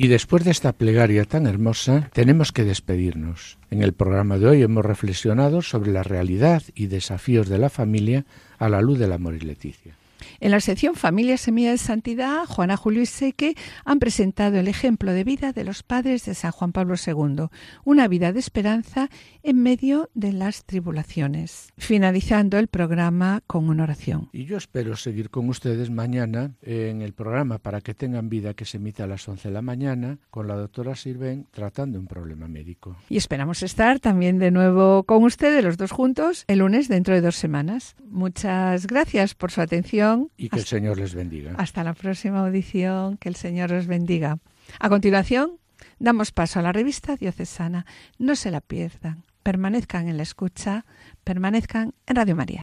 Y 0.00 0.06
después 0.06 0.44
de 0.44 0.52
esta 0.52 0.74
plegaria 0.74 1.24
tan 1.24 1.48
hermosa, 1.48 2.08
tenemos 2.12 2.52
que 2.52 2.62
despedirnos. 2.62 3.58
En 3.68 3.82
el 3.82 3.94
programa 3.94 4.38
de 4.38 4.46
hoy 4.46 4.62
hemos 4.62 4.84
reflexionado 4.84 5.60
sobre 5.60 5.90
la 5.90 6.04
realidad 6.04 6.62
y 6.76 6.86
desafíos 6.86 7.48
de 7.48 7.58
la 7.58 7.68
familia 7.68 8.24
a 8.58 8.68
la 8.68 8.80
luz 8.80 9.00
del 9.00 9.10
amor 9.10 9.34
y 9.34 9.40
Leticia. 9.40 9.97
En 10.40 10.50
la 10.50 10.60
sección 10.60 10.94
Familia 10.94 11.36
Semilla 11.36 11.70
de 11.70 11.78
Santidad, 11.78 12.44
Juana 12.46 12.76
Julio 12.76 13.02
y 13.02 13.06
Seque 13.06 13.54
han 13.84 13.98
presentado 13.98 14.58
el 14.58 14.68
ejemplo 14.68 15.12
de 15.12 15.24
vida 15.24 15.52
de 15.52 15.64
los 15.64 15.82
padres 15.82 16.24
de 16.24 16.34
San 16.34 16.52
Juan 16.52 16.72
Pablo 16.72 16.94
II, 16.94 17.48
una 17.84 18.08
vida 18.08 18.32
de 18.32 18.40
esperanza 18.40 19.10
en 19.42 19.62
medio 19.62 20.10
de 20.14 20.32
las 20.32 20.64
tribulaciones, 20.64 21.72
finalizando 21.76 22.58
el 22.58 22.68
programa 22.68 23.42
con 23.46 23.68
una 23.68 23.84
oración. 23.84 24.28
Y 24.32 24.44
yo 24.44 24.56
espero 24.56 24.96
seguir 24.96 25.30
con 25.30 25.48
ustedes 25.48 25.90
mañana 25.90 26.52
en 26.62 27.02
el 27.02 27.12
programa 27.12 27.58
Para 27.58 27.80
que 27.80 27.94
tengan 27.94 28.28
vida 28.28 28.54
que 28.54 28.64
se 28.64 28.76
emite 28.78 29.02
a 29.02 29.06
las 29.06 29.28
11 29.28 29.48
de 29.48 29.54
la 29.54 29.62
mañana 29.62 30.18
con 30.30 30.48
la 30.48 30.54
doctora 30.54 30.96
Sirven 30.96 31.46
tratando 31.50 31.98
un 31.98 32.06
problema 32.06 32.48
médico. 32.48 32.96
Y 33.08 33.16
esperamos 33.16 33.62
estar 33.62 34.00
también 34.00 34.38
de 34.38 34.50
nuevo 34.50 35.04
con 35.04 35.24
ustedes 35.24 35.64
los 35.64 35.76
dos 35.76 35.90
juntos 35.90 36.44
el 36.46 36.60
lunes 36.60 36.88
dentro 36.88 37.14
de 37.14 37.20
dos 37.20 37.36
semanas. 37.36 37.96
Muchas 38.08 38.86
gracias 38.86 39.34
por 39.34 39.50
su 39.50 39.60
atención. 39.60 40.07
Y 40.36 40.48
que 40.48 40.58
el 40.58 40.64
Señor 40.64 40.98
les 40.98 41.14
bendiga. 41.14 41.54
Hasta 41.58 41.84
la 41.84 41.94
próxima 41.94 42.40
audición. 42.40 43.16
Que 43.16 43.28
el 43.28 43.36
Señor 43.36 43.70
los 43.70 43.86
bendiga. 43.86 44.38
A 44.78 44.88
continuación, 44.88 45.52
damos 45.98 46.32
paso 46.32 46.58
a 46.58 46.62
la 46.62 46.72
revista 46.72 47.16
diocesana. 47.16 47.86
No 48.18 48.36
se 48.36 48.50
la 48.50 48.60
pierdan. 48.60 49.24
Permanezcan 49.42 50.08
en 50.08 50.16
la 50.16 50.22
escucha. 50.22 50.84
Permanezcan 51.24 51.94
en 52.06 52.16
Radio 52.16 52.36
María. 52.36 52.62